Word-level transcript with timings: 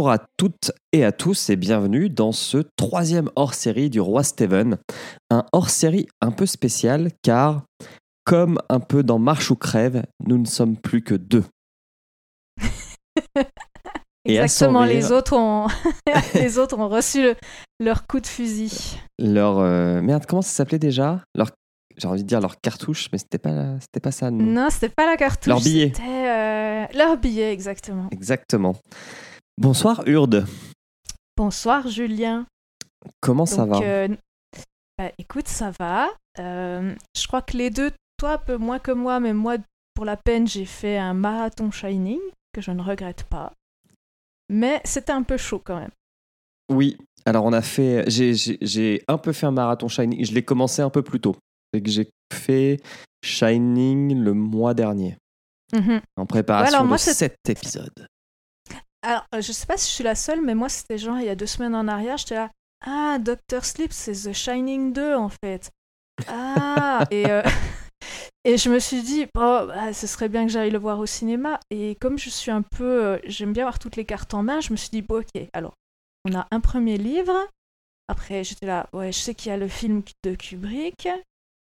Bonjour 0.00 0.12
à 0.12 0.26
toutes 0.38 0.72
et 0.92 1.04
à 1.04 1.12
tous 1.12 1.50
et 1.50 1.56
bienvenue 1.56 2.08
dans 2.08 2.32
ce 2.32 2.64
troisième 2.76 3.28
hors-série 3.36 3.90
du 3.90 4.00
Roi 4.00 4.22
Steven. 4.22 4.78
Un 5.28 5.44
hors-série 5.52 6.06
un 6.22 6.30
peu 6.30 6.46
spécial 6.46 7.10
car, 7.20 7.64
comme 8.24 8.58
un 8.70 8.80
peu 8.80 9.02
dans 9.02 9.18
Marche 9.18 9.50
ou 9.50 9.56
Crève, 9.56 10.02
nous 10.26 10.38
ne 10.38 10.46
sommes 10.46 10.78
plus 10.78 11.02
que 11.02 11.14
deux. 11.14 11.44
Et 14.24 14.36
Exactement, 14.36 14.84
les, 14.84 15.12
autres 15.12 15.36
ont... 15.36 15.66
les 16.34 16.58
autres 16.58 16.78
ont 16.78 16.88
reçu 16.88 17.34
leur 17.78 18.06
coup 18.06 18.20
de 18.20 18.26
fusil. 18.26 18.96
Leur. 19.18 19.58
euh, 19.58 20.00
Merde, 20.00 20.24
comment 20.24 20.40
ça 20.40 20.52
s'appelait 20.52 20.78
déjà? 20.78 21.20
Leur... 21.34 21.50
J'ai 21.98 22.08
envie 22.08 22.22
de 22.22 22.28
dire 22.28 22.40
leur 22.40 22.58
cartouche, 22.58 23.10
mais 23.12 23.18
c'était 23.18 23.36
pas, 23.36 23.78
c'était 23.80 24.00
pas 24.00 24.12
ça. 24.12 24.30
non. 24.30 24.44
Non, 24.44 24.68
c'était 24.70 24.88
pas 24.88 25.04
la 25.04 25.18
cartouche. 25.18 25.48
Leur 25.48 25.60
billet. 25.60 25.92
C'était 25.94 26.08
euh, 26.08 26.86
leur 26.94 27.18
billet, 27.18 27.52
exactement. 27.52 28.08
Exactement. 28.12 28.76
Bonsoir 29.60 30.02
Urde, 30.06 30.46
Bonsoir, 31.36 31.86
Julien. 31.86 32.46
comment 33.20 33.44
ça 33.44 33.66
va 33.66 33.78
euh, 33.82 34.08
bah, 34.96 35.12
écoute, 35.18 35.48
ça 35.48 35.70
va. 35.78 36.08
Euh, 36.38 36.94
je 37.14 37.26
crois 37.26 37.42
que 37.42 37.58
les 37.58 37.68
deux, 37.68 37.90
toi 38.16 38.32
un 38.32 38.38
peu 38.38 38.56
moins 38.56 38.78
que 38.78 38.90
moi, 38.90 39.20
mais 39.20 39.34
moi, 39.34 39.56
pour 39.94 40.06
la 40.06 40.16
peine, 40.16 40.46
j'ai 40.48 40.64
fait 40.64 40.96
un 40.96 41.12
marathon 41.12 41.70
Shining, 41.70 42.20
que 42.54 42.62
je 42.62 42.70
ne 42.70 42.82
regrette 42.82 43.24
pas. 43.24 43.52
Mais 44.48 44.80
c'était 44.84 45.12
un 45.12 45.22
peu 45.22 45.36
chaud 45.36 45.60
quand 45.62 45.78
même. 45.78 45.90
Oui, 46.70 46.96
alors 47.26 47.44
on 47.44 47.52
a 47.52 47.60
fait. 47.60 48.04
J'ai, 48.10 49.04
un 49.08 49.18
peu 49.18 49.32
fait 49.32 49.44
un 49.44 49.50
marathon 49.52 49.88
Shining. 49.88 50.24
Je 50.24 50.32
l'ai 50.32 50.42
commencé 50.42 50.80
un 50.80 50.90
peu 50.90 51.02
plus 51.02 51.20
tôt. 51.20 51.36
C'est 51.74 51.82
que 51.82 51.90
j'ai 51.90 52.08
fait 52.32 52.80
Shining 53.22 54.22
le 54.22 54.32
mois 54.32 54.72
dernier, 54.72 55.18
Mhm. 55.74 56.00
en 56.16 56.24
préparation 56.24 56.74
alors 56.76 56.86
moi, 56.86 56.96
de 56.96 57.02
cet 57.02 57.36
épisode. 57.46 58.06
Alors, 59.02 59.24
euh, 59.34 59.40
je 59.40 59.52
sais 59.52 59.66
pas 59.66 59.76
si 59.76 59.88
je 59.88 59.94
suis 59.94 60.04
la 60.04 60.14
seule, 60.14 60.42
mais 60.42 60.54
moi, 60.54 60.68
c'était 60.68 60.98
genre 60.98 61.18
il 61.18 61.24
y 61.26 61.30
a 61.30 61.34
deux 61.36 61.46
semaines 61.46 61.74
en 61.74 61.88
arrière, 61.88 62.16
j'étais 62.18 62.34
là. 62.34 62.50
Ah, 62.84 63.18
Doctor 63.18 63.64
Sleep, 63.64 63.92
c'est 63.92 64.12
The 64.12 64.32
Shining 64.32 64.92
2 64.92 65.14
en 65.14 65.28
fait. 65.28 65.70
Ah 66.28 67.04
et, 67.10 67.30
euh, 67.30 67.42
et 68.44 68.56
je 68.58 68.70
me 68.70 68.78
suis 68.78 69.02
dit, 69.02 69.26
oh, 69.36 69.64
bah, 69.68 69.92
ce 69.92 70.06
serait 70.06 70.28
bien 70.28 70.46
que 70.46 70.52
j'aille 70.52 70.70
le 70.70 70.78
voir 70.78 70.98
au 70.98 71.06
cinéma. 71.06 71.60
Et 71.70 71.96
comme 72.00 72.18
je 72.18 72.30
suis 72.30 72.50
un 72.50 72.62
peu. 72.62 73.04
euh, 73.06 73.18
J'aime 73.24 73.52
bien 73.52 73.64
avoir 73.64 73.78
toutes 73.78 73.96
les 73.96 74.04
cartes 74.04 74.34
en 74.34 74.42
main, 74.42 74.60
je 74.60 74.72
me 74.72 74.76
suis 74.76 74.90
dit, 74.90 75.02
bon, 75.02 75.20
ok, 75.20 75.48
alors, 75.52 75.74
on 76.28 76.34
a 76.34 76.46
un 76.50 76.60
premier 76.60 76.98
livre. 76.98 77.48
Après, 78.08 78.44
j'étais 78.44 78.66
là, 78.66 78.88
ouais, 78.92 79.12
je 79.12 79.18
sais 79.18 79.34
qu'il 79.34 79.50
y 79.50 79.54
a 79.54 79.58
le 79.58 79.68
film 79.68 80.02
de 80.24 80.34
Kubrick. 80.34 81.08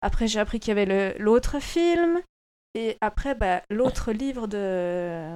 Après, 0.02 0.27
j'ai 0.27 0.39
appris 0.39 0.59
qu'il 0.59 0.69
y 0.75 0.80
avait 0.80 1.17
l'autre 1.19 1.59
film. 1.59 2.21
Et 2.75 2.97
après, 3.01 3.35
bah, 3.35 3.61
l'autre 3.69 4.11
livre 4.11 4.47
de, 4.47 5.27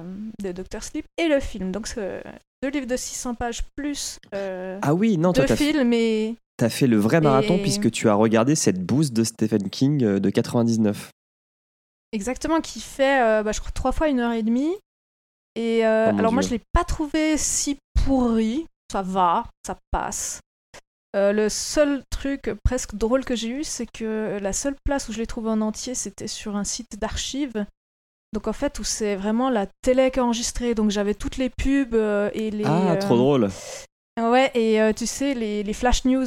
de 0.42 0.52
Dr. 0.52 0.82
Sleep 0.82 1.04
et 1.18 1.28
le 1.28 1.40
film. 1.40 1.72
Donc, 1.72 1.88
deux 1.96 2.70
livres 2.70 2.86
de 2.86 2.96
600 2.96 3.34
pages 3.34 3.62
plus 3.76 4.18
euh, 4.34 4.78
Ah 4.82 4.94
oui, 4.94 5.18
non, 5.18 5.32
toi 5.32 5.42
deux 5.42 5.48
t'as, 5.48 5.56
fait-. 5.56 5.74
Et 5.74 6.36
t'as 6.56 6.68
fait 6.68 6.86
le 6.86 6.96
vrai 6.96 7.20
marathon 7.20 7.56
Et- 7.56 7.62
puisque 7.62 7.90
tu 7.90 8.08
as 8.08 8.14
regardé 8.14 8.54
cette 8.54 8.84
bouse 8.84 9.12
de 9.12 9.24
Stephen 9.24 9.68
King 9.68 10.04
euh, 10.04 10.20
de 10.20 10.30
99. 10.30 11.10
exactement, 12.12 12.60
qui 12.60 12.80
fait, 12.80 13.20
euh, 13.22 13.42
bah, 13.42 13.52
je 13.52 13.60
crois, 13.60 13.72
trois 13.72 13.92
fois 13.92 14.08
une 14.08 14.20
heure 14.20 14.32
et 14.32 14.42
demie. 14.44 14.72
Et 15.56 15.84
euh, 15.84 16.10
Oh 16.14 16.18
alors, 16.18 16.32
moi, 16.32 16.42
je 16.42 16.50
l'ai 16.50 16.62
pas 16.72 16.84
trouvé 16.84 17.36
si 17.36 17.76
pourri. 18.04 18.66
Ça 18.92 19.02
va, 19.02 19.44
ça 19.66 19.76
passe. 19.90 20.40
Euh, 21.14 21.32
le 21.32 21.48
seul 21.48 22.02
truc 22.10 22.50
presque 22.64 22.94
drôle 22.96 23.24
que 23.24 23.36
j'ai 23.36 23.48
eu, 23.48 23.62
c'est 23.64 23.86
que 23.86 24.38
la 24.42 24.52
seule 24.52 24.74
place 24.84 25.08
où 25.08 25.12
je 25.12 25.18
l'ai 25.18 25.26
trouvé 25.26 25.48
en 25.50 25.60
entier, 25.60 25.94
c'était 25.94 26.26
sur 26.26 26.56
un 26.56 26.64
site 26.64 26.98
d'archives. 26.98 27.66
Donc 28.32 28.48
en 28.48 28.52
fait, 28.52 28.80
où 28.80 28.84
c'est 28.84 29.14
vraiment 29.14 29.48
la 29.48 29.66
télé 29.82 30.10
qui 30.10 30.18
a 30.18 30.24
enregistré. 30.24 30.74
Donc 30.74 30.90
j'avais 30.90 31.14
toutes 31.14 31.36
les 31.36 31.50
pubs 31.50 31.94
euh, 31.94 32.30
et 32.34 32.50
les. 32.50 32.64
ah, 32.64 32.92
euh, 32.94 33.00
trop 33.00 33.16
drôle. 33.16 33.48
Ouais, 34.18 34.50
et 34.54 34.80
euh, 34.80 34.92
tu 34.92 35.06
sais, 35.06 35.34
les, 35.34 35.62
les 35.62 35.72
flash 35.72 36.04
news. 36.04 36.26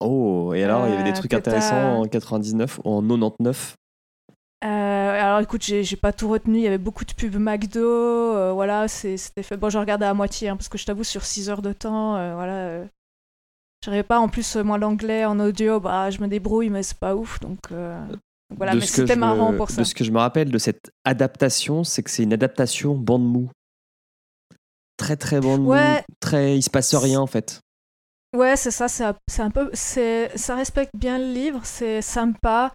Oh, 0.00 0.52
et 0.54 0.64
alors, 0.64 0.86
il 0.88 0.90
y 0.90 0.94
avait 0.94 1.04
des 1.04 1.10
Euh, 1.10 1.14
trucs 1.14 1.34
intéressants 1.34 2.00
en 2.00 2.04
99 2.06 2.80
ou 2.84 2.90
en 2.90 3.02
99. 3.02 3.74
Euh, 4.62 4.66
alors 4.68 5.40
écoute, 5.40 5.62
j'ai 5.62 5.96
pas 5.96 6.12
tout 6.12 6.28
retenu. 6.28 6.58
Il 6.58 6.62
y 6.62 6.66
avait 6.66 6.78
beaucoup 6.78 7.04
de 7.04 7.12
pubs 7.12 7.36
McDo. 7.36 7.80
euh, 7.80 8.52
voilà, 8.52 8.88
c'est- 8.88 9.16
c'était 9.16 9.42
fait. 9.42 9.56
Bon, 9.56 9.70
je 9.70 9.78
regardais 9.78 10.06
à 10.06 10.14
moitié, 10.14 10.48
hein, 10.48 10.56
parce 10.56 10.68
que 10.68 10.78
je 10.78 10.84
t'avoue, 10.86 11.04
sur 11.04 11.24
6 11.24 11.48
heures 11.48 11.62
de 11.62 11.72
temps, 11.72 12.16
euh, 12.16 12.34
voilà. 12.34 12.84
J'arrivais 13.84 14.02
pas. 14.02 14.18
En 14.20 14.28
plus, 14.28 14.56
euh, 14.56 14.62
moi, 14.62 14.78
l'anglais 14.78 15.24
en 15.24 15.40
audio, 15.40 15.80
bah, 15.80 16.10
je 16.10 16.20
me 16.20 16.28
débrouille, 16.28 16.68
mais 16.70 16.82
c'est 16.82 16.98
pas 16.98 17.14
ouf. 17.16 17.40
Donc, 17.40 17.58
euh, 17.72 17.98
voilà, 18.56 18.72
De 18.72 18.80
mais 18.80 18.86
c'était 18.86 19.16
marrant 19.16 19.52
me- 19.52 19.56
pour 19.56 19.70
ça. 19.70 19.82
De 19.82 19.86
ce 19.86 19.94
que 19.94 20.04
je 20.04 20.10
me 20.10 20.18
rappelle 20.18 20.50
de 20.50 20.58
cette 20.58 20.90
adaptation, 21.04 21.82
c'est 21.84 22.02
que 22.02 22.10
c'est 22.10 22.22
une 22.24 22.32
adaptation 22.32 22.94
bande 22.94 23.24
mou. 23.24 23.50
Très 24.96 25.16
très 25.16 25.40
bande 25.40 25.62
mou. 25.62 25.70
Ouais. 25.70 26.04
Très, 26.20 26.56
il 26.58 26.62
se 26.62 26.68
passe 26.70 26.94
rien 26.94 27.20
en 27.20 27.26
fait. 27.26 27.60
Ouais, 28.36 28.54
c'est 28.56 28.70
ça, 28.70 28.86
c'est 28.86 29.02
un- 29.04 29.50
peu, 29.50 29.70
ça 29.74 30.54
respecte 30.54 30.94
bien 30.94 31.18
le 31.18 31.32
livre, 31.32 31.62
c'est 31.64 32.00
sympa, 32.00 32.72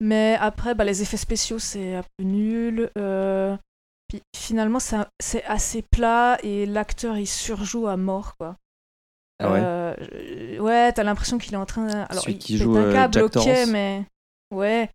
mais 0.00 0.36
après, 0.40 0.74
bah, 0.74 0.84
les 0.84 1.02
effets 1.02 1.18
spéciaux, 1.18 1.58
c'est 1.58 1.96
un 1.96 2.04
peu 2.16 2.24
nul. 2.24 2.90
euh, 2.96 3.54
puis 4.08 4.22
finalement, 4.36 4.78
c'est 4.78 5.44
assez 5.44 5.82
plat 5.82 6.38
et 6.42 6.64
l'acteur, 6.64 7.18
il 7.18 7.26
surjoue 7.26 7.86
à 7.86 7.96
mort, 7.96 8.36
quoi. 8.38 8.56
Ah 9.40 9.50
ouais. 9.52 9.60
Euh, 9.62 10.58
ouais, 10.58 10.92
t'as 10.92 11.02
l'impression 11.02 11.38
qu'il 11.38 11.54
est 11.54 11.58
en 11.58 11.66
train. 11.66 11.88
Alors, 12.08 12.22
Celui 12.22 12.34
il 12.34 12.38
qui 12.38 12.52
pète 12.54 12.62
joue, 12.62 12.76
un 12.76 12.82
euh, 12.84 12.92
câble, 12.92 13.14
Jack 13.14 13.24
ok, 13.24 13.30
Torrance. 13.32 13.66
mais 13.68 14.04
ouais. 14.52 14.90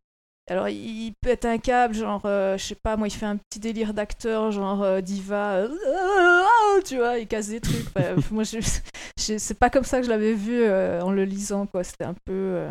Alors, 0.50 0.68
il 0.70 1.14
pète 1.22 1.46
un 1.46 1.58
câble, 1.60 1.94
genre, 1.94 2.22
euh, 2.26 2.58
je 2.58 2.64
sais 2.66 2.76
pas, 2.76 2.98
moi, 2.98 3.08
il 3.08 3.12
fait 3.12 3.26
un 3.28 3.38
petit 3.38 3.60
délire 3.60 3.94
d'acteur, 3.94 4.52
genre 4.52 4.82
euh, 4.82 5.00
diva, 5.02 5.58
euh, 5.58 5.70
ah, 5.88 6.80
tu 6.84 6.98
vois, 6.98 7.20
il 7.20 7.28
casse 7.28 7.50
des 7.50 7.62
trucs. 7.62 7.86
Enfin, 7.96 8.16
moi, 8.32 8.44
je, 8.44 8.60
je- 8.60 9.38
c'est 9.38 9.60
pas 9.60 9.70
comme 9.70 9.84
ça 9.84 10.00
que 10.00 10.06
je 10.06 10.10
l'avais 10.10 10.34
vu 10.34 10.64
en 10.68 11.12
le 11.12 11.24
lisant, 11.26 11.68
quoi. 11.68 11.84
C'était 11.84 12.06
un 12.06 12.16
peu, 12.26 12.66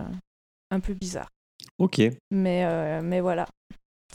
un 0.73 0.81
peu 0.81 0.95
bizarre. 0.95 1.29
Ok. 1.79 2.01
Mais, 2.33 3.01
mais 3.03 3.21
voilà. 3.21 3.47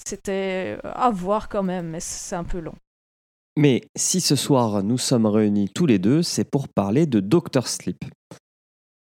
C'était 0.06 0.78
à 0.84 1.10
voir 1.12 1.48
quand 1.48 1.64
même, 1.64 1.90
mais 1.92 2.00
c'est 2.02 2.36
un 2.36 2.44
peu 2.44 2.60
long. 2.60 2.74
Mais 3.58 3.82
si 3.96 4.20
ce 4.22 4.36
soir 4.36 4.84
nous 4.84 4.98
sommes 4.98 5.26
réunis 5.26 5.70
tous 5.70 5.86
les 5.86 6.00
deux, 6.00 6.24
c'est 6.24 6.50
pour 6.50 6.68
parler 6.68 7.06
de 7.06 7.20
Doctor 7.20 7.68
Sleep. 7.68 8.04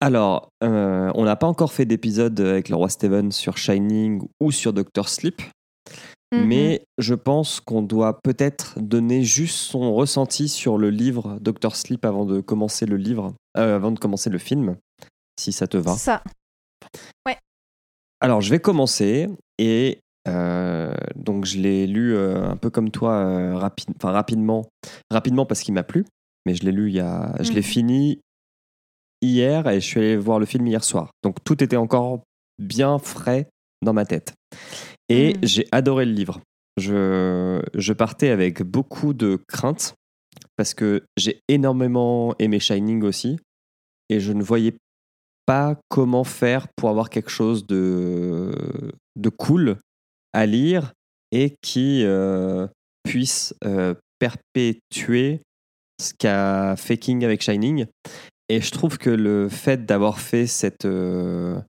Alors, 0.01 0.49
euh, 0.63 1.11
on 1.15 1.23
n'a 1.23 1.35
pas 1.35 1.47
encore 1.47 1.73
fait 1.73 1.85
d'épisode 1.85 2.39
avec 2.39 2.69
le 2.69 2.75
roi 2.75 2.89
Steven 2.89 3.31
sur 3.31 3.57
Shining 3.57 4.21
ou 4.39 4.51
sur 4.51 4.73
Doctor 4.73 5.09
Sleep, 5.09 5.41
Mhm. 6.33 6.45
mais 6.47 6.87
je 6.97 7.13
pense 7.13 7.59
qu'on 7.59 7.81
doit 7.81 8.19
peut-être 8.21 8.79
donner 8.79 9.23
juste 9.23 9.57
son 9.57 9.93
ressenti 9.93 10.49
sur 10.49 10.77
le 10.77 10.89
livre 10.89 11.37
Doctor 11.39 11.75
Sleep 11.75 12.03
avant 12.05 12.25
de 12.25 12.41
commencer 12.41 12.85
le 12.85 12.97
livre, 12.97 13.33
euh, 13.57 13.75
avant 13.75 13.91
de 13.91 13.99
commencer 13.99 14.29
le 14.29 14.37
film, 14.37 14.75
si 15.39 15.51
ça 15.51 15.67
te 15.67 15.77
va. 15.77 15.95
Ça. 15.95 16.23
Alors, 18.21 18.41
je 18.41 18.49
vais 18.49 18.59
commencer 18.59 19.27
et 19.59 19.99
donc 20.27 21.45
je 21.45 21.57
l'ai 21.59 21.87
lu 21.87 22.15
euh, 22.15 22.49
un 22.49 22.57
peu 22.57 22.69
comme 22.69 22.89
toi, 22.91 23.13
euh, 23.13 23.55
rapi- 23.55 23.85
enfin 23.97 24.11
rapidement, 24.11 24.67
rapidement 25.11 25.45
parce 25.45 25.61
qu'il 25.61 25.73
m'a 25.73 25.83
plu, 25.83 26.05
mais 26.45 26.55
je 26.55 26.63
l'ai 26.63 26.71
lu 26.71 26.89
il 26.89 26.95
y 26.95 26.99
a, 26.99 27.35
je 27.41 27.51
l'ai 27.51 27.57
Mhm. 27.57 27.63
fini 27.63 28.19
hier 29.21 29.67
et 29.67 29.79
je 29.79 29.85
suis 29.85 29.99
allé 29.99 30.17
voir 30.17 30.39
le 30.39 30.45
film 30.45 30.65
hier 30.67 30.83
soir. 30.83 31.09
Donc 31.23 31.37
tout 31.43 31.63
était 31.63 31.77
encore 31.77 32.21
bien 32.59 32.99
frais 32.99 33.47
dans 33.83 33.93
ma 33.93 34.05
tête 34.05 34.33
et 35.09 35.33
Mhm. 35.33 35.39
j'ai 35.43 35.67
adoré 35.71 36.05
le 36.05 36.11
livre. 36.13 36.39
Je, 36.77 37.61
je 37.73 37.93
partais 37.93 38.29
avec 38.29 38.61
beaucoup 38.63 39.13
de 39.13 39.39
craintes 39.47 39.93
parce 40.57 40.73
que 40.73 41.03
j'ai 41.17 41.39
énormément 41.47 42.35
aimé 42.39 42.59
Shining 42.59 43.03
aussi 43.03 43.37
et 44.09 44.19
je 44.19 44.33
ne 44.33 44.43
voyais 44.43 44.75
pas 45.45 45.77
comment 45.89 46.23
faire 46.23 46.67
pour 46.75 46.89
avoir 46.89 47.09
quelque 47.09 47.29
chose 47.29 47.65
de, 47.67 48.51
de 49.15 49.29
cool 49.29 49.77
à 50.35 50.45
lire 50.45 50.93
et 51.31 51.55
qui 51.61 52.03
euh, 52.03 52.67
puisse 53.03 53.55
euh, 53.63 53.95
perpétuer 54.19 55.41
ce 56.01 56.13
qu'a 56.13 56.75
fait 56.75 56.97
King 56.97 57.23
avec 57.23 57.41
Shining. 57.41 57.85
Et 58.49 58.61
je 58.61 58.71
trouve 58.71 58.97
que 58.97 59.09
le 59.09 59.49
fait 59.49 59.85
d'avoir 59.85 60.19
fait 60.19 60.45
cette, 60.45 60.85
euh, 60.85 61.59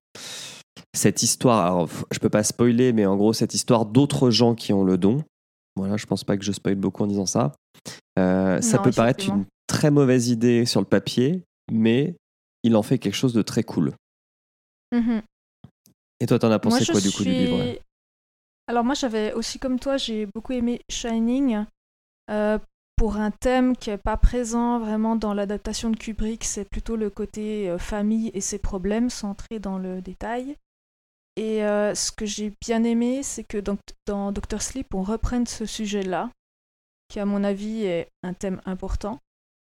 cette 0.95 1.23
histoire, 1.23 1.65
alors, 1.65 1.89
je 2.11 2.19
peux 2.19 2.29
pas 2.29 2.43
spoiler, 2.43 2.93
mais 2.93 3.07
en 3.07 3.17
gros, 3.17 3.33
cette 3.33 3.55
histoire 3.55 3.87
d'autres 3.87 4.31
gens 4.31 4.55
qui 4.55 4.73
ont 4.73 4.85
le 4.85 4.99
don, 4.99 5.23
voilà, 5.77 5.97
je 5.97 6.07
pense 6.07 6.25
pas 6.25 6.37
que 6.37 6.45
je 6.45 6.53
spoil 6.53 6.75
beaucoup 6.75 7.05
en 7.05 7.07
disant 7.07 7.27
ça, 7.27 7.53
ça 8.17 8.79
peut 8.83 8.91
paraître 8.91 9.29
une 9.29 9.47
très 9.67 9.91
mauvaise 9.91 10.29
idée 10.29 10.67
sur 10.67 10.81
le 10.81 10.87
papier, 10.87 11.45
mais 11.71 12.17
il 12.63 12.77
en 12.77 12.83
fait 12.83 12.99
quelque 12.99 13.15
chose 13.15 13.33
de 13.33 13.43
très 13.43 13.63
cool. 13.63 13.95
Mhm. 14.93 15.23
Et 16.21 16.27
toi, 16.27 16.39
t'en 16.39 16.51
as 16.51 16.59
pensé 16.59 16.85
Moi, 16.87 16.93
quoi 16.93 17.01
du 17.01 17.11
coup 17.15 17.25
du 17.25 17.33
livre? 17.33 17.79
Alors 18.69 18.85
moi, 18.85 18.95
j'avais 18.95 19.33
aussi 19.33 19.59
comme 19.59 19.79
toi, 19.79 19.97
j'ai 19.97 20.27
beaucoup 20.27 20.53
aimé 20.53 20.81
Shining 20.91 21.65
euh, 22.31 22.59
pour 22.97 23.17
un 23.17 23.31
thème 23.31 23.77
qui 23.77 23.91
n'est 23.91 23.99
pas 23.99 24.17
présent 24.17 24.81
vraiment 24.81 25.15
dans 25.15 25.35
l'adaptation 25.35 25.91
de 25.91 25.97
Kubrick. 25.97 26.43
C'est 26.43 26.69
plutôt 26.69 26.97
le 26.97 27.09
côté 27.11 27.71
euh, 27.71 27.79
famille 27.79 28.31
et 28.35 28.41
ses 28.41 28.59
problèmes, 28.59 29.09
centré 29.09 29.61
dans 29.61 29.79
le 29.79 30.01
détail. 30.01 30.57
Et 31.37 31.65
euh, 31.65 31.95
ce 31.95 32.11
que 32.11 32.27
j'ai 32.27 32.53
bien 32.61 32.83
aimé, 32.83 33.23
c'est 33.23 33.45
que 33.45 33.59
dans, 33.59 33.77
dans 34.07 34.33
Doctor 34.33 34.63
Sleep, 34.63 34.95
on 34.95 35.03
reprenne 35.03 35.47
ce 35.47 35.65
sujet-là, 35.65 36.31
qui 37.09 37.21
à 37.21 37.27
mon 37.27 37.45
avis 37.45 37.85
est 37.85 38.09
un 38.25 38.33
thème 38.33 38.61
important. 38.65 39.21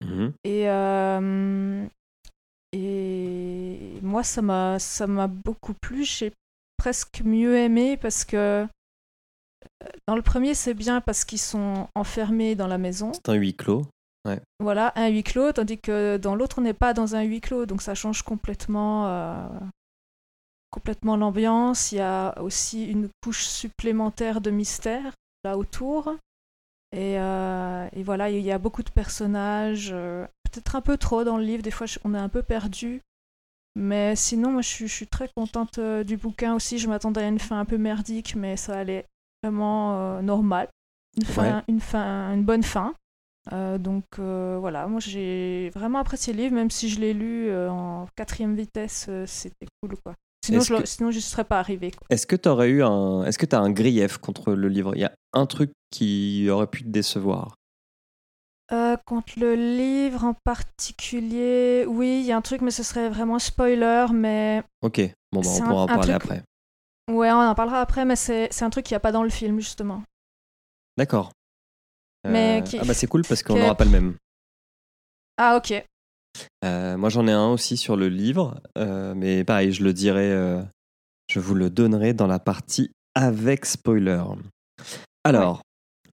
Mhm. 0.02 0.32
Et, 0.42 0.64
et 2.72 4.00
moi, 4.02 4.24
ça 4.24 4.42
m'a, 4.42 4.78
ça 4.80 5.06
m'a 5.06 5.28
beaucoup 5.28 5.74
plu. 5.74 6.04
J'ai 6.04 6.32
presque 6.78 7.20
mieux 7.20 7.58
aimé 7.58 7.98
parce 7.98 8.24
que 8.24 8.66
dans 10.06 10.16
le 10.16 10.22
premier, 10.22 10.54
c'est 10.54 10.74
bien 10.74 11.00
parce 11.00 11.24
qu'ils 11.24 11.38
sont 11.40 11.88
enfermés 11.94 12.54
dans 12.54 12.66
la 12.66 12.78
maison. 12.78 13.12
C'est 13.14 13.28
un 13.28 13.34
huis 13.34 13.54
clos. 13.54 13.86
Voilà, 14.58 14.92
un 14.96 15.08
huis 15.08 15.22
clos, 15.22 15.52
tandis 15.52 15.78
que 15.78 16.18
dans 16.18 16.34
l'autre, 16.34 16.58
on 16.58 16.62
n'est 16.62 16.74
pas 16.74 16.92
dans 16.92 17.14
un 17.16 17.22
huis 17.22 17.40
clos. 17.40 17.64
Donc 17.66 17.80
ça 17.80 17.94
change 17.94 18.22
complètement, 18.22 19.08
euh, 19.08 19.48
complètement 20.70 21.16
l'ambiance. 21.16 21.92
Il 21.92 21.96
y 21.96 22.00
a 22.00 22.40
aussi 22.42 22.86
une 22.86 23.08
couche 23.22 23.44
supplémentaire 23.44 24.40
de 24.40 24.50
mystère 24.50 25.14
là 25.44 25.56
autour. 25.56 26.14
Et, 26.92 27.18
euh, 27.18 27.88
et 27.92 28.02
voilà, 28.02 28.30
il 28.30 28.44
y 28.44 28.52
a 28.52 28.58
beaucoup 28.58 28.82
de 28.82 28.90
personnages. 28.90 29.90
euh, 29.92 30.26
Peut-être 30.52 30.74
un 30.74 30.80
peu 30.80 30.96
trop 30.98 31.22
dans 31.22 31.36
le 31.36 31.44
livre, 31.44 31.62
des 31.62 31.70
fois 31.70 31.86
on 32.04 32.12
est 32.12 32.18
un 32.18 32.28
peu 32.28 32.42
perdu. 32.42 33.00
Mais 33.76 34.16
sinon, 34.16 34.50
moi 34.50 34.62
je 34.62 34.68
suis, 34.68 34.88
je 34.88 34.92
suis 34.92 35.06
très 35.06 35.30
contente 35.34 35.78
du 35.78 36.16
bouquin 36.16 36.56
aussi. 36.56 36.78
Je 36.78 36.88
m'attendais 36.88 37.22
à 37.22 37.28
une 37.28 37.38
fin 37.38 37.60
un 37.60 37.64
peu 37.64 37.78
merdique, 37.78 38.34
mais 38.34 38.56
ça 38.56 38.76
allait 38.76 39.06
vraiment 39.42 39.98
euh, 39.98 40.22
normal. 40.22 40.68
Une, 41.16 41.24
fin, 41.24 41.42
Ouais. 41.58 41.62
une, 41.68 41.80
fin, 41.80 42.32
une 42.34 42.44
bonne 42.44 42.62
fin. 42.62 42.94
Euh, 43.52 43.78
donc 43.78 44.04
euh, 44.18 44.58
voilà, 44.60 44.86
moi 44.86 45.00
j'ai 45.00 45.70
vraiment 45.74 45.98
apprécié 45.98 46.32
le 46.34 46.42
livre, 46.42 46.54
même 46.54 46.70
si 46.70 46.88
je 46.90 47.00
l'ai 47.00 47.14
lu 47.14 47.48
euh, 47.48 47.70
en 47.70 48.06
quatrième 48.14 48.54
vitesse, 48.54 49.08
c'était 49.26 49.66
cool 49.82 49.96
quoi. 50.04 50.14
Sinon, 50.44 50.60
je, 50.60 50.74
que- 50.74 50.86
sinon 50.86 51.10
je 51.10 51.16
ne 51.16 51.20
serais 51.22 51.44
pas 51.44 51.58
arrivé. 51.58 51.90
Est-ce 52.10 52.26
que 52.26 52.36
tu 52.36 52.48
aurais 52.48 52.68
eu 52.68 52.82
un. 52.82 53.24
Est-ce 53.24 53.38
que 53.38 53.46
tu 53.46 53.56
as 53.56 53.60
un 53.60 53.70
grief 53.70 54.18
contre 54.18 54.52
le 54.52 54.68
livre? 54.68 54.94
Il 54.94 55.00
y 55.00 55.04
a 55.04 55.12
un 55.32 55.46
truc 55.46 55.70
qui 55.90 56.48
aurait 56.50 56.66
pu 56.66 56.82
te 56.82 56.88
décevoir? 56.88 57.54
Contre 59.06 59.32
le 59.40 59.54
livre 59.56 60.22
en 60.24 60.34
particulier, 60.44 61.84
oui, 61.88 62.20
il 62.20 62.26
y 62.26 62.32
a 62.32 62.36
un 62.36 62.40
truc, 62.42 62.60
mais 62.60 62.70
ce 62.70 62.82
serait 62.84 63.08
vraiment 63.08 63.38
spoiler, 63.40 64.06
mais 64.12 64.62
Ok, 64.82 65.00
bon, 65.32 65.40
bah, 65.40 65.48
on 65.56 65.60
pourra 65.62 65.82
en 65.82 65.86
parler 65.86 66.02
truc- 66.12 66.14
après. 66.14 66.42
Ouais, 67.08 67.30
on 67.30 67.38
en 67.40 67.54
parlera 67.54 67.80
après, 67.80 68.04
mais 68.04 68.16
c'est 68.16 68.62
un 68.62 68.70
truc 68.70 68.86
qu'il 68.86 68.94
n'y 68.94 68.98
a 68.98 69.00
pas 69.00 69.12
dans 69.12 69.22
le 69.22 69.30
film, 69.30 69.58
justement. 69.60 70.02
D'accord. 70.96 71.32
Euh, 72.26 72.60
qui- 72.60 72.78
Ah 72.78 72.84
bah 72.84 72.92
c'est 72.94 73.06
cool 73.06 73.22
parce 73.26 73.42
qu'on 73.42 73.54
que- 73.54 73.60
n'aura 73.60 73.74
pas 73.76 73.84
le 73.84 73.90
même. 73.90 74.16
Ah, 75.38 75.56
ok. 75.56 75.84
Euh, 76.64 76.96
moi 76.96 77.08
j'en 77.08 77.26
ai 77.26 77.32
un 77.32 77.48
aussi 77.48 77.76
sur 77.76 77.96
le 77.96 78.08
livre, 78.08 78.60
euh, 78.78 79.14
mais 79.14 79.42
pareil, 79.42 79.72
je 79.72 79.82
le 79.82 79.92
dirai, 79.92 80.30
euh, 80.30 80.62
je 81.28 81.40
vous 81.40 81.54
le 81.54 81.70
donnerai 81.70 82.12
dans 82.14 82.26
la 82.28 82.38
partie 82.38 82.92
avec 83.14 83.64
spoiler. 83.66 84.22
Alors, 85.24 85.62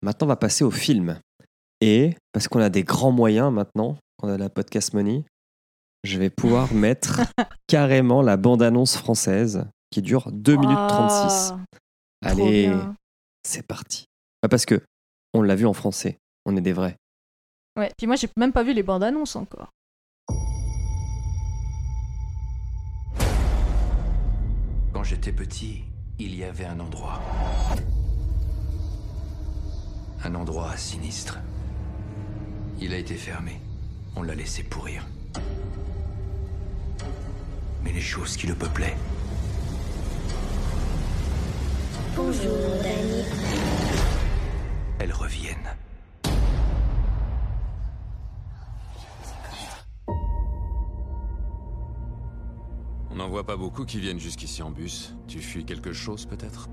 maintenant 0.02 0.26
on 0.26 0.30
va 0.30 0.36
passer 0.38 0.64
au 0.64 0.72
film. 0.72 1.20
Et 1.82 2.16
parce 2.32 2.48
qu'on 2.48 2.60
a 2.62 2.70
des 2.70 2.84
grands 2.84 3.12
moyens 3.12 3.52
maintenant, 3.54 3.98
qu'on 4.18 4.30
a 4.30 4.38
la 4.38 4.50
podcast 4.50 4.94
money, 4.94 5.24
je 6.04 6.18
vais 6.18 6.30
pouvoir 6.32 6.74
mettre 6.74 7.22
carrément 7.68 8.22
la 8.24 8.38
bande-annonce 8.38 8.98
française 8.98 9.66
qui 9.90 10.02
dure 10.02 10.32
2 10.32 10.56
minutes 10.58 10.88
36. 10.90 11.54
Ah, 11.54 12.30
Allez, 12.30 12.74
c'est 13.44 13.66
parti. 13.66 14.06
Ah, 14.44 14.50
parce 14.50 14.66
que 14.66 14.82
on 15.34 15.42
l'a 15.42 15.56
vu 15.56 15.66
en 15.66 15.74
français, 15.74 16.20
on 16.46 16.56
est 16.58 16.62
des 16.62 16.74
vrais. 16.74 16.98
Ouais, 17.78 17.92
puis 17.98 18.08
moi 18.08 18.16
j'ai 18.16 18.28
même 18.38 18.52
pas 18.54 18.64
vu 18.64 18.74
les 18.74 18.84
bandes 18.84 19.04
annonces 19.04 19.36
encore. 19.36 19.70
Quand 24.94 25.04
j'étais 25.04 25.32
petit, 25.32 25.84
il 26.20 26.36
y 26.36 26.44
avait 26.44 26.66
un 26.66 26.80
endroit. 26.80 27.22
Un 30.24 30.34
endroit 30.34 30.76
sinistre. 30.76 31.38
Il 32.80 32.94
a 32.94 32.98
été 32.98 33.14
fermé. 33.16 33.60
On 34.16 34.24
l'a 34.24 34.34
laissé 34.34 34.64
pourrir. 34.64 35.06
Mais 37.84 37.94
les 37.94 38.02
choses 38.02 38.36
qui 38.36 38.48
le 38.48 38.56
peuplaient, 38.56 38.96
Bonjour, 42.18 42.58
elles 45.00 45.14
reviennent. 45.14 45.56
On 53.12 53.16
n'en 53.18 53.30
voit 53.30 53.46
pas 53.46 53.56
beaucoup 53.56 53.86
qui 53.86 54.00
viennent 54.00 54.20
jusqu'ici 54.20 54.64
en 54.64 54.72
bus. 54.72 55.16
Tu 55.28 55.40
fuis 55.40 55.64
quelque 55.64 55.94
chose 55.94 56.26
peut-être? 56.26 56.68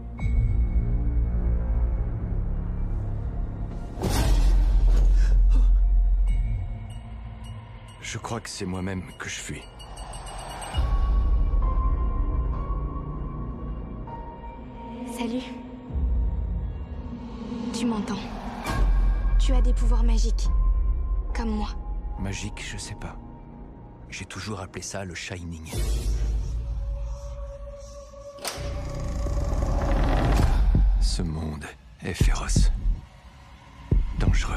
Je 8.01 8.17
crois 8.19 8.41
que 8.41 8.49
c'est 8.49 8.65
moi-même 8.65 9.03
que 9.19 9.29
je 9.29 9.35
fuis. 9.35 9.63
Salut. 15.17 15.45
Tu 17.73 17.87
m'entends 17.87 18.19
Tu 19.39 19.53
as 19.53 19.61
des 19.61 19.73
pouvoirs 19.73 20.03
magiques. 20.03 20.49
Comme 21.37 21.51
moi. 21.51 21.69
Magique, 22.19 22.65
je 22.69 22.77
sais 22.77 22.97
pas. 22.97 23.17
J'ai 24.11 24.25
toujours 24.25 24.59
appelé 24.59 24.83
ça 24.83 25.05
le 25.05 25.15
Shining. 25.15 25.71
Ce 31.01 31.23
monde 31.23 31.65
est 32.03 32.15
féroce. 32.15 32.73
Dangereux. 34.19 34.57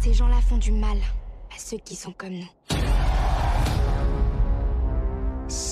Ces 0.00 0.14
gens-là 0.14 0.40
font 0.40 0.56
du 0.56 0.72
mal 0.72 0.96
à 1.54 1.58
ceux 1.58 1.76
qui 1.76 1.96
sont 1.96 2.12
comme 2.12 2.32
nous. 2.32 2.50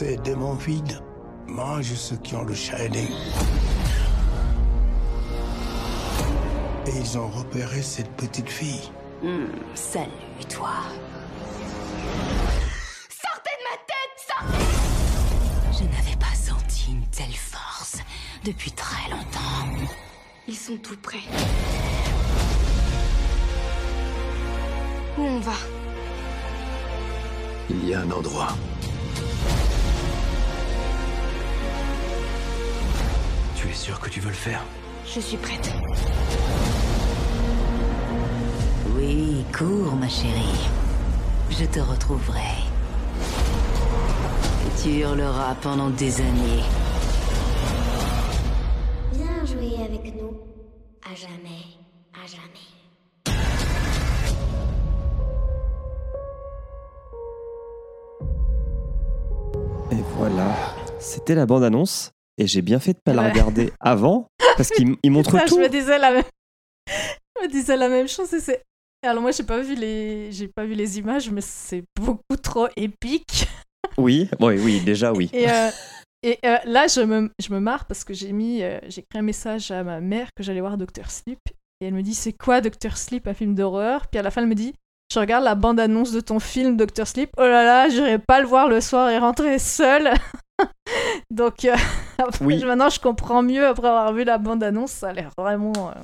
Ces 0.00 0.16
démons 0.16 0.54
vides 0.54 0.98
mangent 1.46 1.92
ceux 1.94 2.16
qui 2.16 2.34
ont 2.34 2.44
le 2.44 2.54
Shining. 2.54 3.10
Et 6.86 6.98
ils 6.98 7.18
ont 7.18 7.28
repéré 7.28 7.82
cette 7.82 8.10
petite 8.12 8.48
fille. 8.48 8.90
Salut, 9.74 10.10
toi. 10.48 10.70
Sortez 13.10 13.50
de 13.58 13.64
ma 13.68 13.76
tête 13.90 14.16
Sortez 14.26 14.64
Je 15.78 15.84
n'avais 15.84 16.16
pas 16.16 16.34
senti 16.34 16.92
une 16.92 17.06
telle 17.08 17.36
force 17.36 17.98
depuis 18.42 18.72
très 18.72 19.10
longtemps. 19.10 19.84
Ils 20.48 20.56
sont 20.56 20.78
tout 20.78 20.96
prêts. 20.96 21.18
Où 25.18 25.24
on 25.24 25.40
va? 25.40 25.58
Il 27.68 27.86
y 27.86 27.92
a 27.92 28.00
un 28.00 28.10
endroit. 28.10 28.56
Tu 33.60 33.68
es 33.68 33.74
sûr 33.74 34.00
que 34.00 34.08
tu 34.08 34.20
veux 34.20 34.30
le 34.30 34.34
faire 34.34 34.64
Je 35.04 35.20
suis 35.20 35.36
prête. 35.36 35.70
Oui, 38.96 39.44
cours, 39.52 39.94
ma 39.96 40.08
chérie. 40.08 40.70
Je 41.50 41.66
te 41.66 41.78
retrouverai. 41.80 42.40
Et 44.66 44.82
tu 44.82 45.00
hurleras 45.00 45.54
pendant 45.56 45.90
des 45.90 46.22
années. 46.22 46.62
Viens 49.12 49.44
jouer 49.44 49.84
avec 49.84 50.14
nous. 50.16 50.40
À 51.04 51.14
jamais. 51.14 51.66
À 52.14 52.26
jamais. 52.26 52.66
Et 59.92 60.02
voilà, 60.16 60.56
c'était 60.98 61.34
la 61.34 61.44
bande-annonce. 61.44 62.14
Et 62.40 62.46
j'ai 62.46 62.62
bien 62.62 62.80
fait 62.80 62.94
de 62.94 62.98
pas 63.04 63.12
la 63.12 63.22
Ouais. 63.24 63.30
regarder 63.32 63.70
avant, 63.80 64.26
parce 64.56 64.70
qu'il 64.70 64.96
il 65.02 65.10
montre 65.10 65.38
tout. 65.44 65.56
je 65.56 65.60
me 65.60 65.68
disais 65.68 65.98
la 65.98 66.10
même, 66.10 66.24
je 66.88 67.42
me 67.44 67.48
disais 67.48 67.76
la 67.76 67.88
même 67.90 68.08
chose. 68.08 68.32
Et 68.32 68.40
c'est... 68.40 68.62
et 69.02 69.06
Alors 69.06 69.20
moi 69.22 69.30
j'ai 69.30 69.42
pas 69.42 69.60
vu 69.60 69.74
les, 69.74 70.32
j'ai 70.32 70.48
pas 70.48 70.64
vu 70.64 70.72
les 70.72 70.98
images, 70.98 71.30
mais 71.30 71.42
c'est 71.42 71.84
beaucoup 71.96 72.36
trop 72.42 72.68
épique. 72.76 73.46
Oui, 73.98 74.28
oui, 74.38 74.54
oui, 74.58 74.80
déjà 74.80 75.12
oui. 75.12 75.28
Et, 75.34 75.50
euh, 75.50 75.68
et 76.22 76.38
euh, 76.46 76.56
là, 76.64 76.86
je 76.86 77.00
me, 77.00 77.30
je 77.42 77.52
me 77.52 77.60
marre 77.60 77.84
parce 77.86 78.04
que 78.04 78.14
j'ai 78.14 78.32
mis, 78.32 78.62
euh, 78.62 78.78
j'ai 78.88 79.00
écrit 79.00 79.18
un 79.18 79.22
message 79.22 79.70
à 79.70 79.82
ma 79.82 80.00
mère 80.00 80.28
que 80.34 80.42
j'allais 80.42 80.60
voir 80.60 80.78
Doctor 80.78 81.10
Sleep. 81.10 81.40
Et 81.80 81.86
elle 81.86 81.94
me 81.94 82.02
dit, 82.02 82.14
c'est 82.14 82.32
quoi 82.32 82.60
Doctor 82.60 82.96
Sleep, 82.96 83.26
un 83.26 83.34
film 83.34 83.54
d'horreur? 83.54 84.06
Puis 84.06 84.18
à 84.18 84.22
la 84.22 84.30
fin, 84.30 84.42
elle 84.42 84.46
me 84.48 84.54
dit, 84.54 84.74
je 85.12 85.18
regarde 85.18 85.44
la 85.44 85.54
bande-annonce 85.56 86.12
de 86.12 86.20
ton 86.20 86.38
film 86.38 86.76
Doctor 86.76 87.06
Sleep. 87.06 87.30
Oh 87.36 87.42
là 87.42 87.64
là, 87.64 87.88
j'irai 87.88 88.18
pas 88.18 88.40
le 88.40 88.46
voir 88.46 88.68
le 88.68 88.80
soir 88.80 89.10
et 89.10 89.18
rentrer 89.18 89.58
seule. 89.58 90.12
Donc 91.30 91.64
euh, 91.64 91.74
après, 92.28 92.44
Oui. 92.44 92.64
maintenant, 92.64 92.88
je 92.90 93.00
comprends 93.00 93.42
mieux 93.42 93.66
après 93.66 93.88
avoir 93.88 94.12
vu 94.12 94.24
la 94.24 94.38
bande-annonce. 94.38 94.90
Ça 94.92 95.08
a 95.08 95.12
l'air 95.12 95.30
vraiment. 95.38 95.72
euh, 95.90 95.94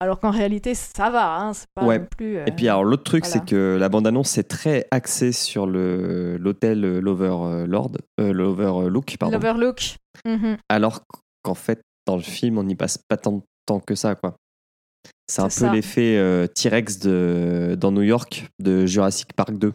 Alors 0.00 0.20
qu'en 0.20 0.30
réalité, 0.30 0.74
ça 0.74 1.10
va. 1.10 1.36
Hein, 1.40 1.52
c'est 1.54 1.66
pas 1.74 1.84
Ouais. 1.84 1.98
non 1.98 2.06
plus. 2.16 2.36
euh, 2.38 2.44
Et 2.46 2.52
puis 2.52 2.68
alors 2.68 2.84
l'autre 2.84 3.02
truc, 3.04 3.24
voilà. 3.24 3.40
c'est 3.40 3.44
que 3.50 3.76
la 3.80 3.88
bande-annonce 3.88 4.30
c'est 4.30 4.46
très 4.46 4.86
axé 4.92 5.32
sur 5.32 5.66
le 5.66 6.36
l'hôtel 6.38 6.84
euh, 6.84 7.00
l'Overlord, 7.00 7.90
euh, 8.20 8.32
l'Overlook, 8.32 9.16
pardon. 9.18 9.34
L'Overlook. 9.36 9.96
Mhm. 10.24 10.56
Alors 10.68 11.02
qu'en 11.42 11.54
fait 11.54 11.80
dans 12.06 12.16
le 12.16 12.22
film 12.22 12.58
on 12.58 12.62
n'y 12.64 12.76
passe 12.76 12.96
pas 12.98 13.16
tant 13.16 13.32
de 13.32 13.42
tant 13.66 13.80
que 13.80 13.94
ça, 13.96 14.14
quoi. 14.14 14.36
C'est 15.26 15.42
un 15.42 15.48
peu 15.48 15.70
l'effet 15.74 16.16
euh, 16.16 16.46
T-Rex 16.46 16.98
de, 17.00 17.76
dans 17.78 17.92
New 17.92 18.02
York 18.02 18.46
de 18.60 18.86
Jurassic 18.86 19.32
Park 19.34 19.52
2. 19.58 19.72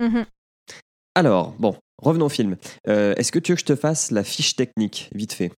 Mhm. 0.00 0.24
Alors, 1.14 1.52
bon, 1.58 1.76
revenons 1.98 2.26
au 2.26 2.30
film. 2.30 2.56
Euh, 2.88 3.14
Est-ce 3.16 3.32
que 3.32 3.38
tu 3.38 3.52
veux 3.52 3.56
que 3.56 3.60
je 3.60 3.66
te 3.66 3.76
fasse 3.76 4.10
la 4.10 4.24
fiche 4.24 4.56
technique, 4.56 5.10
vite 5.14 5.32
fait? 5.32 5.52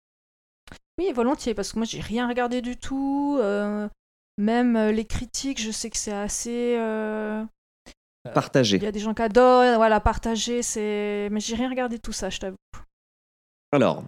Oui, 0.99 1.13
volontiers, 1.13 1.55
parce 1.55 1.73
que 1.73 1.79
moi, 1.79 1.87
j'ai 1.87 2.01
rien 2.01 2.29
regardé 2.29 2.63
du 2.63 2.77
tout. 2.77 3.39
euh, 3.41 3.89
même 4.39 4.77
euh, 4.77 4.93
les 4.93 5.05
critiques, 5.05 5.61
je 5.61 5.71
sais 5.71 5.91
que 5.91 5.97
c'est 5.97 6.13
assez. 6.13 6.77
euh, 6.79 7.45
Partagé. 8.35 8.79
Il 8.79 8.83
y 8.83 8.87
a 8.87 8.93
des 8.93 9.01
gens 9.01 9.13
qui 9.15 9.23
adorent, 9.23 9.77
voilà, 9.77 10.01
partager, 10.01 10.63
c'est. 10.63 11.29
Mais 11.31 11.41
j'ai 11.41 11.57
rien 11.57 11.69
regardé 11.69 11.97
de 11.97 12.03
tout 12.03 12.13
ça, 12.13 12.31
je 12.31 12.39
t'avoue. 12.39 12.57
Alors, 13.73 14.05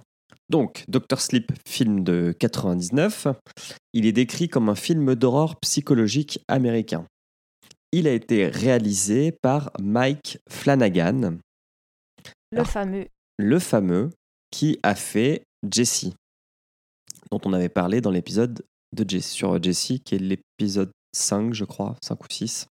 donc, 0.48 0.84
Dr. 0.88 1.20
Sleep, 1.20 1.52
film 1.68 2.02
de 2.02 2.34
99, 2.38 3.26
il 3.92 4.06
est 4.06 4.12
décrit 4.12 4.48
comme 4.48 4.68
un 4.68 4.74
film 4.74 5.14
d'horreur 5.16 5.56
psychologique 5.60 6.40
américain. 6.48 7.04
Il 7.92 8.06
a 8.08 8.12
été 8.12 8.46
réalisé 8.48 9.32
par 9.32 9.70
Mike 9.80 10.38
Flanagan, 10.48 11.36
Le 12.52 12.58
Alors. 12.58 12.68
fameux. 12.70 13.06
le 13.38 13.58
fameux 13.58 14.10
qui 14.50 14.78
a 14.82 14.94
fait 14.94 15.42
Jesse, 15.68 16.06
dont 17.30 17.40
on 17.44 17.52
avait 17.52 17.68
parlé 17.68 18.00
dans 18.00 18.10
l'épisode 18.10 18.62
de 18.96 19.18
sur 19.18 19.60
Jesse, 19.62 19.92
qui 20.04 20.14
est 20.14 20.18
l'épisode 20.18 20.90
5, 21.14 21.52
je 21.54 21.64
crois, 21.64 21.96
5 22.04 22.22
ou 22.22 22.26
6. 22.30 22.66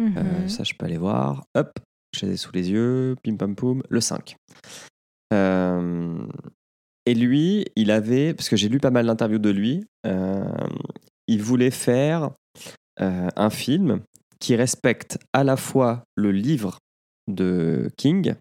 Euh, 0.00 0.04
Mhm. 0.42 0.48
ça, 0.48 0.64
je 0.64 0.74
peux 0.74 0.86
aller 0.86 0.98
voir. 0.98 1.44
Hop, 1.54 1.70
je 2.14 2.26
les 2.26 2.32
ai 2.32 2.36
sous 2.36 2.50
les 2.52 2.70
yeux. 2.70 3.14
Pim 3.22 3.36
pam 3.36 3.54
poum. 3.54 3.82
Le 3.88 4.00
5. 4.00 4.34
Euh, 5.32 6.26
et 7.06 7.14
lui, 7.14 7.64
il 7.76 7.90
avait, 7.90 8.34
parce 8.34 8.48
que 8.48 8.56
j'ai 8.56 8.68
lu 8.68 8.78
pas 8.80 8.90
mal 8.90 9.06
d'interviews 9.06 9.38
de 9.38 9.50
lui, 9.50 9.84
euh, 10.06 10.44
il 11.28 11.42
voulait 11.42 11.70
faire 11.70 12.30
euh, 13.00 13.28
un 13.36 13.50
film 13.50 14.02
qui 14.40 14.56
respecte 14.56 15.18
à 15.32 15.44
la 15.44 15.56
fois 15.56 16.02
le 16.16 16.32
livre 16.32 16.78
de 17.28 17.90
King 17.96 18.34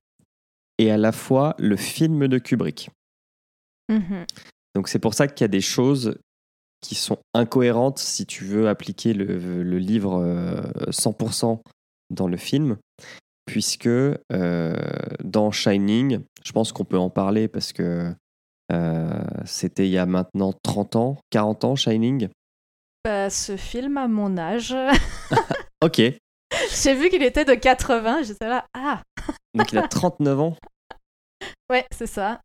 et 0.77 0.91
à 0.91 0.97
la 0.97 1.11
fois 1.11 1.55
le 1.57 1.75
film 1.75 2.27
de 2.27 2.37
Kubrick. 2.37 2.89
Mhm. 3.89 4.25
Donc 4.75 4.87
c'est 4.87 4.99
pour 4.99 5.13
ça 5.13 5.27
qu'il 5.27 5.43
y 5.43 5.45
a 5.45 5.49
des 5.49 5.61
choses 5.61 6.17
qui 6.81 6.95
sont 6.95 7.19
incohérentes 7.33 7.99
si 7.99 8.25
tu 8.25 8.43
veux 8.43 8.67
appliquer 8.67 9.13
le, 9.13 9.63
le 9.63 9.77
livre 9.77 10.21
euh, 10.21 10.61
100% 10.89 11.61
dans 12.09 12.27
le 12.27 12.37
film, 12.37 12.77
puisque 13.45 13.87
euh, 13.87 14.75
dans 15.23 15.51
Shining, 15.51 16.19
je 16.43 16.51
pense 16.51 16.71
qu'on 16.71 16.85
peut 16.85 16.97
en 16.97 17.09
parler 17.09 17.47
parce 17.47 17.71
que 17.71 18.13
euh, 18.71 19.23
c'était 19.45 19.87
il 19.87 19.91
y 19.91 19.97
a 19.97 20.05
maintenant 20.05 20.53
30 20.63 20.95
ans, 20.95 21.17
40 21.29 21.63
ans, 21.63 21.75
Shining. 21.75 22.29
Bah, 23.03 23.29
ce 23.29 23.57
film 23.57 23.97
à 23.97 24.07
mon 24.07 24.37
âge, 24.37 24.75
Ok, 25.83 25.99
j'ai 26.81 26.95
vu 26.95 27.09
qu'il 27.09 27.23
était 27.23 27.43
de 27.43 27.55
80, 27.55 28.23
j'étais 28.23 28.47
là, 28.47 28.65
ah, 28.73 29.01
donc 29.53 29.71
il 29.71 29.77
a 29.77 29.87
39 29.87 30.39
ans. 30.39 30.57
ouais, 31.69 31.85
c'est 31.91 32.07
ça. 32.07 32.41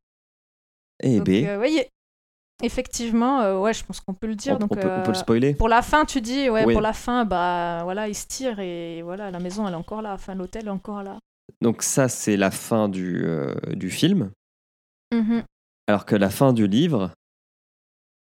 Eh 1.03 1.19
Donc, 1.19 1.27
ben, 1.27 1.47
euh, 1.47 1.61
oui, 1.61 1.83
effectivement, 2.63 3.41
euh, 3.41 3.59
ouais, 3.61 3.73
je 3.73 3.85
pense 3.85 4.01
qu'on 4.01 4.15
peut 4.15 4.27
le 4.27 4.35
dire. 4.35 4.57
on, 4.57 4.59
donc, 4.59 4.73
on 4.73 4.75
peut, 4.75 4.81
on 4.81 5.03
peut 5.03 5.11
le 5.13 5.17
euh, 5.17 5.21
spoiler. 5.21 5.55
Pour 5.55 5.69
la 5.69 5.83
fin, 5.83 6.05
tu 6.05 6.21
dis, 6.21 6.51
ouais, 6.51 6.65
Oui. 6.65 6.73
pour 6.75 6.83
la 6.83 6.93
fin, 6.93 7.25
bah 7.25 7.81
voilà, 7.85 8.09
il 8.09 8.15
se 8.15 8.27
tire 8.27 8.59
et 8.59 9.03
voilà, 9.03 9.31
la 9.31 9.39
maison 9.39 9.67
elle 9.67 9.75
est 9.75 9.77
encore 9.77 10.03
là, 10.03 10.15
enfin 10.15 10.35
l'hôtel 10.35 10.67
est 10.67 10.71
encore 10.71 11.03
là. 11.03 11.19
Donc 11.61 11.83
ça, 11.83 12.09
c'est 12.09 12.37
la 12.37 12.51
fin 12.51 12.89
du, 12.89 13.25
euh, 13.25 13.55
du 13.75 13.91
film, 13.91 14.31
Mhm. 15.15 15.45
alors 15.87 16.05
que 16.05 16.15
la 16.17 16.31
fin 16.31 16.53
du 16.53 16.67
livre, 16.67 17.13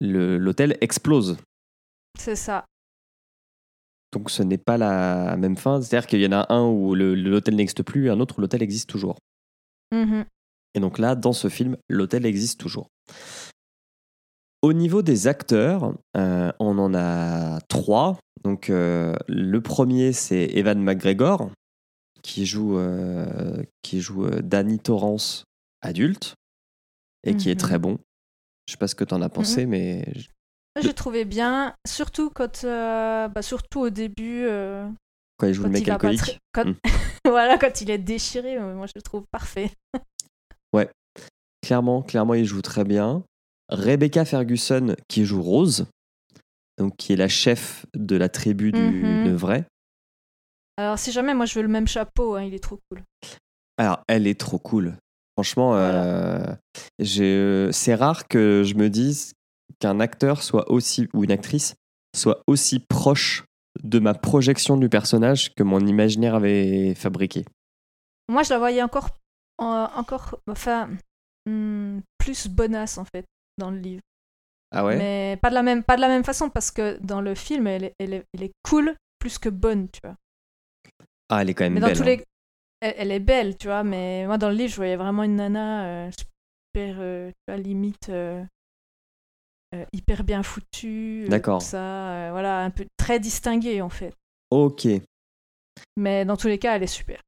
l'hôtel 0.00 0.76
explose. 0.80 1.38
C'est 2.18 2.36
ça. 2.36 2.64
Donc 4.16 4.30
ce 4.30 4.42
n'est 4.42 4.58
pas 4.58 4.78
la 4.78 5.36
même 5.36 5.56
fin. 5.56 5.80
C'est-à-dire 5.82 6.06
qu'il 6.06 6.20
y 6.22 6.26
en 6.26 6.32
a 6.32 6.52
un 6.52 6.66
où 6.66 6.94
l'hôtel 6.94 7.54
n'existe 7.56 7.82
plus 7.82 8.06
et 8.06 8.10
un 8.10 8.18
autre 8.20 8.38
où 8.38 8.40
l'hôtel 8.40 8.62
existe 8.62 8.88
toujours. 8.88 9.18
Mhm. 9.92 10.24
Et 10.74 10.80
donc 10.80 10.98
là, 10.98 11.14
dans 11.14 11.32
ce 11.34 11.48
film, 11.48 11.76
l'hôtel 11.88 12.24
existe 12.24 12.58
toujours. 12.58 12.88
Au 14.62 14.72
niveau 14.72 15.02
des 15.02 15.26
acteurs, 15.26 15.94
euh, 16.16 16.50
on 16.58 16.78
en 16.78 16.94
a 16.94 17.60
trois. 17.68 18.18
Donc 18.42 18.70
euh, 18.70 19.14
le 19.28 19.60
premier, 19.60 20.12
c'est 20.12 20.44
Evan 20.54 20.82
McGregor, 20.82 21.50
qui 22.22 22.46
joue, 22.46 22.78
euh, 22.78 23.62
qui 23.82 24.00
joue 24.00 24.28
Danny 24.30 24.78
Torrance 24.78 25.44
adulte 25.82 26.34
et 27.22 27.36
qui 27.36 27.50
est 27.50 27.54
Mhm. 27.54 27.60
très 27.60 27.78
bon. 27.78 27.98
Je 28.66 28.72
sais 28.72 28.78
pas 28.78 28.88
ce 28.88 28.94
que 28.94 29.04
tu 29.04 29.14
en 29.14 29.20
as 29.22 29.28
pensé, 29.28 29.66
mais 29.66 30.04
J'ai 30.78 30.92
trouvé 30.94 31.24
bien, 31.24 31.74
surtout 31.86 32.30
quand, 32.30 32.64
euh, 32.64 33.28
bah, 33.28 33.42
surtout 33.42 33.80
au 33.80 33.90
début, 33.90 34.44
euh, 34.44 34.86
quand 35.38 35.46
il 35.46 35.54
joue 35.54 35.62
quand 35.62 35.68
le 35.68 35.72
mec 35.72 35.88
alcoolique. 35.88 36.20
très- 36.20 36.38
quand- 36.52 36.64
Mm. 36.66 36.74
voilà, 37.24 37.58
quand 37.58 37.80
il 37.80 37.90
est 37.90 37.98
déchiré, 37.98 38.56
euh, 38.58 38.74
moi 38.74 38.86
je 38.86 38.92
le 38.94 39.02
trouve 39.02 39.24
parfait. 39.30 39.70
Clairement, 41.62 42.00
clairement, 42.02 42.34
il 42.34 42.44
joue 42.44 42.62
très 42.62 42.84
bien. 42.84 43.24
Rebecca 43.68 44.24
Ferguson 44.24 44.94
qui 45.08 45.24
joue 45.24 45.42
Rose, 45.42 45.86
donc 46.78 46.96
qui 46.96 47.12
est 47.12 47.16
la 47.16 47.26
chef 47.26 47.86
de 47.94 48.14
la 48.14 48.28
tribu 48.28 48.70
du 48.70 48.80
Mhm. 48.80 49.24
de 49.24 49.32
vrai. 49.32 49.64
Alors 50.76 50.96
si 50.96 51.10
jamais, 51.10 51.34
moi 51.34 51.44
je 51.46 51.54
veux 51.56 51.62
le 51.62 51.68
même 51.68 51.88
chapeau, 51.88 52.36
hein, 52.36 52.42
il 52.44 52.54
est 52.54 52.62
trop 52.62 52.78
cool. 52.88 53.02
Alors, 53.78 53.98
elle 54.06 54.28
est 54.28 54.38
trop 54.38 54.60
cool. 54.60 54.94
Franchement, 55.36 55.74
euh, 55.74 56.54
c'est 57.00 57.94
rare 57.96 58.28
que 58.28 58.62
je 58.64 58.74
me 58.76 58.88
dise 58.88 59.32
qu'un 59.78 60.00
acteur 60.00 60.42
soit 60.42 60.70
aussi 60.70 61.08
ou 61.14 61.24
une 61.24 61.32
actrice 61.32 61.74
soit 62.16 62.42
aussi 62.46 62.78
proche 62.80 63.44
de 63.82 63.98
ma 63.98 64.14
projection 64.14 64.76
du 64.78 64.88
personnage 64.88 65.54
que 65.54 65.62
mon 65.62 65.80
imaginaire 65.86 66.34
avait 66.34 66.94
fabriqué. 66.94 67.44
Moi 68.28 68.42
je 68.42 68.50
la 68.50 68.58
voyais 68.58 68.82
encore, 68.82 69.10
en- 69.58 69.90
encore, 69.94 70.40
enfin, 70.50 70.88
hmm, 71.46 71.98
plus 72.18 72.48
bonasse 72.48 72.96
en 72.98 73.04
fait 73.04 73.24
dans 73.58 73.70
le 73.70 73.78
livre. 73.78 74.00
Ah 74.72 74.84
ouais? 74.84 74.96
Mais 74.96 75.38
pas 75.42 75.50
de 75.50 75.54
la 75.54 75.62
même, 75.62 75.84
pas 75.84 75.96
de 75.96 76.00
la 76.00 76.08
même 76.08 76.24
façon 76.24 76.48
parce 76.50 76.70
que 76.70 76.98
dans 77.02 77.20
le 77.20 77.34
film, 77.34 77.66
elle 77.66 77.84
est, 77.84 77.92
elle 77.98 78.14
est, 78.14 78.24
elle 78.34 78.42
est 78.44 78.52
cool 78.68 78.94
plus 79.18 79.38
que 79.38 79.48
bonne, 79.48 79.88
tu 79.90 80.00
vois. 80.02 80.16
Ah, 81.28 81.42
elle 81.42 81.50
est 81.50 81.54
quand 81.54 81.64
même 81.64 81.74
Mais 81.74 81.80
dans 81.80 81.86
belle. 81.88 81.96
tous 81.96 82.02
hein. 82.02 82.06
les, 82.06 82.24
elle, 82.80 82.94
elle 82.98 83.12
est 83.12 83.20
belle, 83.20 83.56
tu 83.58 83.66
vois. 83.68 83.84
Mais 83.84 84.26
moi 84.26 84.38
dans 84.38 84.48
le 84.48 84.54
livre, 84.54 84.70
je 84.70 84.76
voyais 84.76 84.96
vraiment 84.96 85.22
une 85.22 85.36
nana 85.36 85.84
euh, 86.06 86.10
super, 86.10 86.96
euh, 86.98 87.30
tu 87.30 87.34
vois, 87.52 87.56
limite 87.58 88.08
euh, 88.08 88.42
euh, 89.82 89.84
hyper 89.92 90.24
bien 90.24 90.42
foutue. 90.42 91.24
euh, 91.26 91.28
D'accord. 91.28 91.60
tout 91.60 91.66
Ça, 91.66 91.78
euh, 92.10 92.28
voilà, 92.32 92.64
un 92.64 92.70
peu 92.70 92.86
très 92.96 93.18
distinguée 93.20 93.80
en 93.82 93.88
fait. 93.88 94.12
Ok. 94.50 94.86
Mais 95.96 96.24
dans 96.24 96.36
tous 96.36 96.48
les 96.48 96.58
cas, 96.58 96.76
elle 96.76 96.82
est 96.82 96.86
super. 96.86 97.20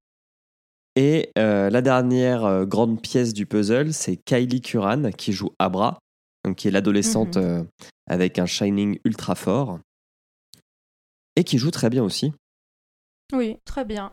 Et 0.97 1.31
la 1.37 1.81
dernière 1.81 2.67
grande 2.67 3.01
pièce 3.01 3.33
du 3.33 3.47
puzzle, 3.47 3.93
c'est 3.93 4.17
Kylie 4.17 4.61
Curran 4.61 5.11
qui 5.13 5.33
joue 5.33 5.51
Abra, 5.61 6.01
donc 6.45 6.57
qui 6.57 6.67
est 6.67 6.73
l'adolescente 6.73 7.37
Mhm. 7.37 7.69
avec 8.09 8.39
un 8.41 8.47
shining 8.47 8.99
ultra 9.05 9.37
fort 9.37 9.79
et 11.37 11.45
qui 11.45 11.59
joue 11.59 11.71
très 11.71 11.89
bien 11.89 12.03
aussi. 12.03 12.33
Oui, 13.33 13.59
très 13.65 13.85
bien. 13.85 14.13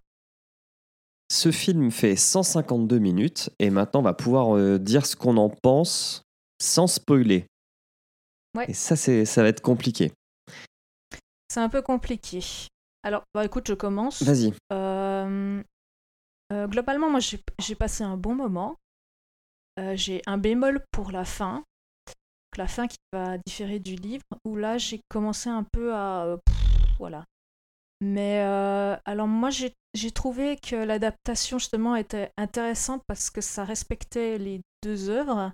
Ce 1.32 1.52
film 1.52 1.90
fait 1.90 2.16
152 2.16 3.00
minutes 3.00 3.50
et 3.58 3.72
maintenant 3.72 4.02
on 4.02 4.04
va 4.04 4.14
pouvoir 4.14 4.56
euh, 4.56 4.78
dire 4.78 5.08
ce 5.08 5.16
qu'on 5.16 5.38
en 5.38 5.50
pense 5.50 6.22
sans 6.62 6.86
spoiler. 6.86 7.48
Ouais. 8.56 8.70
Et 8.70 8.74
ça, 8.74 8.96
c'est, 8.96 9.26
ça 9.26 9.44
va 9.44 9.50
être 9.50 9.62
compliqué. 9.62 10.12
C'est 11.50 11.60
un 11.60 11.70
peu 11.70 11.82
compliqué. 11.82 12.40
Alors, 13.04 13.24
bah 13.34 13.46
écoute, 13.46 13.68
je 13.68 13.74
commence. 13.74 14.24
Vas-y. 14.24 14.54
Euh, 14.74 15.62
euh, 16.52 16.68
globalement, 16.68 17.10
moi, 17.10 17.20
j'ai 17.20 17.40
j'ai 17.60 17.76
passé 17.76 18.04
un 18.04 18.18
bon 18.18 18.36
moment. 18.36 18.76
Euh, 19.80 19.96
j'ai 19.96 20.22
un 20.26 20.38
bémol 20.38 20.84
pour 20.92 21.12
la 21.12 21.26
fin. 21.26 21.58
Donc, 22.08 22.58
La 22.58 22.68
fin 22.68 22.88
qui 22.88 22.98
va 23.14 23.38
différer 23.46 23.80
du 23.80 23.96
livre, 23.96 24.24
où 24.46 24.56
là, 24.56 24.78
j'ai 24.78 25.02
commencé 25.10 25.50
un 25.50 25.64
peu 25.64 25.94
à... 25.94 26.38
pff, 26.46 26.98
voilà. 26.98 27.26
Mais 28.02 28.40
alors 29.06 29.28
moi, 29.28 29.50
j'ai 29.50 29.74
j'ai 29.94 30.12
trouvé 30.12 30.58
que 30.58 30.76
l'adaptation, 30.76 31.58
justement, 31.58 31.96
était 31.96 32.32
intéressante 32.38 33.02
parce 33.08 33.30
que 33.30 33.40
ça 33.42 33.64
respectait 33.64 34.38
les 34.38 34.62
deux 34.84 35.10
œuvres. 35.10 35.54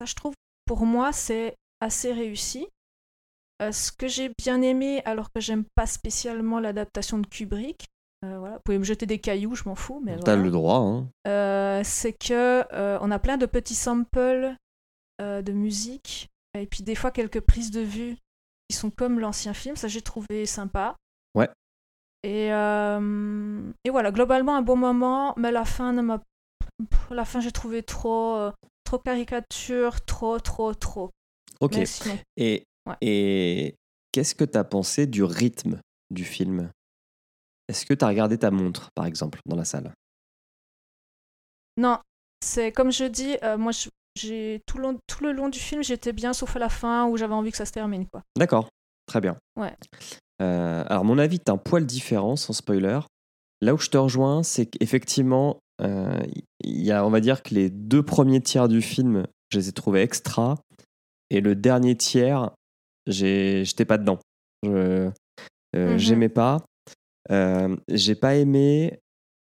Ça, 0.00 0.06
je 0.06 0.14
trouve, 0.14 0.34
pour 0.64 0.86
moi, 0.86 1.12
c'est 1.12 1.56
assez 1.80 2.12
réussi. 2.12 2.68
Euh, 3.62 3.72
ce 3.72 3.90
que 3.90 4.06
j'ai 4.06 4.30
bien 4.38 4.60
aimé, 4.60 5.02
alors 5.06 5.32
que 5.32 5.40
j'aime 5.40 5.64
pas 5.74 5.86
spécialement 5.86 6.60
l'adaptation 6.60 7.18
de 7.18 7.26
Kubrick, 7.26 7.86
euh, 8.24 8.38
voilà, 8.38 8.56
vous 8.56 8.62
pouvez 8.64 8.78
me 8.78 8.84
jeter 8.84 9.06
des 9.06 9.18
cailloux, 9.18 9.54
je 9.54 9.64
m'en 9.66 9.74
fous, 9.74 10.00
mais 10.04 10.16
T'as 10.16 10.34
voilà. 10.34 10.42
le 10.42 10.50
droit. 10.50 10.78
Hein. 10.78 11.08
Euh, 11.26 11.80
c'est 11.84 12.12
que 12.12 12.64
on 13.00 13.10
a 13.10 13.18
plein 13.18 13.38
de 13.38 13.46
petits 13.46 13.74
samples 13.74 14.54
de 15.18 15.52
musique 15.52 16.28
et 16.58 16.66
puis 16.66 16.82
des 16.82 16.94
fois 16.94 17.10
quelques 17.10 17.40
prises 17.40 17.70
de 17.70 17.80
vue 17.80 18.16
qui 18.68 18.76
sont 18.76 18.90
comme 18.90 19.20
l'ancien 19.20 19.54
film. 19.54 19.76
Ça 19.76 19.88
j'ai 19.88 20.02
trouvé 20.02 20.44
sympa. 20.44 20.96
Ouais. 21.34 21.48
Et, 22.22 22.48
et 22.48 23.90
voilà, 23.90 24.10
globalement 24.12 24.56
un 24.56 24.62
bon 24.62 24.76
moment, 24.76 25.32
mais 25.38 25.52
la 25.52 25.64
fin 25.64 25.92
ne 25.94 26.02
m'a, 26.02 26.20
la 27.10 27.24
fin 27.24 27.40
j'ai 27.40 27.52
trouvé 27.52 27.82
trop, 27.82 28.50
trop 28.84 28.98
caricature, 28.98 30.04
trop, 30.04 30.38
trop, 30.40 30.74
trop. 30.74 31.10
Ok. 31.60 31.74
Sinon, 31.86 32.18
Et 32.36 32.64
Ouais. 32.86 32.94
Et 33.00 33.74
qu'est-ce 34.12 34.34
que 34.36 34.44
tu 34.44 34.56
as 34.56 34.62
pensé 34.64 35.06
du 35.08 35.24
rythme 35.24 35.80
du 36.10 36.24
film? 36.24 36.70
Est-ce 37.68 37.84
que 37.84 37.94
tu 37.94 38.04
as 38.04 38.08
regardé 38.08 38.38
ta 38.38 38.52
montre, 38.52 38.90
par 38.94 39.06
exemple, 39.06 39.40
dans 39.44 39.56
la 39.56 39.64
salle? 39.64 39.92
Non, 41.76 41.98
c'est 42.44 42.72
comme 42.72 42.92
je 42.92 43.04
dis, 43.04 43.36
euh, 43.42 43.58
moi, 43.58 43.72
j'ai 44.16 44.62
tout, 44.66 44.78
le 44.78 44.82
long- 44.84 45.00
tout 45.06 45.24
le 45.24 45.32
long 45.32 45.48
du 45.48 45.58
film, 45.58 45.82
j'étais 45.82 46.12
bien, 46.12 46.32
sauf 46.32 46.54
à 46.56 46.58
la 46.58 46.68
fin 46.68 47.06
où 47.06 47.16
j'avais 47.16 47.34
envie 47.34 47.50
que 47.50 47.56
ça 47.56 47.66
se 47.66 47.72
termine, 47.72 48.06
quoi. 48.06 48.22
D'accord, 48.36 48.68
très 49.06 49.20
bien. 49.20 49.36
Ouais. 49.56 49.74
Euh, 50.40 50.84
alors, 50.86 51.04
mon 51.04 51.18
avis 51.18 51.36
est 51.36 51.50
un 51.50 51.56
poil 51.58 51.84
différent, 51.86 52.36
sans 52.36 52.52
spoiler. 52.52 53.00
Là 53.60 53.74
où 53.74 53.78
je 53.78 53.88
te 53.90 53.96
rejoins, 53.96 54.42
c'est 54.42 54.66
qu'effectivement, 54.66 55.58
euh, 55.82 56.22
y 56.62 56.90
a, 56.92 57.04
on 57.04 57.10
va 57.10 57.20
dire 57.20 57.42
que 57.42 57.54
les 57.54 57.68
deux 57.68 58.02
premiers 58.02 58.40
tiers 58.40 58.68
du 58.68 58.80
film, 58.80 59.26
je 59.50 59.58
les 59.58 59.68
ai 59.68 59.72
trouvés 59.72 60.02
extra. 60.02 60.54
Et 61.30 61.40
le 61.40 61.54
dernier 61.54 61.96
tiers, 61.96 62.50
j'étais 63.06 63.84
pas 63.84 63.98
dedans. 63.98 64.18
Je, 64.62 64.70
euh, 64.70 65.10
Mhm. 65.74 65.98
J'aimais 65.98 66.28
pas. 66.28 66.64
Euh, 67.30 67.76
j'ai 67.88 68.14
pas 68.14 68.36
aimé. 68.36 68.98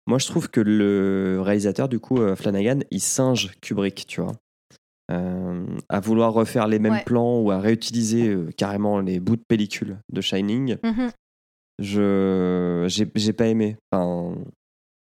Moi, 0.07 0.19
je 0.19 0.27
trouve 0.27 0.49
que 0.51 0.61
le 0.61 1.39
réalisateur, 1.43 1.89
du 1.89 1.99
coup, 2.01 2.19
euh, 2.21 2.35
Flanagan, 2.37 2.81
il 2.91 3.01
singe 3.01 3.53
Kubrick, 3.61 4.07
tu 4.07 4.21
vois. 4.21 4.33
Euh, 5.11 5.67
à 5.91 6.01
vouloir 6.01 6.33
refaire 6.33 6.67
les 6.67 6.79
mêmes 6.79 6.95
Ouais. 6.95 7.05
plans 7.05 7.39
ou 7.41 7.51
à 7.51 7.59
réutiliser 7.61 8.35
carrément 8.57 9.01
les 9.01 9.21
bouts 9.21 9.37
de 9.37 9.45
pellicule 9.47 9.99
de 10.11 10.21
Shining, 10.23 10.79
Mhm. 10.83 11.11
je 11.79 12.85
j'ai 12.89 13.33
pas 13.33 13.47
aimé. 13.47 13.77
Enfin, 13.93 14.35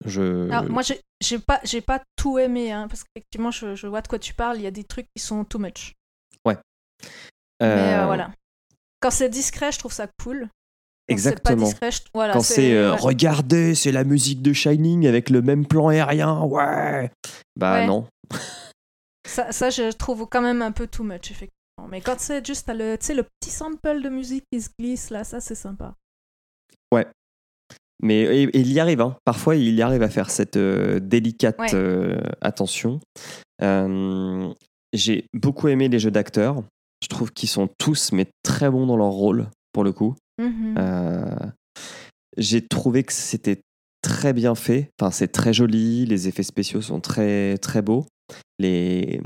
je 0.04 0.50
Alors, 0.50 0.70
moi, 0.70 0.82
j'ai 1.22 1.38
pas, 1.38 1.60
j'ai 1.64 1.80
pas 1.80 2.02
tout 2.16 2.38
aimé, 2.38 2.70
hein, 2.70 2.86
parce 2.88 3.02
qu'effectivement, 3.04 3.50
je, 3.50 3.74
je 3.74 3.86
vois 3.86 4.02
de 4.02 4.08
quoi 4.08 4.18
tu 4.18 4.34
parles. 4.34 4.58
Il 4.58 4.62
y 4.62 4.66
a 4.66 4.70
des 4.70 4.84
trucs 4.84 5.06
qui 5.16 5.22
sont 5.22 5.44
too 5.44 5.58
much. 5.58 5.94
Mais 7.60 7.66
euh, 7.66 8.02
euh, 8.02 8.06
voilà. 8.06 8.30
Quand 9.00 9.10
c'est 9.10 9.28
discret, 9.28 9.72
je 9.72 9.78
trouve 9.78 9.92
ça 9.92 10.06
cool. 10.22 10.40
Quand 10.40 10.48
pas 10.48 11.12
Exactement. 11.14 11.64
discret, 11.64 11.90
je- 11.90 12.00
voilà, 12.12 12.34
Quand 12.34 12.42
c'est 12.42 12.74
euh, 12.74 12.92
ouais. 12.92 12.98
regardez, 13.00 13.74
c'est 13.74 13.92
la 13.92 14.04
musique 14.04 14.42
de 14.42 14.52
Shining 14.52 15.06
avec 15.06 15.30
le 15.30 15.40
même 15.42 15.66
plan 15.66 15.88
aérien, 15.88 16.42
ouais. 16.42 17.10
Bah 17.56 17.74
Ouais. 17.80 17.86
non. 17.86 18.06
Ça, 19.26 19.52
ça, 19.52 19.68
je 19.68 19.92
trouve 19.92 20.26
quand 20.30 20.40
même 20.40 20.62
un 20.62 20.72
peu 20.72 20.86
too 20.86 21.04
much, 21.04 21.30
effectivement. 21.30 21.86
Mais 21.90 22.00
quand 22.00 22.18
c'est 22.18 22.44
juste 22.44 22.66
le, 22.68 22.96
le 22.96 23.22
petit 23.22 23.50
sample 23.50 24.00
de 24.02 24.08
musique 24.08 24.44
qui 24.50 24.60
se 24.62 24.70
glisse, 24.80 25.10
là, 25.10 25.22
ça, 25.22 25.38
c'est 25.40 25.54
sympa. 25.54 25.94
Mais 28.00 28.20
et- 28.20 28.42
et 28.44 28.60
il 28.60 28.72
y 28.72 28.78
arrive, 28.78 29.00
hein. 29.00 29.16
parfois 29.24 29.56
il 29.56 29.74
y 29.74 29.82
arrive 29.82 30.02
à 30.04 30.08
faire 30.08 30.30
cette 30.30 30.56
euh, 30.56 31.00
délicate 31.00 31.58
Ouais. 31.58 31.74
euh, 31.74 32.20
attention. 32.40 33.00
J'ai 34.92 35.26
beaucoup 35.34 35.66
aimé 35.68 35.88
les 35.88 35.98
jeux 35.98 36.12
d'acteurs. 36.12 36.62
Je 37.02 37.08
trouve 37.08 37.32
qu'ils 37.32 37.48
sont 37.48 37.68
tous 37.78 38.12
mais 38.12 38.26
très 38.42 38.70
bons 38.70 38.86
dans 38.86 38.96
leur 38.96 39.10
rôle 39.10 39.48
pour 39.72 39.84
le 39.84 39.92
coup. 39.92 40.14
Mhm. 40.38 40.74
Euh, 40.78 41.36
J'ai 42.36 42.66
trouvé 42.66 43.02
que 43.04 43.12
c'était 43.12 43.60
très 44.02 44.32
bien 44.32 44.54
fait. 44.54 44.90
Enfin, 45.00 45.10
c'est 45.10 45.28
très 45.28 45.52
joli. 45.52 46.06
Les 46.06 46.28
effets 46.28 46.42
spéciaux 46.42 46.80
sont 46.80 47.00
très 47.00 47.58
très 47.58 47.82
beaux. 47.82 48.06
Les 48.58 49.20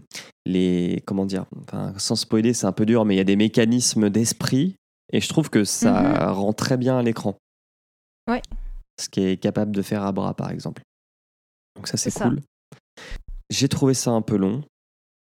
les 0.46 1.02
comment 1.06 1.26
dire. 1.26 1.46
Enfin, 1.62 1.94
sans 1.98 2.16
spoiler, 2.16 2.54
c'est 2.54 2.66
un 2.66 2.72
peu 2.72 2.86
dur, 2.86 3.04
mais 3.04 3.14
il 3.14 3.18
y 3.18 3.20
a 3.22 3.24
des 3.24 3.36
mécanismes 3.36 4.10
d'esprit 4.10 4.76
et 5.12 5.20
je 5.20 5.28
trouve 5.28 5.50
que 5.50 5.64
ça 5.64 6.32
rend 6.32 6.52
très 6.52 6.76
bien 6.76 6.98
à 6.98 7.02
l'écran. 7.02 7.36
Ouais. 8.28 8.42
Ce 9.00 9.08
qui 9.08 9.20
est 9.20 9.36
capable 9.36 9.72
de 9.72 9.82
faire 9.82 10.04
Abra, 10.04 10.34
par 10.34 10.50
exemple. 10.50 10.82
Donc 11.76 11.88
ça, 11.88 11.96
c'est 11.96 12.12
cool. 12.12 12.40
J'ai 13.50 13.68
trouvé 13.68 13.94
ça 13.94 14.10
un 14.10 14.22
peu 14.22 14.36
long. 14.36 14.62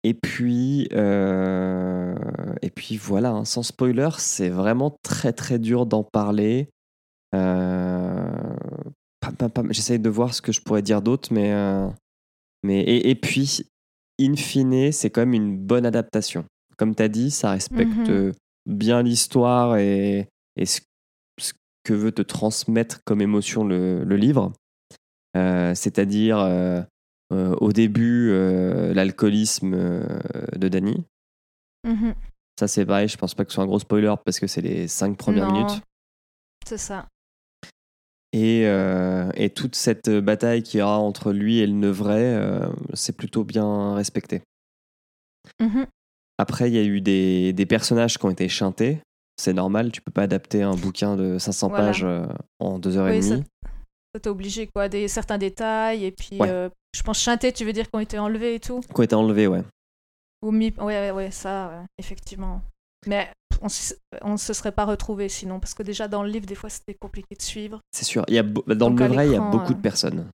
Et 0.05 0.13
puis, 0.13 0.89
euh, 0.93 2.13
et 2.61 2.69
puis 2.69 2.97
voilà, 2.97 3.29
hein, 3.31 3.45
sans 3.45 3.63
spoiler, 3.63 4.09
c'est 4.17 4.49
vraiment 4.49 4.95
très 5.01 5.31
très 5.31 5.59
dur 5.59 5.85
d'en 5.85 6.03
parler. 6.03 6.69
Euh, 7.33 8.55
J'essaye 9.69 9.99
de 9.99 10.09
voir 10.09 10.33
ce 10.33 10.41
que 10.41 10.51
je 10.51 10.61
pourrais 10.61 10.81
dire 10.81 11.01
d'autre, 11.01 11.29
mais, 11.31 11.53
euh, 11.53 11.87
mais 12.63 12.81
et, 12.81 13.09
et 13.09 13.15
puis, 13.15 13.65
in 14.19 14.35
fine, 14.35 14.91
c'est 14.91 15.09
quand 15.09 15.21
même 15.21 15.33
une 15.33 15.57
bonne 15.57 15.85
adaptation. 15.85 16.43
Comme 16.77 16.93
tu 16.93 17.03
as 17.03 17.07
dit, 17.07 17.31
ça 17.31 17.51
respecte 17.51 18.09
Mhm. 18.09 18.33
bien 18.65 19.01
l'histoire 19.01 19.77
et, 19.77 20.27
et 20.57 20.65
ce, 20.65 20.81
ce 21.39 21.53
que 21.85 21.93
veut 21.93 22.11
te 22.11 22.21
transmettre 22.21 22.99
comme 23.05 23.21
émotion 23.21 23.63
le, 23.63 24.03
le 24.03 24.15
livre. 24.17 24.51
C'est-à-dire, 25.35 26.37
euh, 27.33 27.55
au 27.59 27.71
début, 27.71 28.29
euh, 28.31 28.93
l'alcoolisme 28.93 29.73
euh, 29.73 30.03
de 30.55 30.67
Danny. 30.67 31.03
Mhm. 31.87 32.13
Ça, 32.59 32.67
c'est 32.67 32.85
pareil, 32.85 33.07
je 33.07 33.17
pense 33.17 33.33
pas 33.33 33.43
que 33.45 33.51
ce 33.51 33.55
soit 33.55 33.63
un 33.63 33.67
gros 33.67 33.79
spoiler 33.79 34.13
parce 34.23 34.39
que 34.39 34.47
c'est 34.47 34.61
les 34.61 34.87
cinq 34.87 35.17
premières 35.17 35.47
Non. 35.51 35.53
minutes. 35.63 35.81
C'est 36.67 36.77
ça. 36.77 37.07
Et, 38.31 38.63
et 38.63 39.49
toute 39.51 39.75
cette 39.75 40.09
bataille 40.09 40.63
qu'il 40.63 40.79
y 40.79 40.83
aura 40.83 40.97
entre 40.97 41.31
lui 41.33 41.59
et 41.59 41.67
le 41.67 41.73
Nevray, 41.73 42.23
euh, 42.23 42.67
c'est 42.93 43.15
plutôt 43.15 43.43
bien 43.43 43.93
respecté. 43.93 44.41
Mhm. 45.59 45.85
Après, 46.39 46.67
il 46.69 46.73
y 46.73 46.79
a 46.79 46.83
eu 46.83 46.99
des, 47.01 47.53
des 47.53 47.65
personnages 47.67 48.17
qui 48.17 48.25
ont 48.25 48.31
été 48.31 48.49
chantés. 48.49 48.99
C'est 49.39 49.53
normal, 49.53 49.91
tu 49.91 50.01
peux 50.01 50.11
pas 50.11 50.23
adapter 50.23 50.63
un 50.63 50.75
bouquin 50.75 51.15
de 51.15 51.37
500 51.37 51.69
Voilà. 51.69 51.85
pages 51.85 52.05
en 52.59 52.79
deux 52.79 52.97
heures 52.97 53.07
et 53.09 53.17
Oui, 53.17 53.23
ça- 53.23 53.35
demie. 53.35 53.45
Ça 54.15 54.19
t'es 54.19 54.29
obligé, 54.29 54.67
quoi. 54.67 54.89
Des, 54.89 55.07
certains 55.07 55.37
détails, 55.37 56.05
et 56.05 56.11
puis, 56.11 56.37
Ouais. 56.39 56.49
euh, 56.49 56.69
je 56.95 57.01
pense, 57.03 57.19
chanter, 57.19 57.51
tu 57.51 57.65
veux 57.65 57.73
dire 57.73 57.89
qu'on 57.91 57.99
été 57.99 58.17
enlevés 58.19 58.55
et 58.55 58.59
tout 58.59 58.81
ont 58.93 59.01
été 59.03 59.15
enlevés, 59.15 59.47
ouais. 59.47 59.63
Ou 60.41 60.51
mis. 60.51 60.73
Ouais, 60.77 60.83
ouais, 60.83 61.11
ouais, 61.11 61.31
ça, 61.31 61.67
ouais, 61.69 61.85
effectivement. 61.97 62.61
Mais 63.07 63.29
on, 63.61 63.67
on 64.21 64.37
se 64.37 64.53
serait 64.53 64.71
pas 64.71 64.85
retrouvés 64.85 65.29
sinon, 65.29 65.59
parce 65.59 65.73
que 65.73 65.83
déjà 65.83 66.07
dans 66.07 66.23
le 66.23 66.29
livre, 66.29 66.45
des 66.45 66.55
fois, 66.55 66.69
c'était 66.69 66.93
compliqué 66.95 67.35
de 67.35 67.41
suivre. 67.41 67.79
C'est 67.91 68.05
sûr. 68.05 68.23
Il 68.27 68.35
y 68.35 68.39
a, 68.39 68.43
beau- 68.43 68.63
dans 68.67 68.89
Donc, 68.89 68.99
le 68.99 69.07
Nevray, 69.07 69.27
il 69.29 69.33
y 69.33 69.35
a 69.35 69.39
beaucoup 69.41 69.71
euh, 69.71 69.75
de 69.75 69.81
personnes. 69.81 70.29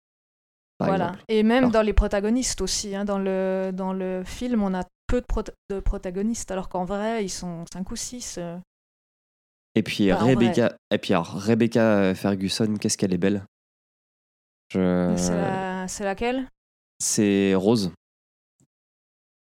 Par 0.77 0.87
voilà. 0.89 1.05
exemple. 1.09 1.23
Et 1.29 1.43
même 1.43 1.57
Alors- 1.65 1.71
dans 1.71 1.81
les 1.81 1.93
protagonistes 1.93 2.61
aussi. 2.61 2.95
hein. 2.95 3.05
Dans, 3.05 3.19
le, 3.19 3.71
dans 3.73 3.93
le 3.93 4.23
film, 4.25 4.63
on 4.63 4.73
a 4.73 4.83
peu 5.07 5.21
de, 5.21 5.25
prota- 5.25 5.53
de 5.69 5.79
protagonistes, 5.79 6.51
alors 6.51 6.69
qu'en 6.69 6.85
vrai, 6.85 7.23
ils 7.25 7.29
sont 7.29 7.65
5 7.73 7.89
ou 7.89 7.93
euh. 7.93 7.97
6. 7.97 8.39
Et 9.75 9.83
puis 9.83 10.11
Enfin, 10.11 10.23
en 10.23 10.27
Rebecca, 10.27 10.75
et 10.91 10.97
puis 10.97 11.13
alors, 11.13 11.31
Rebecca 11.33 12.13
Ferguson, 12.15 12.75
qu'est-ce 12.79 12.97
qu'elle 12.97 13.13
est 13.13 13.17
belle? 13.19 13.43
Je... 14.73 15.13
C'est 15.79 15.81
la- 15.81 15.87
c'est 15.87 16.03
laquelle? 16.03 16.47
C'est 16.99 17.53
Rose. 17.55 17.91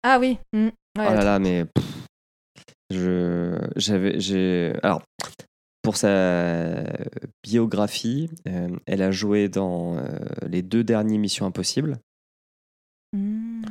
Ah 0.03 0.19
oui. 0.19 0.37
mm. 0.53 0.65
Ouais, 0.67 0.71
oh 0.97 1.13
là 1.13 1.23
là, 1.23 1.39
mais 1.39 1.65
pff, 1.65 1.85
je 2.91 3.57
j'avais 3.75 4.19
j'ai 4.19 4.73
alors 4.83 5.03
pour 5.83 5.95
sa 5.97 6.83
biographie, 7.43 8.29
euh, 8.47 8.75
elle 8.85 9.01
a 9.01 9.11
joué 9.11 9.47
dans 9.47 9.97
euh, 9.97 10.05
les 10.47 10.61
deux 10.61 10.83
dernières 10.83 11.19
Missions 11.19 11.45
Impossibles. 11.45 11.97
Mm. 13.13 13.63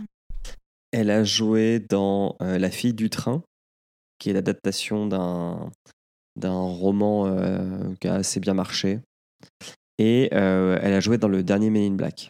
Elle 0.92 1.11
a 1.11 1.24
joué 1.24 1.79
dans 1.81 2.37
euh, 2.40 2.59
La 2.59 2.70
fille 2.70 2.94
du 2.94 3.11
train, 3.11 3.42
qui 4.18 4.31
est 4.31 4.33
l'adaptation 4.33 5.07
d'un 5.07 5.70
d'un 6.37 6.59
roman 6.61 7.94
qui 8.00 8.09
a 8.09 8.14
assez 8.14 8.40
bien 8.40 8.55
marché. 8.55 9.00
Et 9.98 10.29
euh, 10.35 10.79
elle 10.83 10.92
a 10.92 11.00
joué 11.00 11.16
dans 11.16 11.29
le 11.29 11.42
dernier 11.42 11.70
Men 11.70 11.92
in 11.92 11.96
Black. 11.96 12.29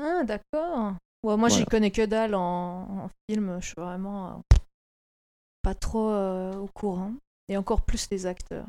Ah, 0.00 0.22
d'accord. 0.24 0.94
Ouais, 1.24 1.36
moi, 1.36 1.48
j'y 1.48 1.64
connais 1.64 1.90
que 1.90 2.06
dalle 2.06 2.34
en, 2.34 3.04
en 3.04 3.10
film. 3.28 3.58
Je 3.60 3.66
suis 3.66 3.74
vraiment 3.76 4.28
euh, 4.28 4.56
pas 5.62 5.74
trop 5.74 6.10
euh, 6.10 6.54
au 6.56 6.68
courant. 6.68 7.12
Et 7.48 7.56
encore 7.56 7.82
plus 7.82 8.08
les 8.10 8.26
acteurs. 8.26 8.66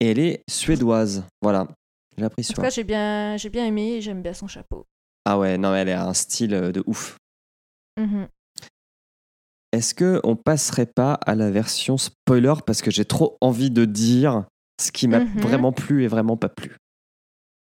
Et 0.00 0.10
elle 0.12 0.18
est 0.20 0.42
suédoise. 0.48 1.24
Voilà. 1.42 1.66
J'ai 2.16 2.24
appris 2.24 2.46
En 2.50 2.54
tout 2.54 2.62
cas, 2.62 2.70
j'ai 2.70 2.84
bien, 2.84 3.36
j'ai 3.36 3.50
bien 3.50 3.66
aimé 3.66 3.94
et 3.94 4.00
j'aime 4.00 4.22
bien 4.22 4.32
son 4.32 4.46
chapeau. 4.46 4.86
Ah 5.24 5.38
ouais, 5.38 5.58
non, 5.58 5.74
elle 5.74 5.90
a 5.90 6.06
un 6.06 6.14
style 6.14 6.54
euh, 6.54 6.72
de 6.72 6.82
ouf. 6.86 7.16
Mhm. 7.98 8.28
Est-ce 9.72 9.94
que 9.94 10.20
on 10.24 10.34
passerait 10.36 10.86
pas 10.86 11.14
à 11.14 11.34
la 11.34 11.50
version 11.50 11.98
spoiler 11.98 12.54
parce 12.64 12.80
que 12.80 12.90
j'ai 12.90 13.04
trop 13.04 13.36
envie 13.40 13.70
de 13.70 13.84
dire 13.84 14.44
ce 14.80 14.90
qui 14.92 15.08
m'a 15.08 15.18
Mhm. 15.18 15.40
vraiment 15.40 15.72
plu 15.72 16.04
et 16.04 16.08
vraiment 16.08 16.36
pas 16.36 16.48
plu? 16.48 16.76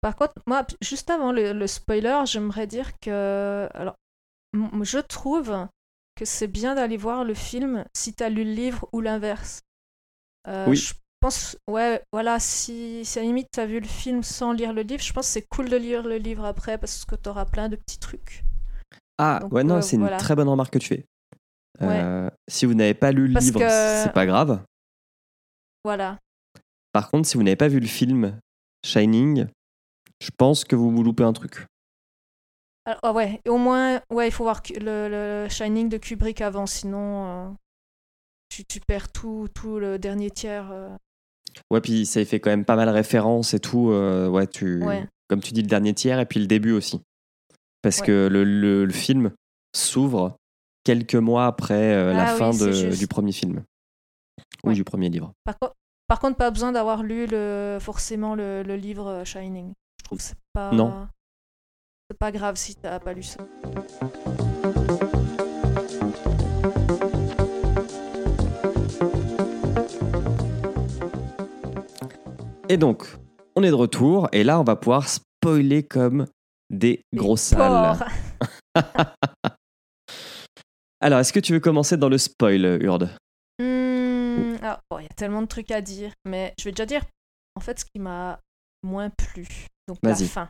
Par 0.03 0.15
contre, 0.15 0.33
moi, 0.45 0.65
juste 0.81 1.09
avant 1.09 1.31
le, 1.31 1.53
le 1.53 1.65
spoiler, 1.67 2.21
j'aimerais 2.25 2.67
dire 2.67 2.91
que. 2.99 3.67
Alors, 3.73 3.95
je 4.83 4.99
trouve 4.99 5.67
que 6.15 6.25
c'est 6.25 6.47
bien 6.47 6.75
d'aller 6.75 6.97
voir 6.97 7.23
le 7.23 7.33
film 7.33 7.85
si 7.95 8.13
tu 8.13 8.21
as 8.23 8.29
lu 8.29 8.43
le 8.43 8.51
livre 8.51 8.87
ou 8.91 9.01
l'inverse. 9.01 9.61
Euh, 10.47 10.65
Oui. 10.67 10.75
Je 10.75 10.93
pense, 11.21 11.57
ouais, 11.69 12.03
voilà, 12.11 12.37
si, 12.37 13.05
si 13.05 13.17
à 13.17 13.21
la 13.21 13.27
limite 13.29 13.47
tu 13.53 13.59
as 13.61 13.65
vu 13.65 13.79
le 13.79 13.87
film 13.87 14.23
sans 14.23 14.51
lire 14.51 14.73
le 14.73 14.81
livre, 14.81 15.01
je 15.01 15.13
pense 15.13 15.25
que 15.27 15.31
c'est 15.31 15.47
cool 15.47 15.69
de 15.69 15.77
lire 15.77 16.03
le 16.03 16.17
livre 16.17 16.43
après 16.43 16.77
parce 16.77 17.05
que 17.05 17.15
tu 17.15 17.29
auras 17.29 17.45
plein 17.45 17.69
de 17.69 17.77
petits 17.77 17.97
trucs. 17.97 18.43
Ah 19.17 19.39
Donc, 19.41 19.53
ouais 19.53 19.63
non, 19.63 19.75
euh, 19.77 19.81
c'est 19.81 19.95
une 19.95 20.09
très 20.17 20.35
bonne 20.35 20.49
remarque 20.49 20.73
que 20.73 20.79
tu 20.79 20.87
fais. 20.89 21.05
Euh, 21.81 22.29
si 22.49 22.65
vous 22.65 22.73
n'avez 22.73 22.93
pas 22.93 23.13
lu 23.13 23.27
le 23.27 23.33
Parce 23.35 23.45
livre, 23.45 23.61
que- 23.61 24.03
c'est 24.03 24.11
pas 24.13 24.25
grave. 24.25 24.61
Voilà. 25.85 26.19
Par 26.91 27.09
contre, 27.09 27.27
si 27.27 27.37
vous 27.37 27.43
n'avez 27.43 27.55
pas 27.55 27.69
vu 27.69 27.79
le 27.79 27.87
film 27.87 28.37
Shining, 28.85 29.47
je 30.23 30.29
pense 30.37 30.63
que 30.63 30.75
vous 30.75 30.89
vous 30.91 31.03
loupez 31.03 31.23
un 31.23 31.33
truc. 31.33 31.65
Alors, 32.85 32.99
ah 33.03 33.13
ouais, 33.13 33.41
au 33.47 33.57
moins, 33.57 34.01
ouais, 34.09 34.27
il 34.27 34.31
faut 34.31 34.43
voir 34.43 34.61
le, 34.79 35.07
le 35.09 35.47
Shining 35.49 35.89
de 35.89 35.97
Kubrick 35.97 36.41
avant, 36.41 36.65
sinon, 36.65 37.25
euh, 37.27 37.49
tu, 38.49 38.65
tu 38.65 38.79
perds 38.81 39.11
tout, 39.11 39.47
tout 39.53 39.79
le 39.79 39.97
dernier 39.99 40.29
tiers. 40.31 40.69
euh. 40.71 40.89
Ouais, 41.71 41.81
puis 41.81 42.05
ça 42.05 42.19
y 42.21 42.25
fait 42.25 42.39
quand 42.39 42.49
même 42.49 42.65
pas 42.65 42.75
mal 42.75 42.89
référence 42.89 43.53
et 43.53 43.59
tout. 43.59 43.91
euh, 43.91 44.27
ouais, 44.27 44.47
tu, 44.47 44.83
Ouais. 44.83 45.07
comme 45.29 45.41
tu 45.41 45.53
dis, 45.53 45.61
le 45.61 45.67
dernier 45.67 45.93
tiers 45.93 46.19
et 46.19 46.25
puis 46.25 46.39
le 46.39 46.47
début 46.47 46.71
aussi. 46.73 47.01
Parce 47.81 47.99
Ouais. 47.99 48.07
que 48.07 48.27
le, 48.31 48.43
le- 48.43 48.85
le 48.85 48.93
film 48.93 49.31
s'ouvre 49.75 50.35
quelques 50.83 51.15
mois 51.15 51.45
après 51.47 51.93
euh, 51.93 52.13
la 52.13 52.29
Ah 52.29 52.33
oui, 52.33 52.39
fin 52.39 52.49
de- 52.51 52.95
du 52.97 53.07
premier 53.07 53.31
film. 53.31 53.63
Ou 54.63 54.69
Ouais. 54.69 54.73
du 54.73 54.83
premier 54.83 55.09
livre. 55.09 55.31
Par, 55.45 55.57
co- 55.59 55.71
par 56.07 56.19
contre, 56.19 56.37
pas 56.37 56.51
besoin 56.51 56.71
d'avoir 56.73 57.03
lu 57.03 57.27
le, 57.29 57.77
forcément 57.81 58.35
le, 58.35 58.63
le 58.63 58.75
livre 58.75 59.23
Shining. 59.25 59.73
Je 60.03 60.07
trouve 60.07 60.17
que 60.17 60.23
c'est 60.25 60.37
pas. 60.51 60.71
Non. 60.73 61.07
C'est 62.09 62.17
pas 62.17 62.33
grave 62.33 62.57
si 62.57 62.75
t'as 62.75 62.99
pas 62.99 63.13
lu 63.13 63.23
ça. 63.23 63.39
Et 72.67 72.75
donc, 72.77 73.07
on 73.55 73.63
est 73.63 73.69
de 73.69 73.75
retour 73.75 74.27
et 74.33 74.43
là, 74.43 74.59
on 74.59 74.63
va 74.63 74.75
pouvoir 74.75 75.07
spoiler 75.07 75.83
comme 75.83 76.27
des 76.69 77.01
gros 77.15 77.37
salles. 77.37 77.97
porcs. 78.75 78.83
Alors, 80.99 81.19
est-ce 81.19 81.31
que 81.31 81.39
tu 81.39 81.53
veux 81.53 81.59
commencer 81.61 81.95
dans 81.95 82.09
le 82.09 82.17
spoil, 82.17 82.65
Urde 82.81 83.09
Hmm, 83.59 84.55
alors, 84.61 84.79
bon, 84.89 84.99
il 84.99 85.03
y 85.03 85.05
a 85.05 85.13
tellement 85.15 85.41
de 85.41 85.47
trucs 85.47 85.71
à 85.71 85.81
dire, 85.81 86.11
mais 86.25 86.53
je 86.59 86.65
vais 86.65 86.71
déjà 86.71 86.85
dire 86.85 87.03
en 87.55 87.59
fait 87.59 87.79
ce 87.79 87.85
qui 87.85 87.99
m'a 87.99 88.39
moins 88.83 89.09
plu. 89.09 89.47
Donc 89.87 89.97
la 90.03 90.15
fin. 90.15 90.47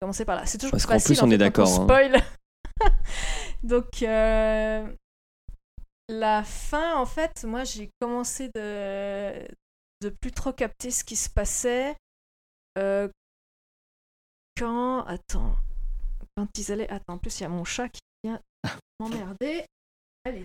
Commencer 0.00 0.24
par 0.24 0.36
là. 0.36 0.46
C'est 0.46 0.58
toujours 0.58 0.72
Parce 0.72 0.84
plus 0.86 0.92
facile 0.94 1.16
plus, 1.16 1.22
on 1.22 1.26
en 1.26 1.30
est 1.30 1.32
fait, 1.34 1.38
d'accord, 1.38 1.68
hein. 1.68 1.84
Spoil. 1.84 2.22
Donc 3.62 4.02
euh, 4.02 4.96
la 6.08 6.44
fin, 6.44 6.96
en 6.96 7.06
fait, 7.06 7.44
moi 7.44 7.64
j'ai 7.64 7.90
commencé 8.00 8.50
de 8.54 9.46
de 10.00 10.10
plus 10.10 10.30
trop 10.30 10.52
capter 10.52 10.90
ce 10.92 11.02
qui 11.02 11.16
se 11.16 11.28
passait 11.28 11.96
euh, 12.78 13.08
quand 14.56 15.04
attends 15.06 15.56
quand 16.36 16.46
ils 16.56 16.70
allaient 16.70 16.88
attends 16.88 17.14
en 17.14 17.18
plus 17.18 17.40
il 17.40 17.42
y 17.42 17.46
a 17.46 17.48
mon 17.48 17.64
chat 17.64 17.88
qui 17.88 18.00
vient 18.24 18.40
m'emmerder. 19.00 19.64
Allez. 20.24 20.44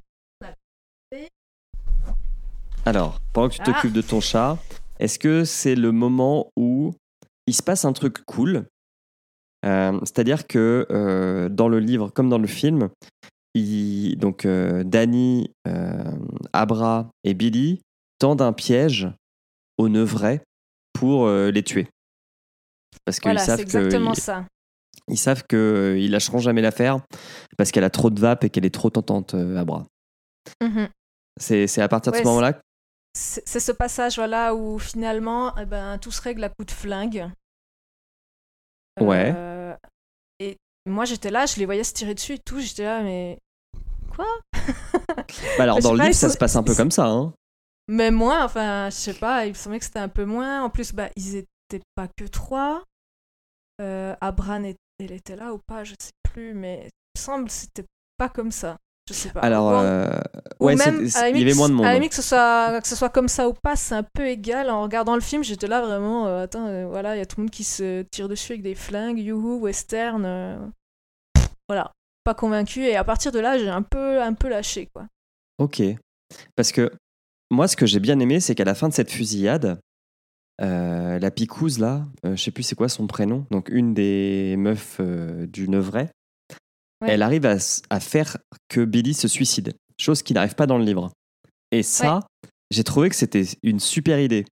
Alors, 2.86 3.20
pendant 3.32 3.50
que 3.50 3.56
tu 3.56 3.62
Ah. 3.62 3.66
t'occupes 3.66 3.94
de 3.94 4.02
ton 4.02 4.20
chat, 4.20 4.58
est-ce 5.00 5.18
que 5.18 5.46
c'est 5.46 5.76
le 5.76 5.92
moment 5.92 6.52
où 6.58 6.94
il 7.48 7.54
se 7.54 7.64
passe 7.64 7.86
un 7.86 7.94
truc 7.94 8.24
cool 8.26 8.66
Euh, 9.66 9.98
C'est-à-dire 10.02 10.46
que 10.46 10.86
euh, 10.92 11.48
dans 11.48 11.70
le 11.70 11.80
livre, 11.80 12.10
comme 12.10 12.28
dans 12.30 12.38
le 12.38 12.48
film, 12.48 12.90
il- 13.54 14.18
donc 14.18 14.46
euh, 14.46 14.84
Danny, 14.84 15.52
Abra 16.52 17.10
et 17.24 17.34
Billy 17.34 17.80
tendent 18.20 18.42
un 18.42 18.52
piège 18.54 19.08
aux 19.78 19.88
Nevrais 19.90 20.42
pour 20.94 21.28
les 21.30 21.64
tuer. 21.64 21.88
Parce 23.06 23.20
qu'ils 23.20 23.32
Voilà, 23.32 23.46
savent 23.46 23.60
exactement 23.62 24.12
que 24.14 24.20
ça. 24.22 24.46
ils 25.08 25.18
savent 25.18 25.44
qu'ils 25.48 26.12
lâcheront 26.12 26.40
jamais 26.40 26.62
l'affaire 26.62 27.00
parce 27.58 27.72
qu'elle 27.72 27.84
a 27.84 27.90
trop 27.90 28.10
de 28.10 28.20
vape 28.20 28.44
et 28.44 28.50
qu'elle 28.50 28.66
est 28.66 28.74
trop 28.74 28.90
tentante, 28.90 29.34
Abra. 29.34 29.86
Mhm. 30.62 30.90
C'est 31.40 31.68
c'est 31.68 31.82
à 31.82 31.88
partir 31.88 32.12
de 32.12 32.18
Ouais, 32.18 32.24
ce 32.24 32.28
moment-là 32.28 32.62
C'est 33.16 33.60
ce 33.60 33.72
passage 33.72 34.16
voilà 34.16 34.56
où 34.56 34.80
finalement 34.80 35.56
eh 35.58 35.66
ben, 35.66 36.00
tout 36.00 36.12
se 36.12 36.22
règle 36.22 36.44
à 36.44 36.50
coup 36.50 36.66
de 36.66 36.72
flingue. 36.72 37.30
Ouais. 39.00 39.32
Euh, 39.36 39.76
et 40.40 40.58
moi 40.88 41.06
j'étais 41.06 41.30
là, 41.30 41.46
je 41.46 41.58
les 41.58 41.66
voyais 41.66 41.84
se 41.84 41.94
tirer 41.94 42.16
dessus 42.16 42.34
et 42.34 42.40
tout, 42.40 42.60
j'étais 42.60 42.86
là 42.86 43.02
mais 43.04 43.40
Bah 44.18 45.64
alors 45.64 45.80
dans 45.80 45.94
le 45.94 46.00
pas, 46.00 46.06
livre, 46.06 46.16
ça 46.16 46.30
se 46.30 46.38
passe 46.38 46.56
un 46.56 46.64
peu 46.64 46.76
comme 46.76 46.92
ça. 46.92 47.06
Hein. 47.06 47.34
mais 47.88 48.12
moins 48.12 48.44
enfin 48.46 48.90
je 48.90 48.96
sais 48.96 49.14
pas, 49.14 49.46
il 49.46 49.50
me 49.50 49.54
semblait 49.56 49.80
que 49.80 49.86
c'était 49.86 50.00
un 50.00 50.10
peu 50.10 50.26
moins. 50.26 50.64
En 50.64 50.70
plus 50.70 50.94
bah 50.94 51.10
ils 51.16 51.36
étaient 51.36 51.84
pas 51.96 52.08
que 52.08 52.26
trois. 52.26 52.84
Euh, 53.82 54.16
Abran 54.22 54.64
elle 55.00 55.12
était 55.12 55.36
là 55.36 55.54
ou 55.54 55.60
pas, 55.60 55.84
je 55.84 55.96
sais 56.00 56.12
plus, 56.24 56.54
mais 56.54 56.82
il 56.82 57.20
me 57.20 57.22
semble 57.22 57.46
que 57.46 57.52
c'était 57.52 57.86
pas 58.18 58.30
comme 58.30 58.52
ça. 58.52 58.78
Je 59.10 59.14
sais 59.14 59.30
pas. 59.30 59.42
Alors, 59.42 59.72
Bon, 59.72 59.82
euh, 59.84 60.20
ouais, 60.62 60.76
même, 60.76 61.02
il 61.04 61.40
y 61.40 61.42
avait 61.42 61.54
moins 61.54 61.68
de 61.68 61.74
monde. 61.74 61.86
À 61.86 61.90
la 61.90 61.96
limite, 61.96 62.12
que 62.12 62.16
ce 62.16 62.22
soit, 62.22 62.80
que 62.82 62.88
ce 62.88 62.96
soit 62.96 63.10
comme 63.10 63.28
ça 63.28 63.50
ou 63.50 63.54
pas, 63.54 63.76
c'est 63.76 63.96
un 63.96 64.04
peu 64.04 64.28
égal. 64.28 64.70
En 64.70 64.82
regardant 64.82 65.16
le 65.16 65.22
film, 65.22 65.44
j'étais 65.44 65.68
là 65.68 65.82
vraiment, 65.82 66.28
euh, 66.28 66.44
attends, 66.44 66.68
euh, 66.68 66.86
voilà, 66.88 67.16
il 67.16 67.20
y 67.20 67.22
a 67.22 67.26
tout 67.26 67.38
le 67.38 67.44
monde 67.44 67.52
qui 67.52 67.66
se 67.66 68.04
tire 68.04 68.30
dessus 68.30 68.54
avec 68.54 68.62
des 68.62 68.76
flingues, 68.76 69.20
youhou, 69.20 69.60
western. 69.60 70.72
voilà, 71.68 71.92
pas 72.24 72.34
convaincu. 72.34 72.82
Et 72.86 72.96
à 72.96 73.04
partir 73.04 73.34
de 73.34 73.40
là, 73.40 73.58
j'ai 73.58 73.68
un 73.70 73.82
peu, 73.82 74.22
un 74.22 74.34
peu 74.34 74.48
lâché, 74.48 74.88
quoi. 74.94 75.06
Ok. 75.58 75.82
Parce 76.56 76.72
que 76.72 76.90
moi, 77.52 77.68
ce 77.68 77.76
que 77.76 77.86
j'ai 77.86 78.00
bien 78.00 78.20
aimé, 78.20 78.40
c'est 78.40 78.56
qu'à 78.56 78.64
la 78.64 78.76
fin 78.76 78.88
de 78.88 78.94
cette 78.94 79.12
fusillade, 79.12 79.80
la 80.60 81.32
picouse, 81.32 81.78
là, 81.78 82.06
je 82.24 82.42
sais 82.42 82.52
plus 82.52 82.64
c'est 82.64 82.76
quoi 82.76 82.88
son 82.88 83.06
prénom, 83.06 83.46
donc 83.52 83.68
une 83.68 83.94
des 83.94 84.56
meufs 84.58 85.02
du 85.02 85.68
Nevray, 85.68 86.08
Ouais. 87.04 87.12
elle 87.12 87.22
arrive 87.22 87.46
à, 87.46 88.00
faire 88.00 88.38
que 88.70 88.84
Billy 88.86 89.14
se 89.14 89.28
suicide, 89.28 89.74
chose 89.98 90.22
qui 90.24 90.34
n'arrive 90.34 90.56
pas 90.56 90.66
dans 90.68 90.78
le 90.78 90.84
livre. 90.86 91.12
Et 91.72 91.84
ça, 91.84 92.22
j'ai 92.72 92.84
trouvé 92.84 93.10
que 93.10 93.16
c'était 93.16 93.46
une 93.64 93.80
super 93.80 94.20
idée. 94.20 94.46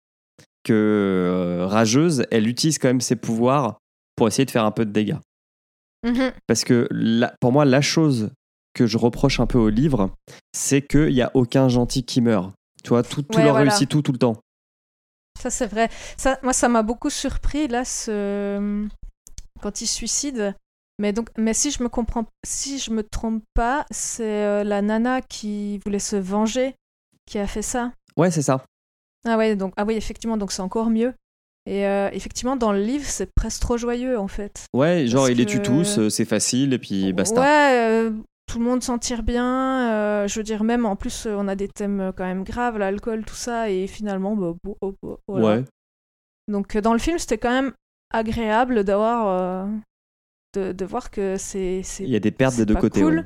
Que 0.64 0.72
euh, 0.74 1.66
Rageuse, 1.66 2.26
elle 2.30 2.46
utilise 2.48 2.78
quand 2.78 2.88
même 2.88 3.00
ses 3.00 3.16
pouvoirs 3.16 3.78
pour 4.16 4.28
essayer 4.28 4.44
de 4.44 4.50
faire 4.50 4.64
un 4.64 4.70
peu 4.72 4.84
de 4.84 4.90
dégâts. 4.92 5.16
Mhm. 6.06 6.32
Parce 6.46 6.64
que 6.64 6.88
la- 6.90 7.32
pour 7.40 7.52
moi, 7.52 7.64
la 7.64 7.80
chose 7.80 8.30
que 8.74 8.86
je 8.86 8.98
reproche 8.98 9.40
un 9.40 9.46
peu 9.46 9.58
au 9.58 9.68
livre, 9.68 10.10
c'est 10.52 10.82
qu'il 10.82 11.12
n'y 11.12 11.22
a 11.22 11.30
aucun 11.34 11.68
gentil 11.68 12.04
qui 12.04 12.20
meurt. 12.20 12.52
Tu 12.84 12.90
vois, 12.90 13.02
tout, 13.02 13.22
tout 13.22 13.38
Ouais, 13.38 13.44
leur 13.44 13.54
voilà. 13.54 13.70
réussit 13.70 13.88
tout, 13.88 14.02
tout 14.02 14.12
le 14.12 14.18
temps. 14.18 14.36
Ça, 15.40 15.50
c'est 15.50 15.66
vrai. 15.66 15.88
Ça, 16.16 16.38
moi, 16.42 16.52
ça 16.52 16.68
m'a 16.68 16.82
beaucoup 16.82 17.10
surpris, 17.10 17.68
là, 17.68 17.84
ce... 17.84 18.86
quand 19.62 19.80
il 19.80 19.86
se 19.86 19.94
suicide. 19.94 20.54
Mais, 20.98 21.12
donc, 21.12 21.28
mais 21.36 21.54
si 21.54 21.70
je 21.70 21.82
me 21.82 21.88
comprends, 21.88 22.26
si 22.44 22.78
je 22.78 22.90
me 22.90 23.02
trompe 23.02 23.42
pas, 23.54 23.86
c'est 23.90 24.44
euh, 24.44 24.64
la 24.64 24.82
nana 24.82 25.20
qui 25.22 25.78
voulait 25.78 25.98
se 26.00 26.16
venger 26.16 26.74
qui 27.26 27.38
a 27.38 27.46
fait 27.46 27.62
ça. 27.62 27.92
Ouais, 28.16 28.30
c'est 28.30 28.42
ça. 28.42 28.64
Ah 29.26 29.36
ouais, 29.36 29.54
donc 29.56 29.74
ah 29.76 29.84
oui, 29.84 29.94
effectivement, 29.94 30.36
donc 30.36 30.50
c'est 30.50 30.62
encore 30.62 30.90
mieux. 30.90 31.14
Et 31.66 31.86
euh, 31.86 32.08
effectivement, 32.12 32.56
dans 32.56 32.72
le 32.72 32.80
livre, 32.80 33.04
c'est 33.04 33.30
presque 33.34 33.60
trop 33.60 33.76
joyeux 33.76 34.18
en 34.18 34.28
fait. 34.28 34.64
Ouais, 34.74 35.06
genre, 35.06 35.22
Parce 35.22 35.32
il 35.32 35.36
les 35.38 35.46
tue 35.46 35.60
tous, 35.60 35.98
euh, 35.98 36.08
c'est 36.08 36.24
facile, 36.24 36.72
et 36.72 36.78
puis 36.78 37.12
basta. 37.12 37.40
Ouais, 37.40 37.78
euh, 37.78 38.10
tout 38.46 38.58
le 38.58 38.64
monde 38.64 38.82
s'en 38.82 38.98
tire 38.98 39.22
bien. 39.22 39.92
euh, 39.92 40.26
je 40.28 40.40
veux 40.40 40.44
dire, 40.44 40.64
même 40.64 40.86
en 40.86 40.96
plus, 40.96 41.26
on 41.26 41.46
a 41.46 41.54
des 41.54 41.68
thèmes 41.68 42.12
quand 42.16 42.24
même 42.24 42.42
graves, 42.42 42.78
l'alcool, 42.78 43.24
tout 43.24 43.34
ça, 43.34 43.70
et 43.70 43.86
finalement, 43.86 44.34
bah, 44.34 44.54
oh, 44.64 44.94
oh, 45.02 45.18
voilà. 45.28 45.46
Ouais. 45.46 45.64
Donc 46.48 46.76
dans 46.78 46.94
le 46.94 46.98
film, 46.98 47.18
c'était 47.18 47.36
quand 47.38 47.52
même 47.52 47.72
agréable 48.10 48.84
d'avoir, 48.84 49.68
de, 50.58 50.72
de 50.72 50.84
voir 50.84 51.10
que 51.10 51.36
c'est, 51.38 51.82
Il 52.00 52.08
y 52.10 52.16
a 52.16 52.20
des 52.20 52.30
pertes 52.30 52.56
des 52.56 52.66
deux 52.66 52.74
côtés. 52.74 53.00
cool. 53.02 53.16
ouais. 53.18 53.24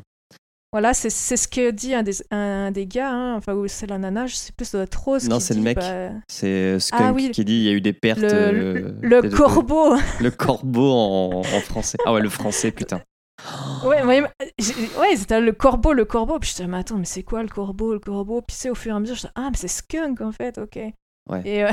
Voilà, 0.75 0.95
c'est 0.95 1.11
ce 1.11 1.47
que 1.49 1.71
dit 1.71 1.93
un 1.95 2.03
des, 2.03 2.15
un 2.31 2.71
des 2.71 2.87
gars, 2.87 3.11
hein, 3.13 3.35
enfin, 3.37 3.53
ou 3.53 3.69
c'est 3.69 3.87
la 3.87 3.99
nana, 3.99 4.27
je 4.27 4.35
sais 4.35 4.53
plus, 4.57 4.65
ça 4.65 4.79
doit 4.79 4.85
être 4.85 5.03
Rose. 5.05 5.29
Non, 5.29 5.39
c'est 5.39 5.53
le 5.53 5.61
mec. 5.61 5.77
bah, 5.77 6.09
C'est 6.29 6.81
Skunk 6.81 7.01
Ah 7.05 7.13
oui. 7.13 7.31
qui 7.31 7.45
dit 7.45 7.57
il 7.57 7.63
y 7.65 7.69
a 7.69 7.73
eu 7.73 7.83
des 7.83 7.93
pertes. 7.93 8.21
le, 8.21 8.29
euh, 8.33 8.93
le, 9.03 9.21
le 9.21 9.29
corbeau. 9.29 9.97
Le 10.21 10.31
corbeau 10.31 10.91
en, 10.91 11.41
en 11.41 11.61
français. 11.61 11.99
Ah 12.07 12.15
ouais, 12.15 12.23
le 12.23 12.31
français, 12.31 12.71
putain. 12.71 13.03
ouais, 13.85 14.03
ouais, 14.03 14.23
ouais, 14.23 15.17
c'était 15.17 15.43
le 15.43 15.53
corbeau, 15.53 15.93
le 15.93 16.07
corbeau. 16.07 16.39
Puis 16.39 16.49
je 16.51 16.57
disais, 16.57 16.69
mais 16.69 16.79
attends, 16.79 16.97
mais 16.97 17.05
c'est 17.05 17.23
quoi 17.23 17.43
le 17.43 17.49
corbeau, 17.51 17.93
le 17.93 17.99
corbeau? 17.99 18.41
Puis 18.41 18.57
c'est 18.59 18.71
au 18.71 18.75
fur 18.75 18.93
et 18.95 18.97
à 18.97 19.01
mesure, 19.01 19.15
je 19.17 19.21
disais, 19.23 19.33
ah, 19.35 19.49
mais 19.51 19.59
c'est 19.59 19.69
Skunk 19.69 20.23
en 20.23 20.33
fait, 20.33 20.57
ok. 20.57 20.79
Ouais. 21.29 21.43
Et 21.45 21.65
euh, 21.65 21.71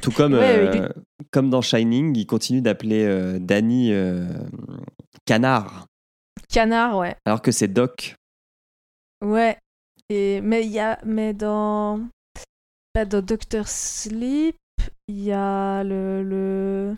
Tout 0.00 0.12
comme, 0.12 0.34
Ouais, 0.38 0.78
euh, 0.78 0.88
comme 1.32 1.50
dans 1.50 1.62
Shining, 1.62 2.16
il 2.16 2.26
continue 2.26 2.60
d'appeler 2.62 3.04
euh, 3.04 3.38
Danny 3.40 3.92
euh, 3.92 4.28
Canard, 5.26 5.86
Canard, 6.48 6.96
ouais. 6.98 7.16
alors 7.26 7.42
que 7.42 7.52
c'est 7.52 7.68
Doc. 7.68 8.14
Ouais. 9.24 9.58
Et, 10.08 10.40
mais 10.40 10.64
il 10.64 10.70
y 10.70 10.78
a, 10.78 11.00
mais 11.04 11.34
dans, 11.34 12.00
dans 12.94 13.22
Doctor 13.22 13.66
Sleep, 13.66 14.56
il 15.08 15.20
y 15.20 15.32
a 15.32 15.82
le, 15.82 16.22
le, 16.22 16.96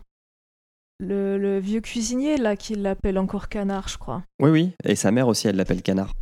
le, 1.01 1.39
le 1.39 1.59
vieux 1.59 1.81
cuisinier 1.81 2.37
là 2.37 2.55
qui 2.55 2.75
l'appelle 2.75 3.19
encore 3.19 3.49
Canard, 3.49 3.89
je 3.89 3.97
crois. 3.97 4.23
Oui, 4.41 4.51
oui. 4.51 4.73
Et 4.85 4.95
sa 4.95 5.11
mère 5.11 5.27
aussi, 5.29 5.49
elle 5.49 5.57
l'appelle 5.57 5.83
Canard. 5.83 6.13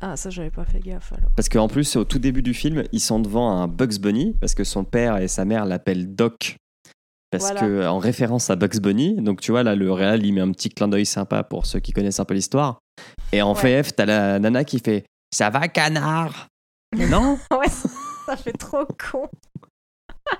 Ah, 0.00 0.16
ça, 0.16 0.30
j'avais 0.30 0.50
pas 0.50 0.64
fait 0.64 0.80
gaffe 0.80 1.12
alors. 1.12 1.30
Parce 1.36 1.48
qu'en 1.48 1.68
plus, 1.68 1.96
au 1.96 2.04
tout 2.04 2.18
début 2.18 2.42
du 2.42 2.54
film, 2.54 2.84
ils 2.92 3.00
sont 3.00 3.20
devant 3.20 3.50
un 3.50 3.68
Bugs 3.68 3.98
Bunny, 4.00 4.34
parce 4.40 4.54
que 4.54 4.64
son 4.64 4.84
père 4.84 5.18
et 5.18 5.28
sa 5.28 5.44
mère 5.44 5.66
l'appellent 5.66 6.14
Doc, 6.14 6.56
parce 7.30 7.44
Voilà. 7.52 7.60
que 7.60 7.86
en 7.86 7.98
référence 7.98 8.50
à 8.50 8.56
Bugs 8.56 8.80
Bunny. 8.80 9.16
Donc 9.20 9.40
tu 9.40 9.50
vois, 9.50 9.62
là, 9.62 9.74
le 9.74 9.90
réal, 9.92 10.24
il 10.24 10.32
met 10.32 10.40
un 10.40 10.52
petit 10.52 10.68
clin 10.70 10.88
d'œil 10.88 11.06
sympa 11.06 11.42
pour 11.42 11.66
ceux 11.66 11.80
qui 11.80 11.92
connaissent 11.92 12.20
un 12.20 12.24
peu 12.24 12.34
l'histoire. 12.34 12.78
Et 13.32 13.42
en 13.42 13.54
Ouais. 13.54 13.62
VF, 13.82 13.94
t'as 13.96 14.06
la 14.06 14.38
nana 14.38 14.64
qui 14.64 14.78
fait 14.78 15.04
Ça 15.34 15.50
va, 15.50 15.68
canard? 15.68 16.46
Non 16.96 17.38
ouais, 17.50 17.68
ça 18.26 18.36
fait 18.36 18.52
trop 18.52 18.84
con. 18.86 19.28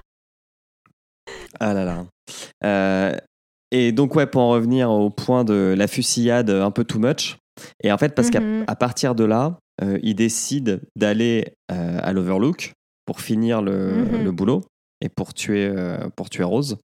Ah 1.61 1.73
là 1.75 1.85
là. 1.85 2.07
Euh, 2.65 3.17
et 3.73 3.93
donc, 3.93 4.15
ouais, 4.15 4.27
pour 4.27 4.43
en 4.43 4.51
revenir 4.51 4.91
au 4.91 5.11
point 5.11 5.45
de 5.45 5.75
la 5.77 5.87
fusillade 5.89 6.51
un 6.51 6.71
peu 6.71 6.85
too 6.85 6.99
much. 6.99 7.37
Et 7.83 7.91
en 7.91 7.99
fait, 7.99 8.15
parce 8.15 8.31
qu'à 8.31 8.41
Mhm. 8.41 8.65
à 8.67 8.77
partir 8.77 9.15
de 9.15 9.25
là, 9.25 9.59
euh, 9.83 9.99
il 10.03 10.15
décide 10.15 10.83
d'aller 10.95 11.55
euh, 11.73 11.99
à 12.03 12.13
l'Overlook 12.13 12.73
pour 13.07 13.21
finir 13.21 13.63
le, 13.63 14.05
Mhm. 14.05 14.25
le 14.25 14.33
boulot 14.33 14.63
et 15.01 15.09
pour 15.09 15.35
tuer, 15.35 15.67
euh, 15.67 16.09
pour 16.17 16.31
tuer 16.31 16.45
Rose. 16.45 16.79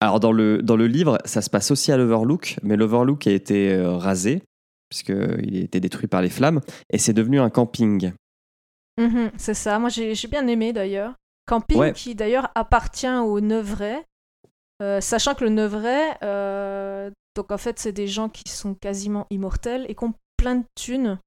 Alors 0.00 0.20
dans 0.20 0.32
le, 0.32 0.62
dans 0.62 0.76
le 0.76 0.86
livre, 0.86 1.18
ça 1.24 1.42
se 1.42 1.50
passe 1.50 1.70
aussi 1.70 1.90
à 1.92 1.96
l'Overlook, 1.96 2.56
mais 2.62 2.76
l'Overlook 2.76 3.26
a 3.26 3.32
été 3.32 3.72
euh, 3.72 3.96
rasé, 3.96 4.42
puisqu'il 4.88 5.56
a 5.56 5.60
été 5.64 5.80
détruit 5.80 6.06
par 6.08 6.22
les 6.22 6.30
flammes, 6.30 6.60
et 6.90 6.98
c'est 6.98 7.12
devenu 7.12 7.40
un 7.40 7.50
camping. 7.50 8.12
Mhm, 8.98 9.30
c'est 9.36 9.54
ça. 9.54 9.78
Moi, 9.78 9.90
j'ai 9.90 10.14
bien 10.28 10.46
aimé 10.46 10.72
d'ailleurs. 10.72 11.14
Camping 11.46 11.78
Ouais. 11.78 11.92
qui 11.92 12.14
d'ailleurs 12.14 12.50
appartient 12.54 13.08
au 13.08 13.40
Neuvray. 13.40 14.04
Euh, 14.82 15.00
sachant 15.00 15.34
que 15.34 15.44
le 15.44 15.50
Neuvray, 15.50 16.14
euh, 16.22 17.10
donc 17.34 17.50
en 17.50 17.58
fait, 17.58 17.78
c'est 17.78 17.92
des 17.92 18.06
gens 18.06 18.28
qui 18.28 18.48
sont 18.48 18.74
quasiment 18.74 19.26
immortels 19.30 19.86
et 19.88 19.94
qui 19.94 20.04
ont 20.04 20.14
plein 20.36 20.56
de 20.56 20.64
thunes. 20.76 21.18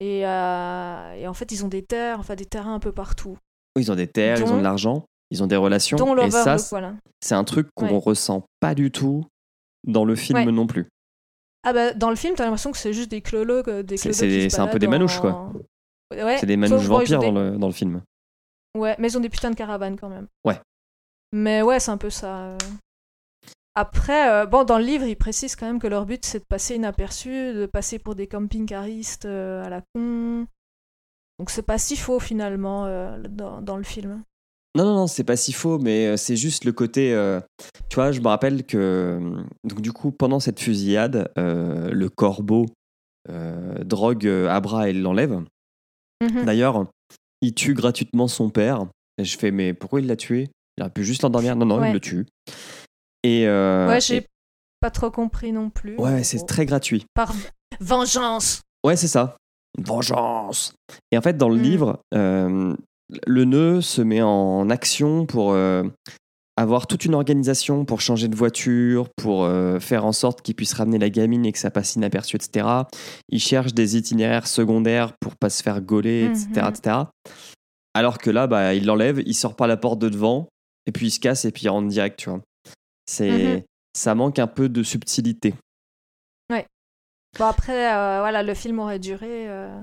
Et, 0.00 0.26
euh, 0.26 1.12
et 1.14 1.26
en 1.26 1.34
fait, 1.34 1.50
ils 1.50 1.64
ont 1.64 1.68
des 1.68 1.82
terres, 1.82 2.20
enfin 2.20 2.34
des 2.34 2.44
terrains 2.44 2.74
un 2.74 2.80
peu 2.80 2.92
partout. 2.92 3.38
Ils 3.78 3.90
ont 3.90 3.96
des 3.96 4.06
terres, 4.06 4.38
ils 4.38 4.52
ont 4.52 4.58
de 4.58 4.62
l'argent, 4.62 5.04
ils 5.34 5.42
ont 5.42 5.46
des 5.46 5.56
relations, 5.56 5.96
Dont 5.96 6.16
et 6.16 6.30
ça, 6.30 6.56
voilà. 6.70 6.94
c'est 7.20 7.34
un 7.34 7.44
truc 7.44 7.68
qu'on 7.74 7.86
Ouais. 7.88 7.98
ressent 7.98 8.44
pas 8.60 8.74
du 8.74 8.90
tout 8.90 9.24
dans 9.86 10.04
le 10.04 10.14
film 10.16 10.38
Ouais. 10.38 10.46
non 10.52 10.66
plus. 10.66 10.86
Ah 11.66 11.72
bah, 11.72 11.92
dans 11.94 12.10
le 12.10 12.16
film, 12.16 12.34
t'as 12.34 12.44
l'impression 12.44 12.72
que 12.72 12.78
c'est 12.78 12.92
juste 12.92 13.10
des 13.10 13.20
clolos, 13.20 13.68
euh, 13.68 13.82
des 13.82 13.96
C'est- 13.96 14.58
un 14.60 14.66
peu 14.68 14.78
des 14.78 14.86
manouches, 14.86 15.20
quoi. 15.20 15.52
Ouais, 16.12 16.38
C'est 16.38 16.46
des 16.46 16.56
manouches 16.56 16.84
vampires 16.86 17.18
des- 17.18 17.26
dans, 17.26 17.32
le, 17.32 17.56
dans 17.58 17.66
le 17.66 17.72
film. 17.72 18.02
Ouais, 18.76 18.94
mais 18.98 19.08
ils 19.08 19.16
ont 19.16 19.20
des 19.20 19.28
putains 19.28 19.50
de 19.50 19.56
caravanes 19.56 19.98
quand 19.98 20.08
même. 20.08 20.26
Ouais. 20.44 20.60
Mais 21.32 21.62
ouais, 21.62 21.80
c'est 21.80 21.90
un 21.90 21.96
peu 21.96 22.10
ça. 22.10 22.42
euh. 22.42 22.58
Après, 23.74 24.30
euh, 24.30 24.46
bon, 24.46 24.62
dans 24.64 24.78
le 24.78 24.84
livre, 24.84 25.04
ils 25.04 25.16
précisent 25.16 25.56
quand 25.56 25.66
même 25.66 25.80
que 25.80 25.88
leur 25.88 26.06
but, 26.06 26.24
c'est 26.24 26.38
de 26.38 26.44
passer 26.44 26.76
inaperçu, 26.76 27.52
de 27.52 27.66
passer 27.66 27.98
pour 27.98 28.14
des 28.14 28.28
camping-caristes 28.28 29.24
euh, 29.24 29.64
à 29.64 29.68
la 29.68 29.80
con. 29.94 30.46
Donc 31.40 31.50
c'est 31.50 31.62
pas 31.62 31.78
si 31.78 31.96
faux 31.96 32.20
finalement 32.20 32.86
euh, 32.86 33.20
dans, 33.28 33.60
dans 33.60 33.76
le 33.76 33.82
film. 33.82 34.22
Non, 34.76 34.84
non, 34.84 34.94
non, 34.94 35.06
c'est 35.06 35.22
pas 35.24 35.36
si 35.36 35.52
faux, 35.52 35.78
mais 35.78 36.06
euh, 36.08 36.16
c'est 36.16 36.36
juste 36.36 36.64
le 36.64 36.72
côté. 36.72 37.12
euh, 37.14 37.40
tu 37.88 37.94
vois, 37.94 38.10
je 38.12 38.20
me 38.20 38.26
rappelle 38.28 38.64
que. 38.66 38.76
euh, 38.76 39.42
Donc, 39.64 39.80
du 39.80 39.92
coup, 39.92 40.10
pendant 40.10 40.40
cette 40.40 40.58
fusillade, 40.60 41.30
euh, 41.38 41.90
le 41.90 42.08
corbeau 42.08 42.66
euh, 43.30 43.82
drogue 43.84 44.26
Abra 44.26 44.88
et 44.88 44.92
l'enlève. 44.92 45.40
Mhm. 46.22 46.44
D'ailleurs, 46.44 46.86
il 47.40 47.54
tue 47.54 47.74
gratuitement 47.74 48.26
son 48.28 48.50
père. 48.50 48.86
Et 49.18 49.24
je 49.24 49.38
fais, 49.38 49.52
mais 49.52 49.74
pourquoi 49.74 50.00
il 50.00 50.06
l'a 50.08 50.16
tué? 50.16 50.48
Il 50.76 50.82
aurait 50.82 50.90
pu 50.92 51.04
juste 51.04 51.22
l'endormir. 51.22 51.54
Non, 51.54 51.66
non, 51.66 51.78
Ouais. 51.80 51.90
il 51.90 51.92
le 51.92 52.00
tue. 52.00 52.26
Et. 53.22 53.46
ouais, 53.46 53.98
j'ai 54.00 54.16
et- 54.16 54.26
pas 54.80 54.90
trop 54.90 55.10
compris 55.10 55.52
non 55.52 55.70
plus. 55.70 55.96
Ouais, 55.98 56.24
c'est 56.24 56.44
très 56.46 56.66
gratuit. 56.66 57.06
Par 57.14 57.32
vengeance 57.80 58.60
Ouais, 58.84 58.96
c'est 58.96 59.08
ça. 59.08 59.36
Vengeance. 59.78 60.74
Et 61.12 61.16
en 61.18 61.22
fait, 61.22 61.36
dans 61.38 61.48
le 61.48 61.56
Mm. 61.56 61.62
livre, 61.62 62.00
le 63.26 63.44
nœud 63.44 63.80
se 63.80 64.02
met 64.02 64.22
en 64.22 64.70
action 64.70 65.26
pour 65.26 65.52
euh, 65.52 65.84
avoir 66.56 66.86
toute 66.86 67.04
une 67.04 67.14
organisation 67.14 67.84
pour 67.84 68.00
changer 68.00 68.28
de 68.28 68.36
voiture, 68.36 69.08
pour 69.16 69.44
euh, 69.44 69.80
faire 69.80 70.04
en 70.04 70.12
sorte 70.12 70.40
qu'il 70.42 70.54
puisse 70.54 70.72
ramener 70.72 70.98
la 70.98 71.10
gamine 71.10 71.44
et 71.44 71.52
que 71.52 71.58
ça 71.58 71.70
passe 71.70 71.96
inaperçu, 71.96 72.36
etc. 72.36 72.66
Il 73.28 73.40
cherche 73.40 73.74
des 73.74 73.96
itinéraires 73.96 74.46
secondaires 74.46 75.12
pour 75.20 75.36
pas 75.36 75.50
se 75.50 75.62
faire 75.62 75.80
gauler, 75.80 76.24
etc., 76.26 76.48
Mhm. 76.56 76.68
etc. 76.68 76.96
Alors 77.94 78.18
que 78.18 78.30
là, 78.30 78.46
bah, 78.46 78.74
il 78.74 78.86
l'enlève, 78.86 79.20
il 79.26 79.34
sort 79.34 79.54
par 79.56 79.66
la 79.66 79.76
porte 79.76 79.98
de 79.98 80.08
devant, 80.08 80.48
et 80.86 80.92
puis 80.92 81.06
il 81.06 81.10
se 81.10 81.20
casse 81.20 81.44
et 81.44 81.52
puis 81.52 81.64
il 81.64 81.68
rentre 81.68 81.88
direct, 81.88 82.18
tu 82.18 82.30
vois. 82.30 82.40
C'est, 83.06 83.56
Mhm. 83.56 83.62
ça 83.96 84.14
manque 84.14 84.38
un 84.38 84.46
peu 84.46 84.68
de 84.68 84.82
subtilité. 84.82 85.54
Bon 87.36 87.46
après, 87.46 87.92
euh, 87.92 88.20
voilà, 88.20 88.44
le 88.44 88.54
film 88.54 88.78
aurait 88.78 89.00
duré 89.00 89.48
euh, 89.48 89.76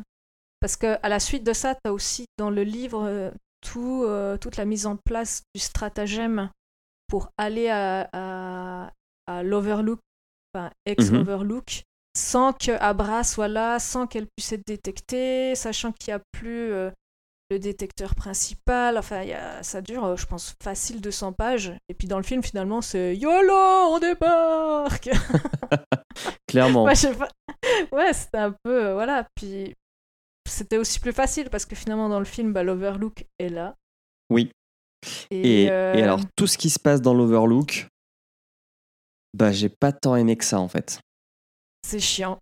parce 0.62 0.78
que 0.78 0.98
à 1.04 1.10
la 1.10 1.20
suite 1.20 1.44
de 1.44 1.54
ça, 1.54 1.76
t'as 1.76 1.92
aussi 1.92 2.26
dans 2.38 2.50
le 2.50 2.64
livre 2.64 3.04
euh, 3.06 3.32
tout, 3.62 4.04
euh, 4.06 4.38
toute 4.38 4.56
la 4.58 4.66
mise 4.66 4.86
en 4.86 4.96
place 4.96 5.42
du 5.54 5.62
stratagème 5.62 6.50
pour 7.08 7.30
aller 7.38 7.68
à, 7.70 8.08
à, 8.14 8.92
à 9.28 9.44
l'Overlook, 9.44 10.00
enfin 10.56 10.70
ex-Overlook, 10.86 11.84
sans 12.18 12.54
que 12.54 12.72
Abra 12.80 13.24
soit 13.24 13.48
là, 13.50 13.80
sans 13.80 14.08
qu'elle 14.08 14.28
puisse 14.38 14.54
être 14.54 14.66
détectée, 14.66 15.56
sachant 15.56 15.92
qu'il 15.92 16.14
n'y 16.14 16.16
a 16.20 16.22
plus 16.32 16.72
euh, 16.72 16.90
le 17.50 17.60
détecteur 17.60 18.16
principal. 18.16 18.98
Enfin, 18.98 19.24
il 19.24 19.30
y 19.30 19.34
a- 19.34 19.62
ça 19.64 19.82
dure, 19.82 20.16
je 20.16 20.26
pense, 20.26 20.56
facile 20.64 21.02
200 21.02 21.34
pages. 21.34 21.74
Et 21.90 21.94
puis 21.94 22.08
dans 22.08 22.18
le 22.18 22.24
film, 22.24 22.42
finalement, 22.44 22.82
c'est 22.82 23.16
YOLO, 23.18 23.54
on 23.94 24.00
débarque 24.00 25.10
Clairement. 26.48 26.84
Ouais, 27.92 28.14
c'était 28.14 28.38
un 28.38 28.52
peu. 28.64 28.88
euh, 28.88 28.94
voilà. 28.94 29.28
Puis 29.36 29.74
c'était 30.62 30.78
aussi 30.78 31.00
plus 31.00 31.12
facile 31.12 31.50
parce 31.50 31.66
que 31.66 31.76
finalement, 31.76 32.08
dans 32.08 32.20
le 32.20 32.26
film, 32.26 32.54
bah, 32.54 32.62
l'Overlook 32.62 33.26
est 33.40 33.50
là. 33.50 33.76
Oui. 34.30 34.52
Et, 35.32 35.64
Et, 35.64 35.72
euh, 35.72 35.96
et 35.96 36.04
alors, 36.04 36.20
tout 36.36 36.46
ce 36.46 36.60
qui 36.60 36.70
se 36.70 36.78
passe 36.80 37.02
dans 37.02 37.16
l'Overlook, 37.16 37.88
bah, 39.34 39.52
j'ai 39.52 39.70
pas 39.70 39.92
tant 39.92 40.16
aimé 40.16 40.36
que 40.38 40.46
ça, 40.46 40.60
en 40.60 40.68
fait. 40.68 41.00
c'est 41.84 42.00
chiant. 42.00 42.38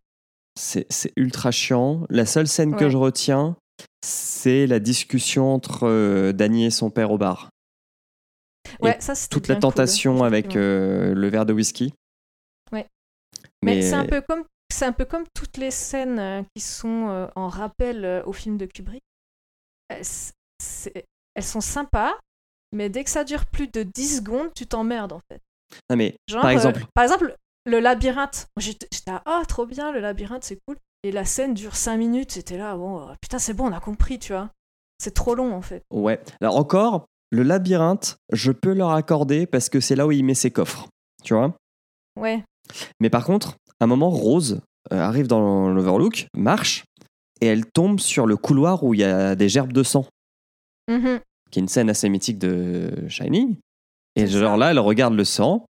C'est 0.60 0.86
c'est 0.90 1.14
ultra 1.16 1.52
chiant. 1.52 2.06
La 2.10 2.26
seule 2.26 2.48
scène 2.48 2.76
que 2.76 2.90
je 2.90 2.98
retiens, 2.98 3.56
c'est 4.04 4.68
la 4.68 4.80
discussion 4.82 5.54
entre 5.54 5.88
euh, 5.88 6.34
Danny 6.34 6.66
et 6.66 6.72
son 6.72 6.90
père 6.90 7.12
au 7.12 7.18
bar. 7.18 7.50
Ouais, 8.82 8.98
ça 9.00 9.16
c'était 9.16 9.34
Toute 9.34 9.48
la 9.48 9.56
cool, 9.56 9.62
tentation 9.62 10.24
avec 10.24 10.58
euh, 10.58 11.14
le 11.14 11.30
verre 11.30 11.46
de 11.46 11.54
whisky. 11.54 11.94
Ouais. 12.74 12.88
Mais, 13.64 13.76
Mais, 13.76 13.82
c'est 13.82 13.94
un 13.94 14.06
peu 14.06 14.20
comme 14.20 14.44
c'est 14.72 14.86
un 14.86 14.92
peu 14.92 15.06
comme 15.06 15.26
toutes 15.34 15.58
les 15.58 15.72
scènes 15.72 16.20
euh, 16.20 16.44
qui 16.56 16.62
sont 16.62 17.10
euh, 17.10 17.28
en 17.36 17.48
rappel 17.48 18.06
euh, 18.06 18.24
au 18.26 18.34
film 18.34 18.58
de 18.58 18.66
Kubrick. 18.66 19.04
Elles, 19.90 20.06
sont 21.44 21.62
sympas, 21.62 22.14
mais 22.72 22.90
dès 22.90 23.04
que 23.04 23.10
ça 23.10 23.24
dure 23.24 23.46
plus 23.46 23.68
de 23.68 23.84
10 23.84 24.18
secondes, 24.18 24.54
tu 24.54 24.68
t'emmerdes 24.68 25.14
en 25.14 25.22
fait. 25.32 25.42
Non, 25.90 25.96
mais 25.96 26.16
Genre, 26.28 26.42
par 26.42 26.52
euh, 26.52 26.54
exemple, 26.54 26.86
par 26.94 27.04
exemple, 27.04 27.36
le 27.66 27.80
labyrinthe. 27.80 28.48
J'étais 28.58 28.88
là, 29.08 29.24
oh, 29.26 29.44
trop 29.48 29.66
bien, 29.66 29.92
le 29.92 30.00
labyrinthe, 30.00 30.44
c'est 30.44 30.60
cool. 30.68 30.78
Et 31.04 31.12
la 31.12 31.26
scène 31.26 31.54
dure 31.54 31.76
5 31.76 31.98
minutes, 31.98 32.32
c'était 32.32 32.58
là, 32.58 32.76
bon, 32.76 33.08
putain, 33.22 33.40
c'est 33.40 33.54
bon, 33.54 33.68
on 33.70 33.74
a 33.74 33.80
compris, 33.80 34.20
tu 34.20 34.34
vois. 34.34 34.50
C'est 34.98 35.14
trop 35.14 35.34
long, 35.34 35.54
en 35.54 35.62
fait. 35.62 35.84
ouais. 35.92 36.20
Alors 36.42 36.58
encore, 36.58 37.06
le 37.32 37.44
labyrinthe, 37.44 38.18
je 38.34 38.52
peux 38.52 38.74
leur 38.74 38.92
accorder 38.92 39.46
parce 39.46 39.70
que 39.70 39.80
c'est 39.80 39.96
là 39.96 40.08
où 40.08 40.12
il 40.12 40.24
met 40.24 40.34
ses 40.34 40.52
coffres. 40.52 40.88
Tu 41.24 41.34
vois 41.34 41.56
Ouais. 42.18 42.44
Mais 43.00 43.10
par 43.10 43.24
contre, 43.24 43.56
un 43.80 43.88
moment, 43.88 44.10
Rose 44.10 44.62
euh, 44.92 45.00
arrive 45.00 45.28
dans 45.28 45.70
l'Overlook, 45.70 46.28
marche, 46.36 46.84
et 47.42 47.48
elle 47.48 47.66
tombe 47.66 48.00
sur 48.00 48.26
le 48.26 48.38
couloir 48.38 48.84
où 48.84 48.94
il 48.94 49.00
y 49.02 49.04
a 49.04 49.36
des 49.36 49.50
gerbes 49.50 49.74
de 49.74 49.84
sang, 49.84 50.06
Mhm. 50.90 51.20
qui 51.52 51.60
est 51.60 51.62
une 51.62 51.68
scène 51.68 51.90
assez 51.90 52.10
mythique 52.10 52.38
de 52.40 52.92
Shining. 53.08 53.56
Et 54.16 54.22
C'est 54.22 54.40
genre 54.40 54.54
ça. 54.54 54.58
là, 54.58 54.72
elle 54.72 54.80
regarde 54.80 55.14
le 55.14 55.24
sang, 55.24 55.66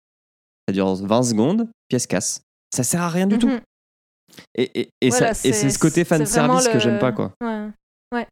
ça 0.68 0.74
dure 0.74 0.94
20 0.96 1.24
secondes, 1.24 1.66
puis 1.88 1.96
elle 1.96 2.00
se 2.02 2.08
casse. 2.08 2.42
Ça 2.74 2.84
sert 2.84 3.02
à 3.02 3.10
rien 3.10 3.28
du 3.28 3.38
tout. 3.40 3.48
Mhm. 3.50 3.62
Et, 4.56 4.80
et, 4.82 4.90
et 5.02 5.10
Voilà, 5.10 5.34
ça- 5.34 5.48
et 5.48 5.54
c'est 5.54 5.70
ce 5.70 5.80
côté 5.80 6.04
fan 6.06 6.26
service 6.26 6.68
que 6.68 6.80
j'aime 6.80 7.00
pas, 7.00 7.12
quoi. 7.12 7.32
Ouais. 7.42 7.68
ouais. 8.14 8.28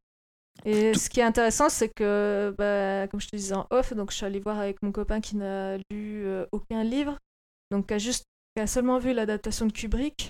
Et 0.66 0.94
ce 0.94 1.10
qui 1.10 1.20
est 1.20 1.24
intéressant, 1.24 1.70
c'est 1.70 1.90
que, 1.90 2.54
bah, 2.58 3.08
comme 3.08 3.20
je 3.22 3.28
te 3.28 3.36
disais 3.36 3.56
en 3.56 3.66
off, 3.72 3.94
donc 3.94 4.12
je 4.12 4.18
suis 4.18 4.26
allée 4.26 4.40
voir 4.40 4.60
avec 4.60 4.82
mon 4.84 4.92
copain 4.92 5.22
qui 5.22 5.36
n'a 5.38 5.78
lu 5.90 6.26
euh, 6.26 6.46
aucun 6.52 6.84
livre, 6.84 7.18
donc 7.72 7.88
qui 7.88 7.94
a 7.94 7.98
juste, 7.98 8.24
qui 8.56 8.62
a 8.62 8.68
seulement 8.68 9.00
vu 9.00 9.14
l'adaptation 9.14 9.66
de 9.66 9.72
Kubrick, 9.72 10.30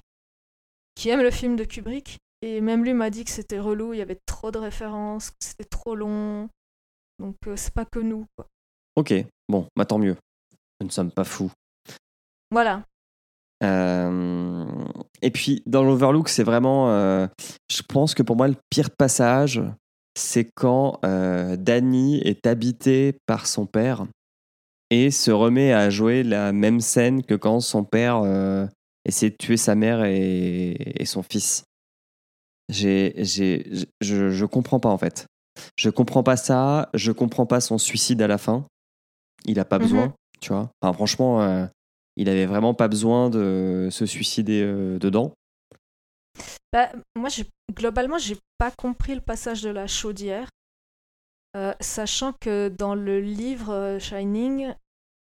qui 0.95 1.09
aime 1.09 1.21
le 1.21 1.31
film 1.31 1.55
de 1.55 1.63
Kubrick, 1.63 2.17
et 2.41 2.59
même 2.61 2.83
lui 2.83 2.93
m'a 2.93 3.09
dit 3.09 3.23
que 3.23 3.31
c'était 3.31 3.59
relou, 3.59 3.93
il 3.93 3.97
y 3.97 4.01
avait 4.01 4.19
trop 4.25 4.51
de 4.51 4.57
références, 4.57 5.29
que 5.29 5.37
c'était 5.41 5.65
trop 5.65 5.95
long, 5.95 6.49
donc 7.19 7.35
euh, 7.47 7.55
c'est 7.55 7.73
pas 7.73 7.85
que 7.85 7.99
nous, 7.99 8.25
quoi. 8.35 8.47
Ok, 8.95 9.13
bon, 9.49 9.67
bah 9.75 9.85
tant 9.85 9.99
mieux. 9.99 10.15
Nous 10.79 10.87
ne 10.87 10.91
sommes 10.91 11.11
pas 11.11 11.23
fous. 11.23 11.51
Voilà. 12.51 12.83
Euh, 13.63 14.65
et 15.21 15.31
puis 15.31 15.61
dans 15.65 15.83
l'Overlook, 15.83 16.29
c'est 16.29 16.43
vraiment. 16.43 16.89
euh, 16.89 17.27
je 17.69 17.81
pense 17.81 18.13
que 18.13 18.23
pour 18.23 18.35
moi, 18.35 18.47
le 18.47 18.55
pire 18.69 18.89
passage, 18.91 19.61
c'est 20.17 20.49
quand 20.55 20.99
Danny 21.03 22.21
est 22.21 22.47
habité 22.47 23.17
par 23.25 23.47
son 23.47 23.65
père 23.65 24.05
et 24.89 25.11
se 25.11 25.31
remet 25.31 25.73
à 25.73 25.89
jouer 25.89 26.23
la 26.23 26.51
même 26.51 26.79
scène 26.79 27.23
que 27.23 27.33
quand 27.35 27.59
son 27.59 27.83
père 27.83 28.17
euh, 28.17 28.65
essaie 29.05 29.29
de 29.29 29.35
tuer 29.35 29.57
sa 29.57 29.75
mère 29.75 30.03
et, 30.03 30.71
et 31.01 31.05
son 31.05 31.23
fils. 31.23 31.63
J'ai, 32.69 33.13
j'ai, 33.17 33.65
je, 34.01 34.29
je 34.31 34.45
comprends 34.45 34.79
pas 34.79 34.89
en 34.89 34.97
fait. 34.97 35.27
Je 35.77 35.89
comprends 35.89 36.23
pas 36.23 36.37
ça. 36.37 36.89
Je 36.93 37.11
comprends 37.11 37.45
pas 37.45 37.61
son 37.61 37.77
suicide 37.77 38.21
à 38.21 38.27
la 38.27 38.37
fin. 38.37 38.65
Il 39.45 39.59
a 39.59 39.65
pas 39.65 39.77
Mhm. 39.77 39.83
besoin, 39.83 40.13
tu 40.41 40.49
vois. 40.49 40.69
Enfin, 40.81 40.93
franchement. 40.93 41.41
euh, 41.41 41.65
il 42.17 42.29
avait 42.29 42.45
vraiment 42.45 42.73
pas 42.73 42.87
besoin 42.87 43.29
de 43.29 43.89
se 43.91 44.05
suicider 44.05 44.61
euh, 44.63 44.97
dedans. 44.99 45.33
Bah, 46.71 46.89
moi, 47.17 47.27
j'ai- 47.29 47.45
globalement, 47.73 48.17
j'ai 48.17 48.37
pas 48.57 48.71
compris 48.71 49.15
le 49.15 49.21
passage 49.21 49.61
de 49.61 49.69
la 49.69 49.85
chaudière, 49.85 50.47
euh, 51.55 51.73
sachant 51.79 52.33
que 52.33 52.69
dans 52.69 52.95
le 52.95 53.19
livre 53.19 53.71
euh, 53.71 53.99
Shining, 53.99 54.73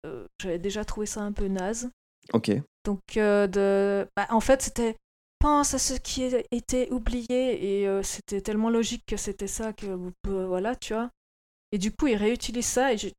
euh, 0.05 0.25
j'avais 0.41 0.59
déjà 0.59 0.85
trouvé 0.85 1.05
ça 1.05 1.21
un 1.21 1.31
peu 1.31 1.47
naze. 1.47 1.89
Ok. 2.33 2.51
Donc, 2.85 3.01
euh, 3.17 3.47
de... 3.47 4.07
bah, 4.15 4.27
en 4.29 4.39
fait, 4.39 4.61
c'était 4.61 4.95
pense 5.39 5.73
à 5.73 5.79
ce 5.79 5.95
qui 5.95 6.23
a 6.23 6.41
été 6.51 6.89
oublié 6.91 7.83
et 7.83 8.03
c'était 8.03 8.39
tellement 8.39 8.69
logique 8.69 9.03
que 9.05 9.17
c'était 9.17 9.47
ça 9.47 9.73
que 9.73 9.97
voilà, 10.23 10.73
tu 10.75 10.93
vois. 10.93 11.09
Et 11.73 11.77
du 11.77 11.91
coup, 11.91 12.07
il 12.07 12.15
réutilise 12.15 12.65
ça 12.65 12.93
et 12.93 12.97
j'étais 12.97 13.17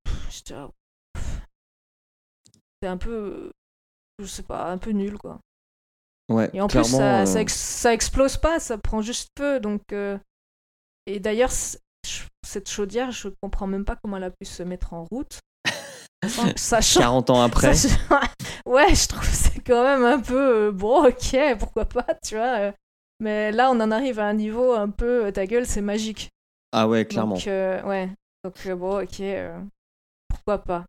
c'est 2.83 2.89
un 2.89 2.97
peu, 2.97 3.51
je 4.19 4.27
sais 4.27 4.43
pas, 4.43 4.71
un 4.71 4.79
peu 4.79 4.91
nul 4.91 5.19
quoi. 5.19 5.39
Ouais, 6.31 6.51
Et 6.55 6.61
en 6.63 6.69
plus, 6.69 6.85
ça, 6.85 7.27
ça, 7.27 7.41
ex- 7.43 7.55
ça 7.55 7.93
explose 7.93 8.39
pas, 8.39 8.59
ça 8.59 8.79
prend 8.79 9.03
juste 9.03 9.29
feu. 9.39 9.61
Donc, 9.61 9.83
Et 11.07 11.21
d'ailleurs, 11.21 11.53
cette 12.45 12.69
chaudière, 12.69 13.11
je 13.11 13.29
comprends 13.43 13.67
même 13.67 13.85
pas 13.85 13.97
comment 13.97 14.17
elle 14.17 14.25
a 14.25 14.31
pu 14.31 14.45
se 14.45 14.63
mettre 14.63 14.93
en 14.93 15.05
route. 15.05 15.41
Sans 16.27 16.53
que 16.53 16.61
ça 16.61 16.81
change. 16.81 17.03
40 17.03 17.31
ans 17.31 17.43
après. 17.43 17.75
Ça, 17.75 17.89
ouais, 18.67 18.95
je 18.95 19.09
trouve 19.09 19.21
que 19.21 19.27
c'est 19.27 19.61
quand 19.61 19.83
même 19.85 20.05
un 20.05 20.21
peu 20.21 20.69
euh, 20.69 20.73
bon, 20.73 21.07
ok, 21.07 21.37
pourquoi 21.59 21.85
pas, 21.85 22.07
tu 22.25 22.37
vois. 22.37 22.59
euh. 22.59 22.73
Mais 23.21 23.53
là, 23.53 23.71
on 23.71 23.81
en 23.81 23.91
arrive 23.91 24.19
à 24.19 24.27
un 24.27 24.35
niveau 24.35 24.73
un 24.73 24.89
peu 24.89 25.27
euh, 25.27 25.31
ta 25.31 25.47
gueule, 25.47 25.67
c'est 25.67 25.83
magique. 25.83 26.31
Ah 26.73 26.89
ouais, 26.89 27.05
clairement. 27.05 27.35
Donc, 27.35 27.47
ouais. 27.47 28.09
Donc, 28.43 28.69
bon, 28.77 29.03
ok, 29.03 29.23
pourquoi 30.29 30.59
pas. 30.59 30.85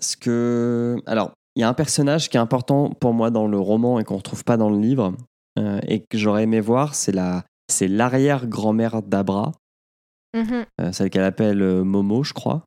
Ce 0.00 0.16
que... 0.16 0.96
Alors, 1.06 1.32
il 1.54 1.60
y 1.60 1.62
a 1.62 1.68
un 1.68 1.74
personnage 1.74 2.28
qui 2.28 2.36
est 2.36 2.40
important 2.40 2.90
pour 2.90 3.12
moi 3.12 3.30
dans 3.30 3.46
le 3.46 3.58
roman 3.58 3.98
et 4.00 4.04
qu'on 4.04 4.16
retrouve 4.16 4.44
pas 4.44 4.56
dans 4.56 4.70
le 4.70 4.78
livre 4.78 5.14
et 5.86 6.04
que 6.08 6.18
j'aurais 6.18 6.44
aimé 6.44 6.60
voir, 6.60 6.94
c'est 6.94 7.12
la... 7.12 7.44
c'est 7.70 7.88
l'arrière-grand-mère 7.88 9.02
d'Abra, 9.02 9.52
Mhm. 10.34 10.64
euh, 10.80 10.92
celle 10.92 11.10
qu'elle 11.10 11.24
appelle 11.24 11.60
euh, 11.62 11.84
Momo, 11.84 12.22
je 12.24 12.32
crois. 12.32 12.64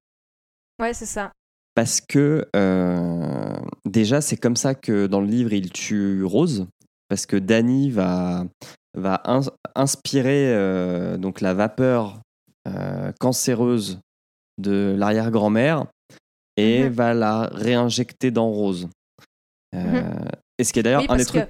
Ouais, 0.80 0.94
c'est 0.94 1.06
ça. 1.06 1.32
Parce 1.74 2.00
que 2.02 2.48
euh, 2.56 3.56
déjà, 3.86 4.22
c'est 4.22 4.38
comme 4.38 4.56
ça 4.56 4.76
que 4.76 5.08
dans 5.08 5.20
le 5.22 5.28
livre, 5.28 5.52
il 5.54 5.72
tue 5.72 6.24
Rose. 6.24 6.68
Parce 7.10 7.26
que 7.26 7.36
Danny 7.38 7.92
va, 7.92 8.46
va 8.98 9.22
ins- 9.26 9.52
inspirer 9.76 10.54
euh, 10.54 11.18
donc 11.18 11.42
la 11.42 11.54
vapeur 11.54 12.22
euh, 12.68 13.12
cancéreuse 13.20 14.00
de 14.58 14.96
l'arrière-grand-mère 14.98 15.86
et 16.58 16.84
Mhm. 16.84 16.90
va 16.94 17.14
la 17.14 17.48
réinjecter 17.52 18.32
dans 18.32 18.50
Rose. 18.50 18.88
Euh, 19.76 19.80
Mhm. 20.02 20.26
Et 20.58 20.64
ce 20.64 20.72
qui 20.72 20.80
est 20.80 20.84
d'ailleurs 20.84 21.02
Oui, 21.02 21.08
un 21.10 21.18
des 21.18 21.26
trucs. 21.26 21.50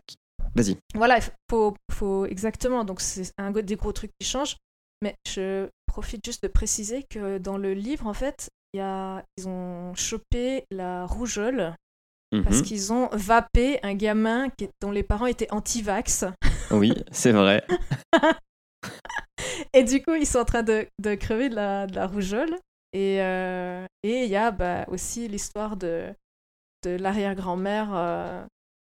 Vas-y. 0.56 0.78
Voilà, 0.95 1.17
il 1.19 1.23
faut, 1.51 1.75
faut 1.91 2.25
exactement. 2.25 2.84
Donc 2.84 2.99
c'est 3.01 3.32
un 3.38 3.51
des 3.51 3.75
gros 3.75 3.91
trucs 3.91 4.12
qui 4.19 4.25
changent. 4.28 4.58
Mais 5.04 5.13
je 5.28 5.67
profite 5.95 6.25
juste 6.25 6.43
de 6.43 6.49
préciser 6.49 7.03
que 7.10 7.38
dans 7.38 7.58
le 7.58 7.73
livre, 7.73 8.05
en 8.05 8.13
fait, 8.13 8.49
il 8.73 8.79
y 8.79 8.81
a, 8.81 9.23
ils 9.38 9.47
ont 9.47 9.93
chopé 9.95 10.65
la 10.71 11.05
rougeole 11.05 11.73
parce 12.43 12.58
Mhm. 12.58 12.63
qu'ils 12.63 12.91
ont 12.91 13.08
vapé 13.13 13.79
un 13.81 13.93
gamin 13.93 14.49
qui, 14.49 14.67
dont 14.81 14.91
les 14.91 15.03
parents 15.03 15.25
étaient 15.27 15.49
anti-vax. 15.53 16.25
Oui, 16.71 16.91
c'est 17.12 17.31
vrai. 17.31 17.63
Et 19.73 19.84
du 19.84 20.01
coup, 20.03 20.15
ils 20.15 20.25
sont 20.25 20.39
en 20.39 20.45
train 20.45 20.63
de, 20.63 20.86
de 21.01 21.15
crever 21.15 21.47
de 21.47 21.55
la, 21.55 21.88
de 21.88 21.95
la 21.95 22.08
rougeole. 22.08 22.55
Et 22.91 23.21
euh, 23.21 23.86
et 24.03 24.23
il 24.23 24.29
y 24.29 24.36
a 24.36 24.51
bah, 24.51 24.84
aussi 24.89 25.27
l'histoire 25.29 25.77
de, 25.77 26.10
de 26.84 26.91
l'arrière-grand-mère 26.91 27.89
euh, 27.93 28.43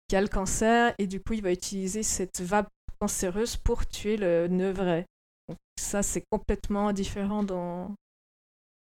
qui 0.07 0.15
a 0.15 0.21
le 0.21 0.27
cancer. 0.27 0.93
Et 0.99 1.07
du 1.07 1.19
coup, 1.19 1.33
il 1.33 1.41
va 1.41 1.51
utiliser 1.51 2.03
cette 2.03 2.41
vape 2.41 2.69
cancéreuse 2.99 3.57
pour 3.57 3.87
tuer 3.87 4.17
le 4.17 4.47
nevret. 4.47 5.05
Donc, 5.51 5.57
ça, 5.79 6.01
c'est 6.03 6.23
complètement 6.31 6.91
différent 6.93 7.43
dans, 7.43 7.93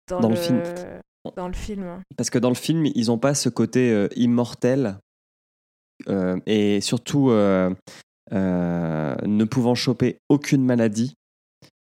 dans, 0.09 0.21
Dans 0.21 0.29
le 0.29 0.37
film. 0.37 0.63
Dans 1.37 1.47
le 1.49 1.55
film. 1.55 2.03
Parce 2.17 2.31
que 2.31 2.39
dans 2.39 2.49
le 2.49 2.55
film, 2.57 2.87
ils 2.87 3.07
n'ont 3.07 3.19
pas 3.19 3.35
ce 3.35 3.49
côté 3.49 3.91
euh, 3.93 4.09
immortel 4.17 4.99
euh, 6.09 6.39
et 6.47 6.81
surtout 6.81 7.31
euh, 7.31 7.73
euh, 8.33 9.15
ne 9.25 9.45
pouvant 9.45 9.75
choper 9.77 10.19
aucune 10.29 10.65
maladie 10.65 11.15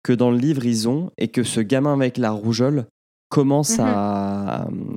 que 0.03 0.13
dans 0.15 0.31
le 0.31 0.39
livre 0.39 0.65
ils 0.65 0.89
ont 0.89 1.11
et 1.19 1.29
que 1.29 1.43
ce 1.43 1.61
gamin 1.61 1.93
avec 1.93 2.17
la 2.17 2.31
rougeole 2.31 2.87
commence 3.29 3.79
Mhm. 3.79 3.85
à, 3.87 4.36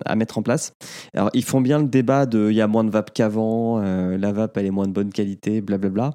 à 0.06 0.16
mettre 0.16 0.38
en 0.38 0.44
place. 0.44 0.72
Alors 1.14 1.30
ils 1.34 1.44
font 1.44 1.62
bien 1.62 1.80
le 1.80 1.88
débat 1.88 2.26
de 2.26 2.50
il 2.50 2.56
y 2.56 2.62
a 2.62 2.68
moins 2.68 2.84
de 2.84 2.90
vape 2.90 3.12
qu'avant, 3.14 3.80
euh, 3.82 4.18
la 4.18 4.32
vape 4.32 4.58
elle 4.58 4.66
est 4.66 4.72
moins 4.72 4.88
de 4.88 4.94
bonne 4.94 5.12
qualité, 5.12 5.62
blablabla. 5.62 6.14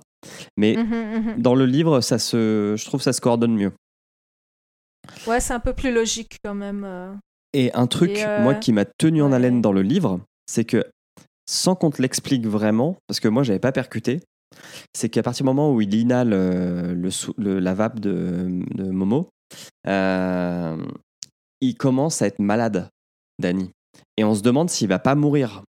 Mais 0.56 0.76
Mhm, 0.76 0.86
mhm. 1.34 1.42
dans 1.42 1.54
le 1.54 1.66
livre, 1.66 2.00
ça 2.00 2.18
se, 2.18 2.74
je 2.78 2.84
trouve 2.86 3.00
que 3.00 3.04
ça 3.04 3.12
se 3.12 3.20
coordonne 3.20 3.54
mieux. 3.54 3.72
Ouais, 5.26 5.40
c'est 5.40 5.52
un 5.52 5.60
peu 5.60 5.72
plus 5.74 5.92
logique 5.92 6.38
quand 6.44 6.54
même. 6.54 6.84
euh. 6.84 7.12
Et 7.52 7.70
un 7.74 7.86
truc, 7.86 8.10
Et, 8.10 8.24
euh, 8.26 8.42
moi, 8.42 8.54
qui 8.54 8.72
m'a 8.72 8.84
tenu 8.84 9.22
en 9.22 9.28
ouais. 9.30 9.34
haleine 9.36 9.60
dans 9.60 9.72
le 9.72 9.82
livre, 9.82 10.20
c'est 10.46 10.64
que 10.64 10.84
sans 11.48 11.74
qu'on 11.74 11.90
te 11.90 12.00
l'explique 12.00 12.46
vraiment, 12.46 12.96
parce 13.06 13.20
que 13.20 13.28
moi, 13.28 13.42
j'avais 13.42 13.58
pas 13.58 13.70
percuté, 13.70 14.20
c'est 14.96 15.08
qu'à 15.10 15.22
partir 15.22 15.44
du 15.44 15.48
moment 15.48 15.72
où 15.72 15.80
il 15.80 15.94
inhale 15.94 16.30
le, 16.30 17.58
la 17.60 17.74
vape 17.74 18.00
de, 18.00 18.46
de 18.74 18.84
Momo, 18.90 19.28
euh, 19.86 20.76
il 21.60 21.76
commence 21.76 22.22
à 22.22 22.26
être 22.26 22.38
malade, 22.38 22.88
Danny. 23.38 23.70
Et 24.16 24.24
on 24.24 24.34
se 24.34 24.42
demande 24.42 24.70
s'il 24.70 24.88
va 24.88 24.98
pas 24.98 25.14
mourir 25.14 25.62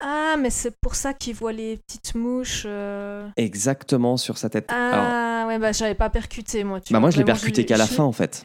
Ah, 0.00 0.36
mais 0.38 0.50
c'est 0.50 0.74
pour 0.80 0.94
ça 0.94 1.14
qu'ils 1.14 1.34
voient 1.34 1.52
les 1.52 1.76
petites 1.78 2.14
mouches. 2.14 2.64
euh. 2.66 3.28
exactement 3.36 4.16
sur 4.16 4.38
sa 4.38 4.48
tête. 4.50 4.70
Alors, 4.70 5.04
Ah, 5.08 5.44
ouais, 5.48 5.58
bah 5.58 5.72
j'avais 5.72 5.94
pas 5.94 6.10
percuté 6.10 6.64
moi. 6.64 6.80
Tu 6.80 6.92
bah 6.92 6.98
vois, 6.98 7.06
moi, 7.06 7.10
je 7.10 7.16
l'ai 7.18 7.22
vraiment, 7.24 7.36
percuté 7.38 7.64
qu'à 7.66 7.76
la 7.76 7.86
je- 7.86 7.92
fin, 7.94 8.04
en 8.04 8.12
fait. 8.12 8.44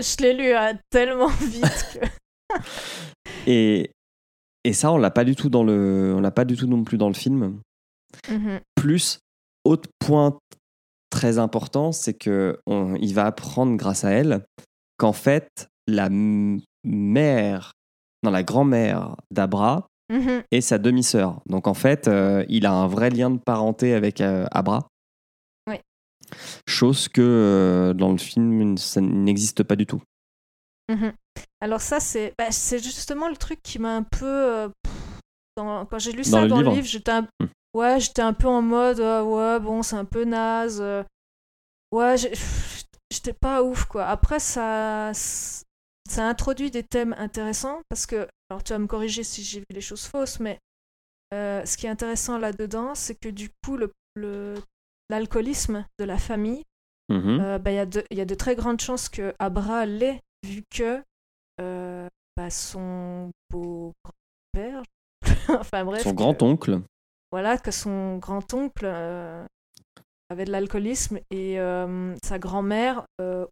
Je 0.00 0.16
l'ai 0.22 0.32
lu 0.32 0.54
euh, 0.54 0.72
tellement 0.90 1.28
vite 1.28 1.86
que. 1.94 2.06
Et, 3.46 3.90
et 4.64 4.72
ça, 4.72 4.92
on 4.92 4.98
l'a 4.98 5.10
pas 5.10 5.24
du 5.24 5.34
tout 5.36 5.48
dans 5.48 5.64
le, 5.64 6.14
on 6.16 6.20
l'a 6.20 6.30
pas 6.30 6.44
du 6.44 6.56
tout 6.56 6.66
non 6.66 6.84
plus 6.84 6.98
dans 6.98 7.08
le 7.08 7.14
film. 7.14 7.60
Mhm. 8.28 8.60
Plus, 8.74 9.18
autre 9.64 9.88
point 9.98 10.38
très 11.10 11.38
important, 11.38 11.92
c'est 11.92 12.14
que 12.14 12.58
on- 12.66 12.94
il 12.96 13.14
va 13.14 13.26
apprendre 13.26 13.76
grâce 13.76 14.04
à 14.04 14.10
elle 14.10 14.44
qu'en 14.98 15.12
fait, 15.12 15.68
la 15.86 16.06
m- 16.06 16.60
mère, 16.84 17.72
non, 18.22 18.30
la 18.30 18.42
grand-mère 18.42 19.16
d'Abra 19.30 19.86
Mhm. 20.10 20.42
est 20.50 20.62
sa 20.62 20.78
demi-sœur. 20.78 21.40
Donc 21.46 21.66
en 21.66 21.74
fait, 21.74 22.08
euh, 22.08 22.44
il 22.48 22.64
a 22.64 22.72
un 22.72 22.86
vrai 22.86 23.10
lien 23.10 23.28
de 23.30 23.38
parenté 23.38 23.92
avec 23.92 24.20
euh, 24.22 24.46
Abra. 24.50 24.88
Ouais. 25.68 25.82
Chose 26.66 27.08
que 27.08 27.20
euh, 27.20 27.92
dans 27.94 28.10
le 28.12 28.16
film, 28.18 28.78
ça 28.78 29.00
n'existe 29.02 29.62
pas 29.64 29.76
du 29.76 29.84
tout. 29.86 30.00
Mhm. 30.90 31.12
Alors 31.60 31.82
ça, 31.82 32.00
c'est 32.00 32.32
bah, 32.38 32.50
c'est 32.50 32.82
justement 32.82 33.28
le 33.28 33.36
truc 33.36 33.60
qui 33.62 33.78
m'a 33.78 33.96
un 33.96 34.02
peu... 34.02 34.70
dans- 35.58 35.84
Quand 35.86 35.98
j'ai 35.98 36.12
lu 36.12 36.22
Dans 36.22 36.30
ça 36.30 36.42
le 36.42 36.48
dans 36.48 36.56
livre 36.58 36.70
le 36.70 36.76
livre, 36.76 36.86
j'étais 36.88 37.10
un... 37.12 37.22
Hmm. 37.40 37.46
Ouais, 37.74 38.00
j'étais 38.00 38.22
un 38.22 38.32
peu 38.32 38.48
en 38.48 38.62
mode, 38.62 39.00
ah 39.00 39.22
ouais, 39.22 39.60
bon, 39.60 39.82
c'est 39.82 39.96
un 39.96 40.06
peu 40.06 40.24
naze. 40.24 40.82
Ouais, 41.92 42.16
j'étais 43.12 43.34
pas 43.34 43.62
ouf, 43.62 43.84
quoi. 43.84 44.06
Après, 44.06 44.38
ça, 44.40 45.12
ça 46.10 46.28
introduit 46.28 46.70
des 46.70 46.82
thèmes 46.82 47.14
intéressants, 47.18 47.80
parce 47.88 48.06
que, 48.06 48.28
alors 48.50 48.62
tu 48.64 48.72
vas 48.72 48.78
me 48.78 48.86
corriger 48.86 49.22
si 49.24 49.42
j'ai 49.42 49.60
vu 49.60 49.66
les 49.70 49.80
choses 49.80 50.06
fausses, 50.06 50.40
mais 50.40 50.58
euh, 51.34 51.64
ce 51.66 51.76
qui 51.76 51.86
est 51.86 51.90
intéressant 51.90 52.38
là-dedans, 52.38 52.94
c'est 52.94 53.14
que 53.14 53.28
du 53.28 53.50
coup, 53.64 53.76
le, 53.76 53.92
le- 54.14 54.54
l'alcoolisme 55.10 55.84
de 55.98 56.04
la 56.04 56.18
famille, 56.18 56.62
Mhm. 57.10 57.40
euh, 57.40 57.58
bah, 57.58 57.70
il 57.72 57.76
y, 57.76 57.78
a 57.78 57.86
de- 57.86 58.04
il 58.10 58.18
y 58.18 58.20
a 58.20 58.24
de 58.26 58.34
très 58.34 58.54
grandes 58.54 58.80
chances 58.80 59.08
que 59.08 59.34
Abra 59.38 59.86
l'ait, 59.86 60.20
vu 60.46 60.62
que 60.70 61.02
euh, 61.60 62.08
bah, 62.36 62.50
son 62.50 63.30
beau-grand-père, 63.50 64.82
enfin 65.60 65.84
bref, 65.84 66.02
Son 66.02 66.12
grand-oncle. 66.12 66.80
voilà, 67.32 67.58
que 67.58 67.70
son 67.70 68.18
grand-oncle 68.18 68.86
avait 70.30 70.44
de 70.44 70.52
l'alcoolisme 70.52 71.18
et 71.30 71.56
sa 72.22 72.38
grand-mère 72.38 73.04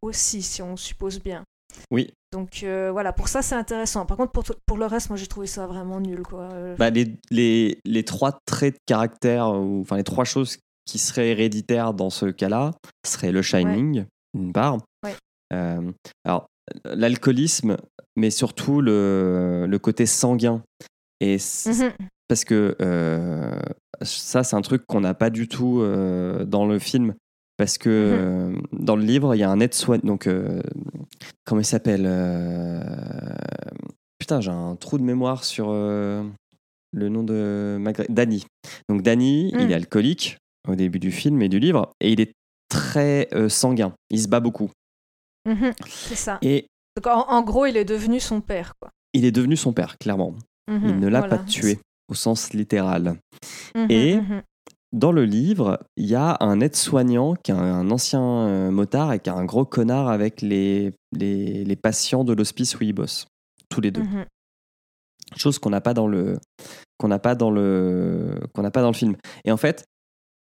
aussi, 0.02 0.42
si 0.42 0.62
on 0.62 0.76
suppose 0.76 1.18
bien. 1.20 1.44
Oui. 1.90 2.12
Donc 2.32 2.62
euh, 2.62 2.90
voilà, 2.92 3.12
pour 3.12 3.28
ça 3.28 3.42
c'est 3.42 3.54
intéressant. 3.54 4.04
Par 4.06 4.16
contre, 4.16 4.32
pour, 4.32 4.44
pour 4.66 4.76
le 4.76 4.86
reste, 4.86 5.08
moi 5.10 5.16
j'ai 5.16 5.26
trouvé 5.26 5.46
ça 5.46 5.66
vraiment 5.66 6.00
nul. 6.00 6.22
Quoi. 6.22 6.48
Euh, 6.52 6.76
Bah, 6.76 6.90
les, 6.90 7.16
les, 7.30 7.78
les 7.84 8.04
trois 8.04 8.38
traits 8.46 8.74
de 8.74 8.80
caractère, 8.86 9.48
ou 9.48 9.80
enfin 9.80 9.96
les 9.96 10.04
trois 10.04 10.24
choses 10.24 10.58
qui 10.84 10.98
seraient 10.98 11.30
héréditaires 11.30 11.94
dans 11.94 12.10
ce 12.10 12.26
cas-là, 12.26 12.72
seraient 13.06 13.32
le 13.32 13.42
Shining, 13.42 14.04
d'une 14.34 14.52
part. 14.52 14.78
Ouais. 15.04 15.14
Euh, 15.52 15.90
alors, 16.24 16.46
l'alcoolisme, 16.84 17.76
mais 18.16 18.30
surtout 18.30 18.80
le, 18.80 19.66
le 19.68 19.78
côté 19.78 20.06
sanguin. 20.06 20.62
Et 21.20 21.38
mhm. 21.66 21.92
parce 22.28 22.44
que 22.44 22.76
euh, 22.80 23.58
ça, 24.02 24.44
c'est 24.44 24.56
un 24.56 24.62
truc 24.62 24.84
qu'on 24.86 25.00
n'a 25.00 25.14
pas 25.14 25.30
du 25.30 25.48
tout 25.48 25.82
dans 26.46 26.66
le 26.66 26.78
film. 26.78 27.14
Parce 27.58 27.78
que 27.78 27.88
Mhm. 27.88 28.56
euh, 28.56 28.60
dans 28.72 28.96
le 28.96 29.02
livre, 29.02 29.34
il 29.34 29.38
y 29.38 29.42
a 29.42 29.50
un 29.50 29.60
aide-soignant. 29.60 30.02
Donc, 30.04 30.26
euh, 30.26 30.60
comment 31.44 31.60
il 31.60 31.64
s'appelle 31.64 32.04
euh, 32.06 32.80
Putain, 34.18 34.40
j'ai 34.40 34.50
un 34.50 34.76
trou 34.76 34.98
de 34.98 35.02
mémoire 35.02 35.44
sur 35.44 35.70
le 35.72 36.24
nom 36.92 37.22
de 37.22 37.76
Magret. 37.80 38.06
Danny. 38.08 38.44
Donc, 38.88 39.02
Danny, 39.02 39.52
Mm. 39.54 39.60
il 39.60 39.70
est 39.72 39.74
alcoolique 39.74 40.38
au 40.68 40.74
début 40.74 40.98
du 40.98 41.12
film 41.12 41.40
et 41.42 41.48
du 41.48 41.58
livre. 41.58 41.90
Et 42.00 42.12
il 42.12 42.20
est 42.20 42.32
très 42.68 43.28
sanguin. 43.48 43.92
Il 44.10 44.20
se 44.20 44.28
bat 44.28 44.40
beaucoup. 44.40 44.70
Mhm. 45.48 45.72
C'est 45.86 46.16
ça. 46.16 46.38
Et 46.42 46.66
Donc 46.96 47.06
en, 47.06 47.28
en 47.28 47.42
gros, 47.42 47.66
il 47.66 47.76
est 47.76 47.84
devenu 47.84 48.18
son 48.20 48.40
père. 48.40 48.72
Quoi. 48.80 48.90
il 49.12 49.24
est 49.24 49.30
devenu 49.32 49.56
son 49.56 49.72
père, 49.72 49.96
clairement. 49.98 50.34
Il 50.68 50.74
Mhm. 50.74 50.98
ne 51.00 51.08
l'a 51.08 51.20
Voilà. 51.20 51.38
pas 51.38 51.44
tué, 51.44 51.78
au 52.10 52.14
sens 52.14 52.52
littéral. 52.52 53.16
Mhm, 53.74 53.86
Et- 53.90 54.16
mhm. 54.16 54.42
Dans 54.96 55.12
le 55.12 55.26
livre, 55.26 55.78
il 55.96 56.06
y 56.06 56.14
a 56.14 56.38
un 56.40 56.60
aide-soignant 56.60 57.34
qui 57.34 57.52
est 57.52 57.54
un, 57.54 57.90
ancien 57.90 58.22
euh, 58.22 58.70
motard 58.70 59.12
et 59.12 59.20
qui 59.20 59.28
est 59.28 59.32
un 59.32 59.44
gros 59.44 59.66
connard 59.66 60.08
avec 60.08 60.40
les, 60.40 60.94
les, 61.12 61.64
les 61.64 61.76
patients 61.76 62.24
de 62.24 62.32
l'hospice 62.32 62.80
où 62.80 62.82
il 62.82 62.94
bosse. 62.94 63.26
Tous 63.68 63.82
les 63.82 63.90
deux. 63.90 64.02
Mhm. 64.02 64.24
Chose 65.36 65.58
qu'on 65.58 65.70
n'a 65.70 65.82
pas 65.82 65.92
dans 65.92 66.08
le 66.08 66.38
qu'on 66.98 67.08
n'a 67.08 67.18
pas 67.18 67.34
dans 67.34 67.50
le 67.50 68.40
qu'on 68.54 68.62
n'a 68.62 68.70
pas 68.70 68.80
dans 68.80 68.90
le 68.90 68.96
film. 68.96 69.16
Et 69.44 69.52
en 69.52 69.58
fait, 69.58 69.84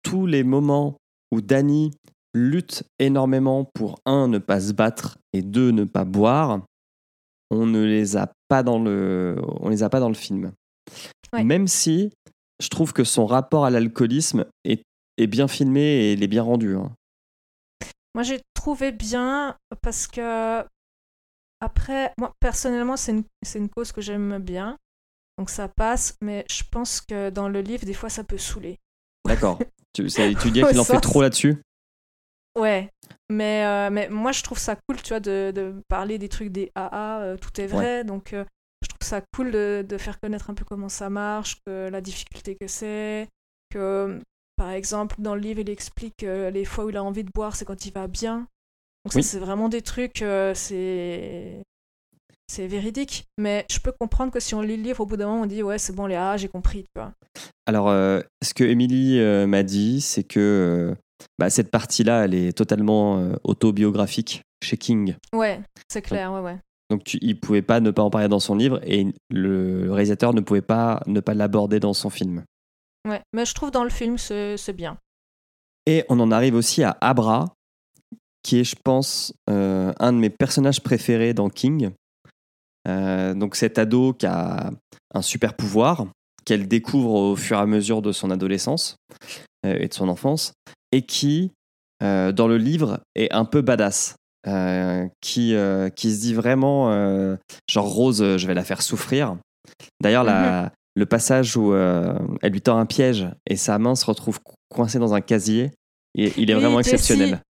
tous 0.02 0.26
les 0.26 0.42
moments 0.42 0.96
où 1.30 1.40
Danny 1.40 1.92
lutte 2.34 2.82
énormément 2.98 3.64
pour 3.72 4.00
un 4.04 4.26
ne 4.26 4.38
pas 4.38 4.60
se 4.60 4.72
battre 4.72 5.18
et 5.32 5.42
deux 5.42 5.70
ne 5.70 5.84
pas 5.84 6.04
boire, 6.04 6.62
on 7.50 7.66
ne 7.66 7.84
les 7.84 8.16
a 8.16 8.32
pas 8.48 8.64
dans 8.64 8.82
le 8.82 9.36
on 9.60 9.68
les 9.68 9.84
a 9.84 9.90
pas 9.90 10.00
dans 10.00 10.08
le 10.08 10.14
film. 10.14 10.50
Ouais. 11.32 11.44
Même 11.44 11.68
si 11.68 12.10
je 12.60 12.68
trouve 12.68 12.92
que 12.92 13.04
son 13.04 13.26
rapport 13.26 13.64
à 13.64 13.70
l'alcoolisme 13.70 14.44
est, 14.64 14.82
est 15.16 15.26
bien 15.26 15.48
filmé 15.48 15.80
et 15.80 16.12
il 16.12 16.22
est 16.22 16.28
bien 16.28 16.42
rendu. 16.42 16.76
hein. 16.76 16.92
Moi, 18.14 18.22
j'ai 18.24 18.40
trouvé 18.54 18.92
bien 18.92 19.56
parce 19.82 20.06
que, 20.06 20.64
après, 21.60 22.12
moi, 22.18 22.32
personnellement, 22.40 22.96
c'est 22.96 23.12
une, 23.54 23.68
cause 23.68 23.92
que 23.92 24.00
j'aime 24.00 24.38
bien. 24.38 24.76
Donc 25.38 25.48
ça 25.48 25.68
passe, 25.68 26.16
mais 26.20 26.44
je 26.50 26.62
pense 26.70 27.00
que 27.00 27.30
dans 27.30 27.48
le 27.48 27.62
livre, 27.62 27.86
des 27.86 27.94
fois, 27.94 28.10
ça 28.10 28.24
peut 28.24 28.36
saouler. 28.36 28.78
D'accord. 29.26 29.58
tu, 29.94 30.06
tu 30.06 30.20
Au 30.20 30.34
qu'il 30.34 30.78
en 30.78 30.84
fait 30.84 31.00
trop 31.00 31.22
là-dessus? 31.22 31.62
Ouais, 32.58 32.90
mais, 33.30 33.64
euh, 33.64 33.90
mais 33.90 34.08
moi, 34.08 34.32
je 34.32 34.42
trouve 34.42 34.58
ça 34.58 34.76
cool, 34.76 35.00
tu 35.00 35.10
vois, 35.10 35.20
de, 35.20 35.52
de 35.54 35.82
parler 35.88 36.18
des 36.18 36.28
trucs 36.28 36.50
des 36.50 36.72
AA, 36.74 37.20
euh, 37.20 37.36
tout 37.36 37.58
est 37.60 37.68
vrai. 37.68 38.04
Donc, 38.04 38.32
euh, 38.32 38.44
ça 39.02 39.22
cool 39.34 39.50
de, 39.50 39.84
de 39.88 39.98
faire 39.98 40.20
connaître 40.20 40.50
un 40.50 40.54
peu 40.54 40.64
comment 40.64 40.88
ça 40.88 41.10
marche, 41.10 41.56
que 41.66 41.88
la 41.88 42.00
difficulté 42.00 42.56
que 42.60 42.66
c'est, 42.66 43.28
que, 43.70 44.18
par 44.56 44.70
exemple, 44.70 45.16
dans 45.18 45.34
le 45.34 45.40
livre, 45.40 45.60
il 45.60 45.70
explique 45.70 46.14
que 46.18 46.50
les 46.50 46.64
fois 46.64 46.84
où 46.84 46.90
il 46.90 46.96
a 46.96 47.02
envie 47.04 47.24
de 47.24 47.30
boire, 47.34 47.56
c'est 47.56 47.64
quand 47.64 47.86
il 47.86 47.92
va 47.92 48.06
bien. 48.06 48.46
Donc, 49.04 49.14
Oui. 49.14 49.22
ça, 49.22 49.30
c'est 49.30 49.38
vraiment 49.38 49.68
des 49.68 49.82
trucs, 49.82 50.22
euh, 50.22 50.54
c'est. 50.54 51.62
C'est 52.52 52.66
véridique, 52.66 53.26
mais 53.38 53.64
je 53.70 53.78
peux 53.78 53.92
comprendre 53.92 54.32
que 54.32 54.40
si 54.40 54.56
on 54.56 54.60
lit 54.60 54.76
le 54.76 54.82
livre, 54.82 55.00
au 55.02 55.06
bout 55.06 55.16
d'un 55.16 55.28
moment, 55.28 55.42
on 55.42 55.46
dit 55.46 55.62
ouais, 55.62 55.78
c'est 55.78 55.92
bon, 55.94 56.06
les 56.06 56.16
AA, 56.16 56.36
j'ai 56.36 56.48
compris, 56.48 56.82
tu 56.82 56.90
vois. 57.00 57.12
Alors, 57.64 57.88
euh, 57.88 58.22
ce 58.42 58.54
que 58.54 58.64
Émilie 58.64 59.20
euh, 59.20 59.46
m'a 59.46 59.62
dit, 59.62 60.00
c'est 60.00 60.24
que 60.24 60.40
euh, 60.90 60.94
bah, 61.38 61.48
cette 61.48 61.70
partie-là, 61.70 62.24
elle 62.24 62.34
est 62.34 62.52
totalement 62.52 63.18
euh, 63.20 63.34
autobiographique 63.44 64.42
chez 64.64 64.76
King. 64.76 65.14
Ouais, 65.32 65.60
c'est 65.88 66.02
clair, 66.02 66.32
ouais, 66.32 66.40
ouais. 66.40 66.58
Donc, 66.90 67.04
tu, 67.04 67.18
il 67.22 67.38
pouvait 67.38 67.62
pas 67.62 67.80
ne 67.80 67.90
pas 67.90 68.02
en 68.02 68.10
parler 68.10 68.28
dans 68.28 68.40
son 68.40 68.56
livre 68.56 68.80
et 68.82 69.06
le 69.30 69.92
réalisateur 69.92 70.34
ne 70.34 70.40
pouvait 70.40 70.60
pas 70.60 71.02
ne 71.06 71.20
pas 71.20 71.34
l'aborder 71.34 71.80
dans 71.80 71.94
son 71.94 72.10
film. 72.10 72.44
Ouais, 73.08 73.22
mais 73.32 73.46
je 73.46 73.54
trouve 73.54 73.70
dans 73.70 73.84
le 73.84 73.90
film, 73.90 74.18
c'est 74.18 74.72
bien. 74.74 74.98
Et 75.86 76.04
on 76.08 76.20
en 76.20 76.30
arrive 76.30 76.54
aussi 76.54 76.82
à 76.82 76.98
Abra, 77.00 77.54
qui 78.42 78.60
est, 78.60 78.64
je 78.64 78.76
pense, 78.82 79.32
euh, 79.48 79.92
un 79.98 80.12
de 80.12 80.18
mes 80.18 80.30
personnages 80.30 80.80
préférés 80.80 81.34
dans 81.34 81.48
King. 81.48 81.90
Euh, 82.88 83.34
donc 83.34 83.56
cet 83.56 83.78
ado 83.78 84.12
qui 84.12 84.26
a 84.26 84.70
un 85.14 85.22
super 85.22 85.54
pouvoir, 85.54 86.06
qu'elle 86.44 86.68
découvre 86.68 87.12
au 87.12 87.36
fur 87.36 87.56
et 87.56 87.60
à 87.60 87.66
mesure 87.66 88.02
de 88.02 88.12
son 88.12 88.30
adolescence 88.30 88.96
euh, 89.66 89.76
et 89.78 89.88
de 89.88 89.94
son 89.94 90.08
enfance, 90.08 90.52
et 90.92 91.02
qui, 91.02 91.52
dans 92.00 92.48
le 92.48 92.56
livre, 92.56 93.00
est 93.14 93.32
un 93.32 93.44
peu 93.44 93.60
badass. 93.60 94.16
Euh, 94.46 95.06
qui, 95.20 95.54
euh, 95.54 95.90
qui 95.90 96.14
se 96.14 96.20
dit 96.22 96.32
vraiment, 96.34 96.90
euh, 96.90 97.36
genre 97.70 97.86
Rose, 97.86 98.36
je 98.38 98.46
vais 98.46 98.54
la 98.54 98.64
faire 98.64 98.80
souffrir. 98.80 99.36
D'ailleurs, 100.02 100.24
la- 100.24 100.72
le 100.96 101.06
passage 101.06 101.56
où 101.58 101.74
elle 101.74 102.50
lui 102.52 102.60
tend 102.62 102.78
un 102.78 102.86
piège 102.86 103.28
et 103.46 103.56
sa 103.56 103.78
main 103.78 103.94
se 103.94 104.06
retrouve 104.06 104.40
co- 104.42 104.54
coincée 104.70 104.98
dans 104.98 105.12
un 105.14 105.20
casier, 105.20 105.72
et 106.16 106.32
il 106.38 106.50
est 106.50 106.54
Oui, 106.54 106.60
vraiment 106.60 106.78
Jessie. 106.82 106.94
exceptionnel. 106.94 107.42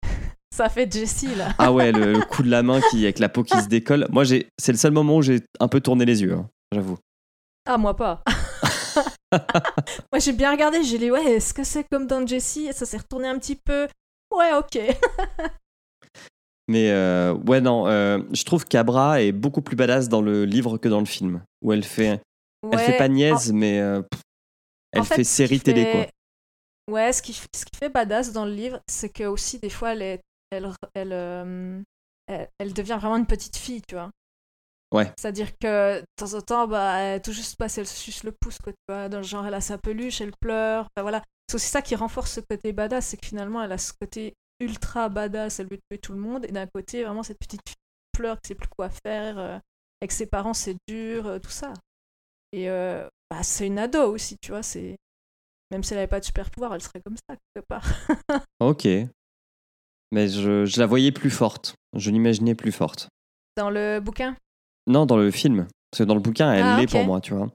Ça 0.55 0.69
fait 0.71 0.91
Jessie, 0.91 1.35
là. 1.37 1.55
Ah 1.59 1.73
ouais, 1.73 1.93
le, 1.93 2.15
le 2.15 2.21
coup 2.23 2.43
de 2.43 2.49
la 2.51 2.63
main 2.63 2.81
qui, 2.91 3.05
avec 3.05 3.19
la 3.19 3.29
peau 3.29 3.43
qui 3.45 3.61
se 3.63 3.69
décolle. 3.69 4.07
Moi, 4.11 4.25
c'est 4.25 4.73
le 4.73 4.79
seul 4.79 4.93
moment 4.93 5.17
où 5.19 5.23
j'ai 5.23 5.43
un 5.61 5.69
peu 5.69 5.81
tourné 5.81 6.05
les 6.07 6.23
yeux, 6.23 6.33
hein, 6.33 6.49
j'avoue. 6.73 6.97
Ah, 7.67 7.77
moi 7.77 7.95
pas. 7.95 8.23
moi, 9.33 10.19
j'ai 10.19 10.33
bien 10.33 10.51
regardé, 10.51 10.83
j'ai 10.83 10.99
dit, 10.99 11.11
ouais, 11.11 11.33
est-ce 11.33 11.53
que 11.53 11.65
c'est 11.65 11.85
comme 11.85 12.07
dans 12.07 12.27
Jessie? 12.27 12.69
Ça 12.73 12.87
s'est 12.87 12.97
retourné 12.97 13.29
un 13.29 13.39
petit 13.39 13.57
peu. 13.57 13.87
Ouais, 14.35 14.53
ok. 14.59 14.79
Mais 16.69 16.91
euh, 16.91 17.33
ouais, 17.47 17.61
non, 17.61 17.87
euh, 17.89 18.19
je 18.33 18.45
trouve 18.45 18.65
qu'Abra 18.67 19.23
est 19.23 19.33
beaucoup 19.33 19.63
plus 19.63 19.75
badass 19.77 20.09
dans 20.09 20.21
le 20.21 20.45
livre 20.45 20.77
que 20.79 20.89
dans 20.89 21.01
le 21.01 21.07
film, 21.07 21.43
où 21.63 21.73
elle 21.73 21.83
fait, 21.85 22.21
elle 22.63 22.69
Ouais, 22.71 22.79
fait 22.79 22.97
pas 22.99 23.07
en- 23.07 23.09
niaise, 23.09 23.53
mais 23.53 23.81
euh, 23.81 24.03
pff, 24.03 24.21
elle 24.93 25.01
en 25.01 25.05
fait, 25.05 25.25
série 25.25 25.61
télé, 25.61 25.85
fait- 25.85 25.93
quoi. 25.93 26.95
Ouais, 26.95 27.13
ce 27.13 27.23
qui, 27.23 27.33
ce 27.33 27.65
qui 27.65 27.77
fait 27.79 27.89
badass 27.89 28.33
dans 28.33 28.45
le 28.45 28.53
livre, 28.53 28.81
c'est 28.89 29.09
que 29.11 29.25
aussi, 29.25 29.59
des 29.59 29.71
fois, 29.71 29.93
elle, 29.93 30.03
est- 30.03 30.21
elle, 30.51 30.71
elle, 30.95 31.85
elle, 32.27 32.49
elle 32.59 32.73
devient 32.75 32.99
vraiment 33.01 33.17
une 33.17 33.27
petite 33.27 33.57
fille, 33.57 33.83
tu 33.89 33.95
vois. 33.95 34.11
Ouais. 34.95 35.11
C'est-à-dire 35.19 35.51
que 35.59 36.01
de 36.01 36.05
temps 36.17 36.33
en 36.35 36.41
temps, 36.41 36.67
bah, 36.67 36.97
elle, 36.99 37.23
tout 37.23 37.33
juste 37.33 37.57
passe, 37.57 37.77
elle 37.79 37.87
se 37.87 37.97
suce 37.97 38.25
le 38.25 38.33
pouce, 38.33 38.59
quoi, 38.59 38.73
tu 38.73 38.79
vois. 38.89 39.09
Dans 39.11 39.19
le 39.19 39.23
genre, 39.25 39.47
elle 39.47 39.55
a 39.55 39.61
sa 39.61 39.77
peluche, 39.79 40.21
elle 40.21 40.33
pleure. 40.41 40.87
Enfin, 40.97 41.03
voilà. 41.03 41.23
C'est 41.49 41.57
aussi 41.57 41.69
ça 41.69 41.83
qui 41.83 41.95
renforce 41.95 42.33
ce 42.33 42.41
côté 42.41 42.73
badass, 42.73 43.07
c'est 43.07 43.17
que 43.19 43.27
finalement, 43.27 43.63
elle 43.63 43.73
a 43.73 43.79
ce 43.79 43.93
côté 43.99 44.35
ultra 44.61 45.09
badass, 45.09 45.61
elle 45.61 45.69
veut 45.69 45.79
tuer 45.91 45.99
tout 45.99 46.13
le 46.13 46.19
monde, 46.19 46.45
et 46.45 46.53
d'un 46.53 46.67
côté, 46.67 47.05
vraiment, 47.05 47.23
cette 47.23 47.39
petite 47.39 47.61
fille 47.67 47.75
qui 47.77 48.19
pleure, 48.19 48.41
qui 48.41 48.49
sait 48.49 48.55
plus 48.55 48.69
quoi 48.77 48.89
faire, 49.07 49.39
euh, 49.39 49.59
avec 50.01 50.13
ses 50.13 50.27
parents, 50.27 50.55
c'est 50.55 50.77
dur, 50.89 51.27
euh, 51.27 51.39
tout 51.39 51.51
ça. 51.51 51.73
Et 52.53 52.69
euh, 52.71 53.07
bah, 53.31 53.43
c'est 53.43 53.67
une 53.67 53.79
ado 53.79 54.13
aussi, 54.13 54.37
tu 54.41 54.51
vois, 54.53 54.63
c'est... 54.63 54.97
Même 55.71 55.83
si 55.83 55.93
elle 55.93 55.99
n'avait 55.99 56.09
pas 56.09 56.21
de 56.21 56.25
super 56.25 56.51
pouvoir, 56.51 56.75
elle 56.75 56.83
serait 56.83 57.01
comme 57.05 57.17
ça, 57.29 57.37
quelque 57.55 57.67
part. 57.67 57.85
Ok. 58.61 58.87
Mais 60.11 60.27
je, 60.29 60.65
je 60.65 60.81
la 60.81 60.87
voyais 60.87 61.13
plus 61.13 61.31
forte. 61.31 61.75
Je 61.95 62.11
l'imaginais 62.11 62.55
plus 62.55 62.73
forte. 62.73 63.09
Dans 63.57 63.69
le 63.69 64.01
bouquin? 64.01 64.35
Non, 64.87 65.05
dans 65.05 65.19
le 65.19 65.31
film. 65.31 65.67
Parce 65.91 65.99
que 65.99 66.05
dans 66.05 66.15
le 66.15 66.21
bouquin, 66.21 66.51
elle 66.53 66.63
Ah, 66.65 66.77
l'est 66.81 66.91
pour 66.91 67.05
moi, 67.05 67.21
tu 67.21 67.35
vois. 67.35 67.51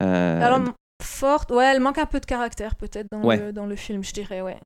Alors, 0.00 0.60
forte, 1.02 1.50
ouais, 1.50 1.64
elle 1.64 1.80
manque 1.80 1.96
un 1.98 2.04
peu 2.06 2.20
de 2.20 2.26
caractère, 2.26 2.74
peut-être, 2.76 3.06
dans, 3.10 3.22
Ouais. 3.24 3.38
le, 3.38 3.52
dans 3.54 3.64
le 3.66 3.76
film, 3.76 4.04
je 4.04 4.12
dirais, 4.12 4.42
ouais. 4.42 4.58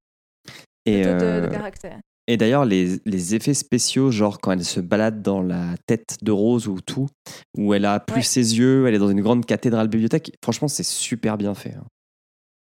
Et, 0.86 1.02
Plutôt 1.02 1.16
de, 1.16 1.20
de 1.20 1.24
euh, 1.24 1.48
caractère. 1.48 1.98
Et 2.26 2.36
d'ailleurs, 2.36 2.64
les, 2.64 3.00
les 3.06 3.34
effets 3.34 3.54
spéciaux, 3.54 4.10
genre 4.12 4.38
quand 4.40 4.52
elle 4.52 4.64
se 4.64 4.78
balade 4.80 5.20
dans 5.20 5.42
la 5.42 5.74
tête 5.86 6.18
de 6.22 6.30
Rose 6.30 6.68
ou 6.68 6.80
tout, 6.80 7.08
où 7.56 7.74
elle 7.74 7.84
a 7.84 7.98
plus 7.98 8.16
Ouais. 8.16 8.22
ses 8.22 8.56
yeux, 8.58 8.86
elle 8.86 8.94
est 8.94 8.98
dans 8.98 9.10
une 9.10 9.20
grande 9.22 9.44
cathédrale 9.46 9.88
bibliothèque, 9.88 10.32
franchement, 10.42 10.68
c'est 10.68 10.84
super 10.84 11.36
bien 11.38 11.54
fait. 11.54 11.74
hein. 11.74 11.84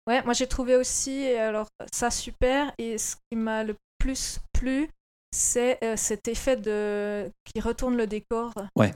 Ouais, 0.08 0.24
moi 0.24 0.34
j'ai 0.34 0.48
trouvé 0.48 0.76
aussi, 0.78 1.28
alors 1.28 1.68
ça 1.94 2.10
super, 2.10 2.74
et 2.80 2.98
ce 2.98 3.16
qui 3.30 3.38
m'a 3.38 3.64
le 3.64 3.76
plus 4.00 4.40
plu, 4.52 4.90
c'est 5.32 5.78
euh, 5.84 5.96
cet 5.96 6.28
effet 6.28 6.56
de 6.58 7.30
qui 7.46 7.62
retourne 7.62 7.96
le 7.96 8.08
décor. 8.08 8.52
Ouais. 8.76 8.92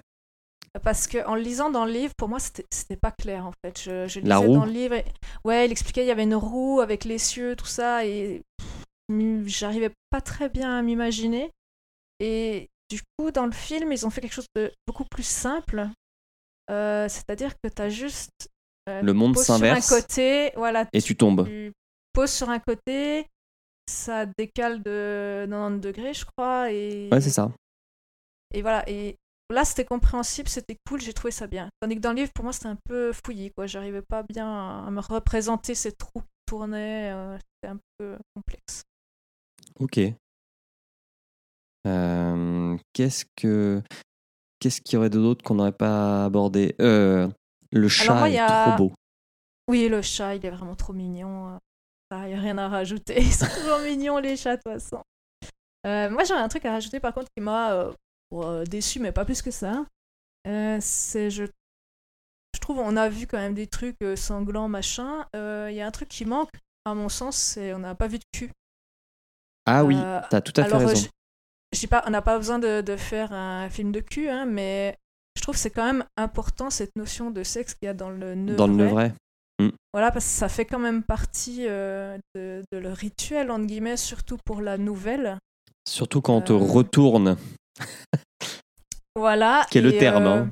Parce 0.84 1.06
que 1.08 1.26
en 1.28 1.36
le 1.36 1.42
lisant 1.42 1.70
dans 1.70 1.86
le 1.86 1.92
livre, 1.92 2.14
pour 2.18 2.28
moi 2.28 2.40
c'était 2.40 2.98
pas 2.98 3.12
clair 3.12 3.46
en 3.46 3.52
fait. 3.64 3.80
Je, 3.80 4.08
je 4.08 4.20
lisais 4.20 4.28
La 4.30 4.40
roue? 4.40 4.56
dans 4.56 4.66
le 4.66 4.72
livre, 4.72 4.96
et- 4.96 5.06
ouais, 5.46 5.68
il 5.68 5.72
expliquait 5.72 6.04
il 6.04 6.08
y 6.08 6.12
avait 6.12 6.24
une 6.24 6.36
roue 6.36 6.82
avec 6.82 7.06
les 7.06 7.20
cieux, 7.20 7.56
tout 7.56 7.68
ça, 7.68 8.04
et 8.06 8.42
j'arrivais 9.46 9.92
pas 10.10 10.22
très 10.22 10.50
bien 10.50 10.78
à 10.78 10.82
m'imaginer. 10.82 11.52
Et 12.20 12.70
du 12.90 13.02
coup, 13.18 13.32
dans 13.32 13.46
le 13.46 13.52
film, 13.52 13.92
ils 13.92 14.06
ont 14.06 14.10
fait 14.10 14.22
quelque 14.22 14.34
chose 14.34 14.48
de 14.56 14.72
beaucoup 14.88 15.06
plus 15.06 15.26
simple. 15.28 15.88
Euh, 16.70 17.08
C'est-à-dire 17.08 17.54
que 17.56 17.70
tu 17.70 17.82
as 17.82 17.90
juste 17.90 18.50
euh, 18.90 19.02
Le 19.02 19.14
monde 19.14 19.34
poses 19.36 19.46
sur 19.46 19.54
un 19.56 19.58
s'inverse 19.58 19.90
côté, 19.90 20.52
voilà, 20.56 20.88
et 20.94 21.02
tu 21.02 21.16
tombes. 21.16 21.46
tu 21.48 21.72
poses 22.14 22.32
sur 22.32 22.50
un 22.50 22.60
côté, 22.60 23.28
ça 23.90 24.26
décale 24.38 24.82
de 24.82 25.46
90 25.50 25.80
degrés, 25.80 26.14
je 26.14 26.26
crois, 26.26 26.72
et, 26.72 27.10
Ouais, 27.12 27.22
c'est 27.22 27.30
ça. 27.32 27.52
et 28.54 28.62
voilà. 28.62 28.88
Et 28.90 29.16
là, 29.52 29.66
c'était 29.66 29.86
compréhensible, 29.86 30.50
c'était 30.50 30.78
cool, 30.88 31.02
j'ai 31.02 31.14
trouvé 31.14 31.32
ça 31.32 31.48
bien. 31.48 31.70
Tandis 31.82 31.96
que 31.96 32.02
dans 32.02 32.12
le 32.12 32.18
livre, 32.18 32.32
pour 32.34 32.44
moi, 32.44 32.54
c'était 32.54 32.68
un 32.68 32.78
peu 32.86 33.12
fouillis, 33.14 33.52
quoi. 33.52 33.68
J'arrivais 33.68 34.02
pas 34.04 34.24
bien 34.24 34.86
à 34.86 34.90
me 34.92 35.02
représenter 35.02 35.76
ces 35.76 35.92
trous 35.92 36.22
qui 36.22 36.46
tournaient, 36.48 37.12
euh, 37.12 37.38
c'était 37.38 37.74
un 37.74 37.80
peu 37.98 38.18
complexe. 38.36 38.84
Ok. 39.80 40.00
Euh, 41.88 42.78
qu'est-ce 42.94 43.26
que 43.36 43.82
qu'est-ce 44.60 44.82
qu'il 44.82 44.96
y 44.96 44.98
aurait 44.98 45.10
d'autre 45.10 45.44
qu'on 45.44 45.56
n'aurait 45.56 45.72
pas 45.72 46.26
abordé? 46.26 46.76
Euh, 46.82 47.28
Le 47.72 47.88
chat 47.88 48.16
moi, 48.16 48.30
il 48.30 48.36
est 48.36 48.40
a- 48.40 48.76
trop 48.78 48.86
beau. 48.90 48.94
Oui, 49.70 49.88
le 49.90 50.02
chat, 50.02 50.36
il 50.36 50.46
est 50.46 50.50
vraiment 50.50 50.76
trop 50.76 50.94
mignon. 50.94 51.50
euh, 51.56 51.58
Ça, 52.12 52.30
y 52.30 52.34
a 52.34 52.40
rien 52.40 52.58
à 52.58 52.70
rajouter. 52.70 53.16
Ils 53.20 53.34
sont 53.34 53.48
toujours 53.48 53.80
mignons, 53.80 54.20
les 54.20 54.38
chats, 54.38 54.58
de 54.58 54.62
toute 54.62 54.74
façon. 54.74 55.02
Euh, 55.88 56.10
moi, 56.10 56.24
j'avais 56.24 56.40
un 56.42 56.48
truc 56.48 56.66
à 56.66 56.72
rajouter, 56.72 57.00
par 57.00 57.14
contre, 57.14 57.28
qui 57.36 57.42
m'a 57.44 57.92
euh, 58.34 58.64
déçu, 58.66 59.00
mais 59.00 59.12
pas 59.12 59.26
plus 59.26 59.42
que 59.42 59.52
ça. 59.52 59.86
C'est, 60.46 61.30
je, 61.32 61.46
je 62.54 62.60
trouve, 62.60 62.78
on 62.80 62.96
a 62.96 63.10
vu 63.10 63.26
quand 63.28 63.38
même 63.40 63.56
des 63.56 63.68
trucs 63.68 63.98
sanglants, 64.16 64.70
machin. 64.70 65.26
Il 65.34 65.74
y 65.76 65.82
a 65.82 65.88
un 65.88 65.92
truc 65.92 66.10
qui 66.10 66.26
manque, 66.26 66.50
à 66.86 66.94
mon 66.94 67.10
sens, 67.10 67.36
c'est 67.38 67.74
on 67.74 67.80
n'a 67.80 67.96
pas 67.96 68.08
vu 68.08 68.20
de 68.20 68.24
cul. 68.32 68.52
Ah 69.66 69.84
oui, 69.84 69.96
Euh, 69.98 70.22
t'as 70.30 70.42
tout 70.42 70.54
à 70.58 70.64
fait 70.64 70.70
alors, 70.70 70.82
euh, 70.82 70.86
raison. 70.88 71.08
dis 71.74 71.88
pas, 71.88 72.04
on 72.08 72.10
n'a 72.12 72.22
pas 72.22 72.38
besoin 72.38 72.60
de, 72.60 72.82
de 72.82 72.96
faire 72.96 73.32
un 73.34 73.70
film 73.70 73.92
de 73.92 74.00
cul, 74.00 74.30
hein, 74.30 74.46
mais 74.46 74.96
je 75.36 75.42
trouve 75.42 75.56
que 75.56 75.60
c'est 75.62 75.72
quand 75.72 75.86
même 75.86 76.06
important 76.18 76.70
cette 76.70 76.96
notion 76.96 77.32
de 77.32 77.44
sexe 77.44 77.74
qu'il 77.74 77.88
y 77.88 77.90
a 77.90 77.94
dans 77.94 78.10
le 78.10 78.36
Dans 78.56 78.68
le. 78.68 78.74
Neuvray. 78.76 79.12
Mm. 79.62 79.70
Voilà, 79.94 80.12
parce 80.12 80.26
que 80.26 80.32
ça 80.32 80.50
fait 80.50 80.66
quand 80.66 80.80
même 80.80 81.02
partie 81.04 81.66
euh, 81.68 82.18
de, 82.36 82.62
de 82.72 82.78
le 82.78 82.90
rituel, 82.92 83.50
entre 83.52 83.66
guillemets, 83.66 83.98
surtout 83.98 84.38
pour 84.46 84.62
la 84.62 84.78
nouvelle. 84.78 85.38
Surtout 85.88 86.22
quand 86.22 86.36
on 86.36 86.42
te 86.42 86.54
Euh, 86.54 86.58
retourne, 86.58 87.38
Voilà. 89.16 89.66
qui 89.72 89.78
est 89.78 89.82
le 89.82 89.98
terme. 89.98 90.26
hein. 90.28 90.50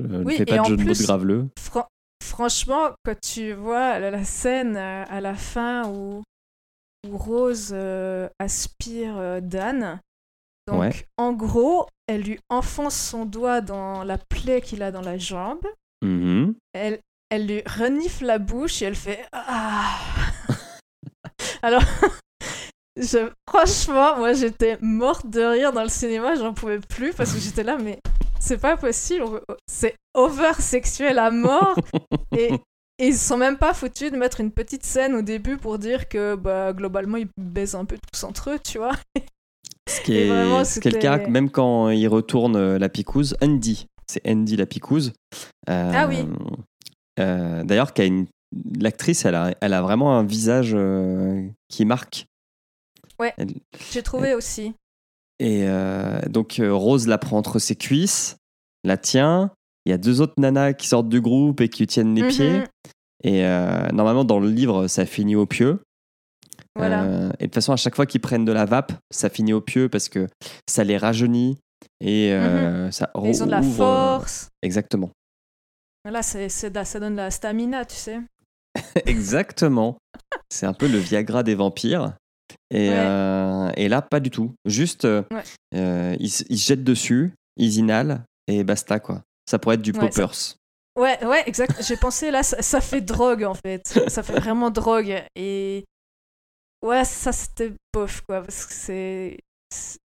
Je 0.00 0.06
ne 0.06 0.24
oui, 0.24 0.36
fais 0.36 0.42
et 0.42 0.46
pas 0.46 0.58
de 0.58 0.64
jeu 0.64 0.76
de 0.76 0.84
mots. 0.84 1.48
Fran- 1.58 1.86
franchement, 2.24 2.90
quand 3.04 3.20
tu 3.20 3.52
vois 3.52 3.98
la, 3.98 4.24
scène 4.24 4.76
à 4.76 5.20
la 5.20 5.34
fin 5.34 5.86
où, 5.88 6.22
où 7.08 7.16
Rose 7.16 7.70
euh, 7.72 8.28
aspire 8.38 9.16
euh, 9.16 9.40
Dan, 9.40 10.00
donc 10.66 10.80
Ouais. 10.80 11.06
en 11.16 11.32
gros, 11.32 11.86
elle 12.06 12.22
lui 12.22 12.38
enfonce 12.50 12.94
son 12.96 13.24
doigt 13.24 13.60
dans 13.60 14.04
la 14.04 14.18
plaie 14.18 14.60
qu'il 14.60 14.82
a 14.82 14.90
dans 14.92 15.00
la 15.00 15.18
jambe, 15.18 15.66
Mhm. 16.02 16.54
elle, 16.72 17.00
elle 17.30 17.46
lui 17.46 17.62
renifle 17.66 18.24
la 18.26 18.38
bouche 18.38 18.82
et 18.82 18.86
elle 18.86 18.94
fait 18.96 19.26
Ah 19.32 19.96
Alors, 21.62 21.82
je, 22.96 23.30
franchement, 23.48 24.18
moi 24.18 24.32
j'étais 24.32 24.78
morte 24.80 25.28
de 25.28 25.40
rire 25.42 25.72
dans 25.72 25.82
le 25.82 25.88
cinéma, 25.88 26.34
j'en 26.34 26.54
pouvais 26.54 26.80
plus 26.80 27.12
parce 27.14 27.32
que 27.32 27.38
j'étais 27.38 27.62
là, 27.62 27.76
mais 27.78 27.98
c'est 28.40 28.58
pas 28.58 28.76
possible, 28.76 29.24
c'est 29.66 29.94
over 30.14 30.54
sexuel 30.58 31.18
à 31.18 31.30
mort. 31.30 31.76
Et, 32.36 32.50
et 33.00 33.08
ils 33.08 33.16
se 33.16 33.26
sont 33.26 33.36
même 33.36 33.56
pas 33.58 33.74
foutus 33.74 34.12
de 34.12 34.16
mettre 34.16 34.40
une 34.40 34.52
petite 34.52 34.84
scène 34.84 35.14
au 35.14 35.22
début 35.22 35.56
pour 35.56 35.78
dire 35.78 36.08
que 36.08 36.34
bah, 36.36 36.72
globalement 36.72 37.16
ils 37.16 37.28
baisent 37.36 37.74
un 37.74 37.84
peu 37.84 37.96
tous 38.12 38.22
entre 38.24 38.50
eux, 38.50 38.58
tu 38.62 38.78
vois. 38.78 38.92
Ce 39.88 40.00
qui 40.02 40.16
est, 40.16 40.28
vraiment, 40.28 40.64
ce 40.64 40.78
qui 40.78 40.88
est 40.88 40.92
le 40.92 40.98
cas, 40.98 41.26
même 41.26 41.50
quand 41.50 41.88
il 41.90 42.06
retourne 42.06 42.54
euh, 42.56 42.78
la 42.78 42.88
picouse, 42.88 43.36
Andy, 43.42 43.86
c'est 44.06 44.20
Andy 44.28 44.56
la 44.56 44.66
picouse. 44.66 45.12
Euh, 45.68 45.92
Ah 45.94 46.06
oui. 46.06 46.24
euh, 47.18 47.64
D'ailleurs, 47.64 47.92
une- 47.98 48.26
l'actrice, 48.78 49.24
elle 49.24 49.34
a, 49.34 49.52
elle 49.60 49.72
a 49.74 49.82
vraiment 49.82 50.16
un 50.16 50.24
visage 50.24 50.72
euh, 50.74 51.44
qui 51.68 51.84
marque. 51.84 52.26
Ouais. 53.18 53.34
Elle- 53.36 53.54
J'ai 53.90 54.02
trouvé 54.02 54.34
aussi. 54.34 54.74
et 55.40 55.66
donc 56.28 56.60
Rose 56.62 57.06
la 57.08 57.18
prend 57.18 57.38
entre 57.38 57.58
ses 57.58 57.74
cuisses, 57.76 58.36
la 58.84 58.96
tient. 58.96 59.50
Il 59.86 59.90
y 59.90 59.92
a 59.92 59.98
deux 59.98 60.20
autres 60.20 60.34
nanas 60.38 60.74
qui 60.74 60.86
sortent 60.88 61.08
du 61.08 61.20
groupe 61.20 61.60
et 61.60 61.68
qui 61.68 61.86
tiennent 61.86 62.14
les 62.14 62.22
Mhm, 62.22 62.28
pieds. 62.28 62.62
Et 63.24 63.44
euh, 63.44 63.88
normalement, 63.92 64.24
dans 64.24 64.40
le 64.40 64.48
livre, 64.50 64.86
ça 64.86 65.06
finit 65.06 65.36
au 65.36 65.46
pieu. 65.46 65.80
Voilà. 66.76 67.02
Euh, 67.04 67.28
et 67.38 67.44
de 67.44 67.46
toute 67.46 67.54
façon, 67.54 67.72
à 67.72 67.76
chaque 67.76 67.94
fois 67.96 68.06
qu'ils 68.06 68.20
prennent 68.20 68.44
de 68.44 68.52
la 68.52 68.64
vape, 68.64 68.92
ça 69.10 69.28
finit 69.28 69.52
au 69.52 69.60
pieu 69.60 69.88
parce 69.88 70.08
que 70.08 70.26
ça 70.68 70.84
les 70.84 70.96
rajeunit 70.96 71.58
et 72.00 72.32
euh, 72.32 72.90
ça 72.90 73.10
Et 73.24 73.28
ils 73.30 73.42
ont 73.42 73.46
de 73.46 73.50
la 73.50 73.58
euh, 73.60 73.62
force. 73.62 74.48
Exactement. 74.62 75.10
C'est, 76.22 76.48
c'est- 76.48 76.84
ça 76.84 77.00
donne 77.00 77.12
de 77.14 77.18
la 77.18 77.30
stamina, 77.30 77.84
tu 77.84 77.96
sais. 77.96 78.20
Exactement. 79.06 79.96
C'est 80.48 80.66
un 80.66 80.72
peu 80.72 80.88
le 80.88 80.98
Viagra 80.98 81.42
des 81.42 81.54
vampires. 81.54 82.14
Et, 82.70 82.88
Ouais. 82.90 83.72
et 83.76 83.88
là, 83.88 84.00
pas 84.02 84.20
du 84.20 84.30
tout. 84.30 84.52
Juste, 84.64 85.04
Ouais. 85.04 85.42
ils, 85.72 86.24
ils 86.24 86.58
se 86.58 86.66
jettent 86.68 86.84
dessus, 86.84 87.34
ils 87.56 87.78
inhalent 87.78 88.22
et 88.46 88.64
basta 88.64 88.98
quoi. 89.00 89.22
Ça 89.50 89.58
pourrait 89.58 89.74
être 89.74 89.82
du 89.82 89.90
Ouais, 89.90 89.98
ça- 90.12 90.22
poppers. 90.22 90.34
Ouais, 90.96 91.24
ouais, 91.24 91.42
exact. 91.46 91.82
J'ai 91.82 91.96
pensé 91.96 92.30
là, 92.30 92.42
ça, 92.42 92.62
ça 92.62 92.80
fait 92.80 93.00
drogue 93.00 93.42
en 93.44 93.54
fait. 93.54 93.86
Ça 94.08 94.22
fait 94.22 94.38
vraiment 94.38 94.70
drogue. 94.70 95.24
Et 95.34 95.84
ouais, 96.84 97.04
ça 97.04 97.32
c'était 97.32 97.72
bof 97.92 98.20
quoi. 98.28 98.42
Parce 98.42 98.66
que 98.66 98.72
c'est. 98.72 99.38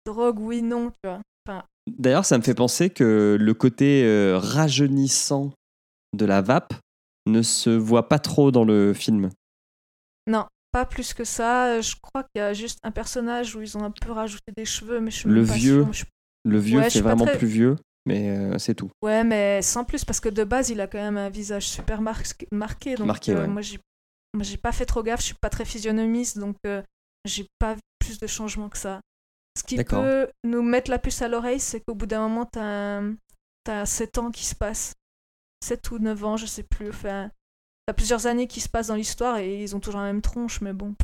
Drogue, 0.05 0.39
oui, 0.39 0.61
non, 0.61 0.91
tu 0.91 1.09
vois. 1.09 1.21
D'ailleurs, 1.87 2.25
ça 2.25 2.37
me 2.37 2.43
fait 2.43 2.53
penser 2.53 2.89
que 2.89 3.37
le 3.39 3.53
côté 3.53 4.03
euh, 4.05 4.37
rajeunissant 4.37 5.51
de 6.15 6.25
la 6.25 6.41
vape 6.41 6.73
ne 7.25 7.41
se 7.41 7.69
voit 7.69 8.07
pas 8.09 8.19
trop 8.19 8.51
dans 8.51 8.63
le 8.65 8.93
film. 8.93 9.29
Non, 10.27 10.45
pas 10.71 10.85
plus 10.85 11.13
que 11.13 11.23
ça. 11.23 11.79
Je 11.81 11.95
crois 12.01 12.23
qu'il 12.23 12.39
y 12.39 12.41
a 12.41 12.53
juste 12.53 12.79
un 12.83 12.91
personnage 12.91 13.55
où 13.55 13.61
ils 13.61 13.77
ont 13.77 13.83
un 13.83 13.91
peu 13.91 14.11
rajouté 14.11 14.51
des 14.55 14.65
cheveux, 14.65 14.99
mais 14.99 15.11
je 15.11 15.17
suis 15.19 15.29
Le 15.29 15.45
pas 15.45 15.53
vieux. 15.53 15.83
sûre. 15.83 15.93
Je- 15.93 16.05
Le 16.45 16.59
vieux 16.59 16.79
Ouais, 16.79 16.89
suis 16.89 17.01
pas 17.01 17.09
vraiment 17.09 17.25
très- 17.25 17.37
plus 17.37 17.47
vieux, 17.47 17.75
mais 18.05 18.29
euh, 18.29 18.57
c'est 18.59 18.75
tout. 18.75 18.91
Ouais, 19.01 19.23
mais 19.23 19.61
sans 19.61 19.83
plus, 19.85 20.03
parce 20.05 20.19
que 20.19 20.29
de 20.29 20.43
base, 20.43 20.69
il 20.69 20.81
a 20.81 20.87
quand 20.87 20.97
même 20.99 21.17
un 21.17 21.29
visage 21.29 21.67
super 21.67 22.01
mar- 22.01 22.21
marqué. 22.51 22.95
Donc, 22.95 23.07
Marqué, 23.07 23.31
euh, 23.33 23.41
ouais. 23.41 23.47
moi, 23.47 23.61
j'ai 23.61 24.57
pas 24.57 24.71
fait 24.71 24.85
trop 24.85 25.03
gaffe. 25.03 25.21
Je 25.21 25.25
suis 25.27 25.35
pas 25.41 25.49
très 25.49 25.65
physionomiste, 25.65 26.37
donc 26.37 26.55
euh, 26.65 26.81
j'ai 27.25 27.45
pas 27.59 27.75
vu 27.75 27.79
plus 27.99 28.19
de 28.19 28.27
changements 28.27 28.69
que 28.69 28.77
ça. 28.77 28.99
Ce 29.57 29.63
qui 29.63 29.81
peut 29.83 30.27
nous 30.43 30.63
mettre 30.63 30.89
la 30.89 30.97
puce 30.99 31.21
à 31.21 31.27
l'oreille, 31.27 31.59
c'est 31.59 31.79
qu'au 31.81 31.93
bout 31.95 32.07
d'un 32.07 32.27
moment, 32.27 32.45
t'as 32.45 32.63
un... 32.99 33.15
t'as 33.63 33.85
7 33.85 34.17
ans 34.17 34.31
qui 34.31 34.45
se 34.45 34.55
passent. 34.55 34.93
7 35.63 35.91
ou 35.91 35.99
9 35.99 36.25
ans, 36.25 36.35
je 36.37 36.45
sais 36.47 36.63
plus. 36.63 36.89
Enfin, 36.89 37.29
t'as 37.85 37.93
plusieurs 37.93 38.25
années 38.27 38.47
qui 38.47 38.59
se 38.61 38.67
passent 38.67 38.87
dans 38.87 38.95
l'histoire 38.95 39.37
et 39.37 39.61
ils 39.63 39.75
ont 39.75 39.79
toujours 39.79 40.01
la 40.01 40.07
même 40.07 40.21
tronche, 40.21 40.59
mais 40.61 40.73
bon. 40.73 40.95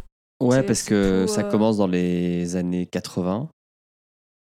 Ouais, 0.41 0.63
parce 0.63 0.83
que 0.83 1.25
tout, 1.27 1.33
ça 1.33 1.41
euh, 1.45 1.51
commence 1.51 1.77
dans 1.77 1.87
les 1.87 2.55
années 2.55 2.85
80 2.87 3.49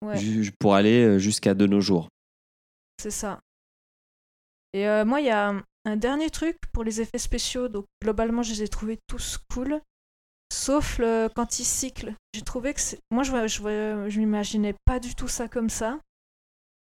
Ouais. 0.05 0.19
ju- 0.19 0.53
pour 0.61 0.75
aller 0.75 1.19
jusqu'à 1.19 1.55
de 1.55 1.67
nos 1.67 1.81
jours. 1.81 2.09
C'est 3.01 3.11
ça. 3.11 3.41
Et 4.73 4.87
euh, 4.89 5.05
moi, 5.05 5.21
il 5.21 5.27
y 5.27 5.31
a 5.31 5.51
un- 5.85 5.97
dernier 5.97 6.31
truc 6.31 6.57
pour 6.73 6.83
les 6.85 7.01
effets 7.01 7.19
spéciaux. 7.19 7.69
Donc, 7.69 7.87
globalement, 8.03 8.43
je 8.43 8.53
les 8.53 8.63
ai 8.65 8.69
trouvés 8.69 8.99
tous 9.07 9.39
cool. 9.53 9.81
Sauf 10.53 10.99
le, 10.99 11.29
quand 11.35 11.59
ils 11.59 11.65
cyclent. 11.65 12.15
J'ai 12.35 12.43
trouvé 12.43 12.75
que 12.75 12.81
c'est. 12.81 12.99
Moi, 13.11 13.23
je, 13.23 13.33
je, 13.49 14.19
m'imaginais 14.19 14.75
pas 14.85 14.99
du 15.01 15.15
tout 15.15 15.29
ça 15.29 15.49
comme 15.49 15.71
ça. 15.71 15.99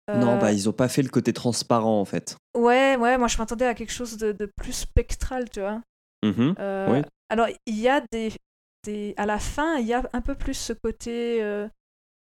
Non, 0.07 0.35
Euh, 0.35 0.37
bah 0.39 0.51
ils 0.51 0.69
ont 0.69 0.73
pas 0.73 0.87
fait 0.87 1.01
le 1.01 1.09
côté 1.09 1.33
transparent 1.33 1.99
en 1.99 2.05
fait. 2.05 2.37
Ouais, 2.55 2.95
ouais, 2.95 3.17
moi, 3.17 3.27
je 3.27 3.37
m'attendais 3.39 3.65
à 3.65 3.73
quelque 3.73 3.91
chose 3.91 4.17
de, 4.17 4.31
de 4.33 4.49
plus 4.55 4.73
spectral, 4.73 5.49
tu 5.49 5.61
vois. 5.61 5.81
Mhm. 6.23 6.55
Euh. 6.59 7.01
Alors, 7.29 7.47
il 7.65 7.79
y 7.79 7.89
a 7.89 8.01
des, 8.11 8.31
des. 8.83 9.13
À 9.17 9.25
la 9.25 9.39
fin, 9.39 9.77
il 9.77 9.87
y 9.87 9.93
a 9.93 10.07
un 10.13 10.21
peu 10.21 10.35
plus 10.35 10.53
ce 10.53 10.73
côté 10.73 11.41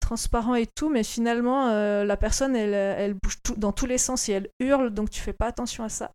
transparent 0.09 0.55
et 0.55 0.67
tout, 0.67 0.89
mais 0.89 1.05
finalement, 1.05 1.69
euh, 1.69 2.05
la 2.05 2.17
personne, 2.17 2.57
elle, 2.57 2.73
elle 2.75 3.15
bouge 3.15 3.37
tout, 3.43 3.55
dans 3.57 3.73
tous 3.73 3.87
les 3.87 3.99
sens 3.99 4.29
et 4.29 4.33
elle 4.33 4.49
hurle, 4.61 4.91
donc 4.91 5.11
tu 5.11 5.21
fais 5.21 5.33
pas 5.35 5.47
attention 5.47 5.85
à 5.85 5.89
ça. 5.91 6.13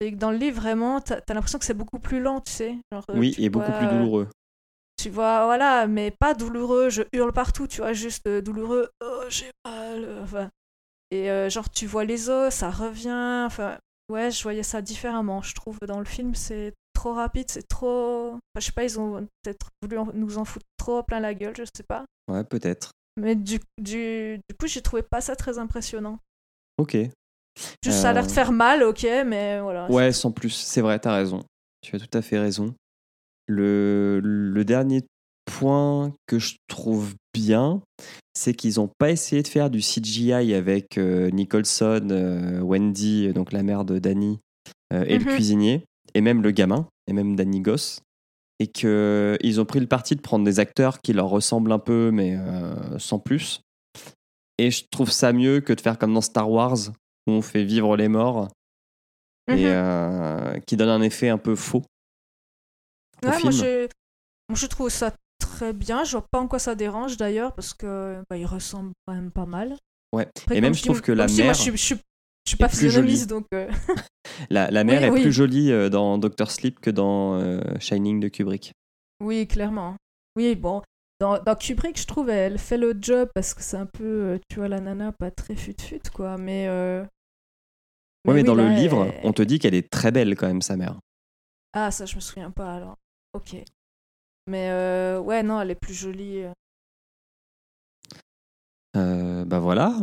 Et 0.00 0.10
dans 0.10 0.30
le 0.32 0.36
livre, 0.38 0.60
vraiment, 0.60 1.00
t'as 1.00 1.20
as, 1.28 1.34
l'impression 1.34 1.58
que 1.58 1.64
c'est 1.64 1.74
beaucoup 1.74 1.98
plus 2.00 2.20
lent, 2.20 2.40
tu 2.40 2.52
sais. 2.52 2.76
Genre, 2.92 3.04
euh, 3.10 3.14
Oui, 3.18 3.32
tu 3.32 3.42
et 3.42 3.48
beaucoup 3.48 3.72
plus 3.72 3.86
euh, 3.86 3.90
douloureux. 3.90 4.28
Tu 5.00 5.10
vois, 5.10 5.44
voilà, 5.44 5.86
mais 5.86 6.10
pas 6.10 6.34
douloureux, 6.34 6.90
je 6.90 7.02
hurle 7.12 7.32
partout, 7.32 7.66
tu 7.68 7.80
vois, 7.80 7.92
juste 7.92 8.26
euh, 8.26 8.40
douloureux, 8.42 8.90
oh, 9.04 9.22
j'ai 9.28 9.50
mal. 9.64 10.04
euh, 10.04 10.22
Enfin, 10.24 10.50
et 11.12 11.30
euh, 11.30 11.48
genre, 11.48 11.70
tu 11.70 11.86
vois 11.86 12.04
les 12.04 12.28
os, 12.30 12.52
ça 12.52 12.70
revient. 12.70 13.44
Enfin, 13.46 13.78
ouais, 14.10 14.30
je 14.32 14.42
voyais 14.42 14.64
ça 14.64 14.82
différemment. 14.82 15.40
Je 15.42 15.54
trouve 15.54 15.78
dans 15.86 16.00
le 16.00 16.04
film, 16.04 16.34
c'est 16.34 16.74
trop 16.92 17.14
rapide, 17.14 17.48
c'est 17.50 17.66
trop. 17.68 18.30
Enfin, 18.32 18.40
je 18.58 18.66
sais 18.66 18.72
pas, 18.72 18.82
ils 18.84 18.98
ont 18.98 19.26
peut-être 19.42 19.68
voulu 19.82 19.98
en- 19.98 20.10
nous 20.12 20.38
en 20.38 20.44
foutre 20.44 20.66
trop 20.76 21.02
plein 21.04 21.20
la 21.20 21.34
gueule, 21.34 21.54
je 21.56 21.62
sais 21.72 21.84
pas. 21.84 22.04
Ouais, 22.30 22.44
peut-être. 22.44 22.90
Mais 23.18 23.34
du, 23.34 23.58
du, 23.78 24.38
du 24.48 24.56
coup, 24.58 24.66
j'ai 24.66 24.80
trouvé 24.82 25.02
pas 25.02 25.20
ça 25.20 25.36
très 25.36 25.58
impressionnant. 25.58 26.18
Ok. 26.78 26.96
Juste, 27.84 27.98
ça 27.98 28.10
a 28.10 28.12
l'air 28.12 28.24
de 28.26 28.30
Euh, 28.30 28.34
faire 28.34 28.52
mal, 28.52 28.82
ok, 28.82 29.06
mais 29.26 29.60
voilà. 29.60 29.90
Ouais, 29.90 30.12
sans 30.12 30.30
plus, 30.30 30.50
c'est 30.50 30.80
vrai, 30.80 30.98
t'as 30.98 31.14
raison. 31.14 31.42
Tu 31.82 31.96
as 31.96 31.98
tout 31.98 32.16
à 32.16 32.22
fait 32.22 32.38
raison. 32.38 32.74
Le, 33.48 34.20
le 34.22 34.64
dernier 34.64 35.02
point 35.46 36.12
que 36.26 36.38
je 36.38 36.56
trouve 36.68 37.14
bien, 37.32 37.80
c'est 38.34 38.54
qu'ils 38.54 38.74
n'ont 38.76 38.90
pas 38.98 39.10
essayé 39.10 39.42
de 39.42 39.48
faire 39.48 39.70
du 39.70 39.80
CGI 39.80 40.54
avec 40.54 40.98
euh, 40.98 41.30
Nicholson, 41.30 42.08
euh, 42.10 42.60
Wendy, 42.60 43.32
donc 43.32 43.52
la 43.52 43.62
mère 43.62 43.84
de 43.84 43.98
Danny, 43.98 44.38
euh, 44.92 45.04
et 45.06 45.18
le 45.18 45.24
Mhm. 45.24 45.30
cuisinier, 45.34 45.84
et 46.14 46.20
même 46.20 46.42
le 46.42 46.50
gamin, 46.50 46.86
et 47.06 47.12
même 47.12 47.34
Danny 47.36 47.60
Goss. 47.60 48.00
Et 48.60 48.66
qu'ils 48.66 49.60
ont 49.60 49.64
pris 49.64 49.78
le 49.80 49.86
parti 49.86 50.16
de 50.16 50.20
prendre 50.20 50.44
des 50.44 50.58
acteurs 50.58 51.00
qui 51.00 51.12
leur 51.12 51.28
ressemblent 51.28 51.70
un 51.72 51.78
peu, 51.78 52.10
mais 52.12 52.36
euh, 52.36 52.98
sans 52.98 53.18
plus. 53.20 53.60
Et 54.58 54.70
je 54.72 54.84
trouve 54.90 55.10
ça 55.12 55.32
mieux 55.32 55.60
que 55.60 55.72
de 55.72 55.80
faire 55.80 55.96
comme 55.98 56.12
dans 56.12 56.20
Star 56.20 56.50
Wars, 56.50 56.76
où 57.28 57.30
on 57.30 57.42
fait 57.42 57.64
vivre 57.64 57.96
les 57.96 58.08
morts 58.08 58.48
Mhm. 59.48 59.56
et 59.56 59.66
euh, 59.66 60.58
qui 60.66 60.76
donne 60.76 60.88
un 60.90 61.00
effet 61.00 61.28
un 61.30 61.38
peu 61.38 61.54
faux 61.56 61.82
moi, 63.24 63.32
je, 63.50 63.86
moi, 64.48 64.54
je 64.56 64.66
trouve 64.66 64.88
ça 64.90 65.12
très 65.40 65.72
bien. 65.72 66.04
Je 66.04 66.12
vois 66.12 66.26
pas 66.30 66.38
en 66.38 66.46
quoi 66.48 66.58
ça 66.58 66.74
dérange 66.74 67.16
d'ailleurs, 67.16 67.52
parce 67.54 67.74
que 67.74 68.22
bah, 68.30 68.36
il 68.36 68.46
ressemble 68.46 68.92
quand 69.06 69.14
même 69.14 69.30
pas 69.30 69.46
mal. 69.46 69.76
Ouais. 70.14 70.28
Après, 70.42 70.56
et 70.56 70.60
même 70.60 70.74
je 70.74 70.82
dis- 70.82 70.88
trouve 70.88 71.00
que 71.02 71.12
la 71.12 71.26
moi, 71.26 71.36
mère, 71.36 71.54
je, 71.54 71.60
suis- 71.62 71.70
je, 71.72 71.76
suis- 71.76 72.00
je 72.48 72.56
suis 72.56 72.56
pas 72.58 72.68
physionomiste, 72.68 73.28
donc. 73.28 73.46
euh, 73.54 73.70
la, 74.50 74.70
la 74.70 74.82
Oui, 74.82 74.92
est 74.92 75.10
oui. 75.10 75.22
plus 75.22 75.32
jolie 75.32 75.70
dans 75.90 76.18
Doctor 76.18 76.50
Sleep 76.50 76.80
que 76.80 76.90
dans 76.90 77.34
euh, 77.34 77.60
Shining 77.78 78.20
de 78.20 78.28
Kubrick. 78.28 78.72
Oui, 79.22 79.46
clairement. 79.46 79.96
Oui, 80.36 80.54
bon. 80.54 80.82
Dans, 81.20 81.42
dans 81.42 81.56
Kubrick, 81.56 81.98
je 82.00 82.06
trouve, 82.06 82.30
elle 82.30 82.58
fait 82.58 82.78
le 82.78 82.96
job 83.00 83.28
parce 83.34 83.52
que 83.52 83.62
c'est 83.62 83.76
un 83.76 83.86
peu, 83.86 84.04
euh, 84.04 84.38
tu 84.48 84.56
vois, 84.60 84.68
la 84.68 84.80
nana 84.80 85.12
pas 85.12 85.30
très 85.30 85.56
fut-fut, 85.56 86.00
quoi. 86.14 86.36
Mais. 86.38 86.66
euh, 86.68 87.02
Ouais, 88.26 88.34
mais 88.34 88.40
oui, 88.40 88.46
dans 88.46 88.54
le 88.54 88.68
livre, 88.68 89.04
elle- 89.06 89.20
on 89.24 89.32
te 89.32 89.42
dit 89.42 89.58
qu'elle 89.58 89.74
est 89.74 89.88
très 89.90 90.10
belle 90.10 90.36
quand 90.36 90.46
même, 90.46 90.62
sa 90.62 90.76
mère. 90.76 90.98
Ah, 91.72 91.90
ça, 91.90 92.04
je 92.06 92.16
me 92.16 92.20
souviens 92.20 92.50
pas 92.50 92.74
alors. 92.74 92.96
Ok. 93.32 93.56
Mais 94.46 94.70
euh, 94.70 95.18
ouais, 95.20 95.42
non, 95.42 95.60
elle 95.60 95.70
est 95.70 95.74
plus 95.80 95.94
jolie. 95.94 96.44
Euh. 98.96 99.44
Bah 99.44 99.58
voilà. 99.58 99.94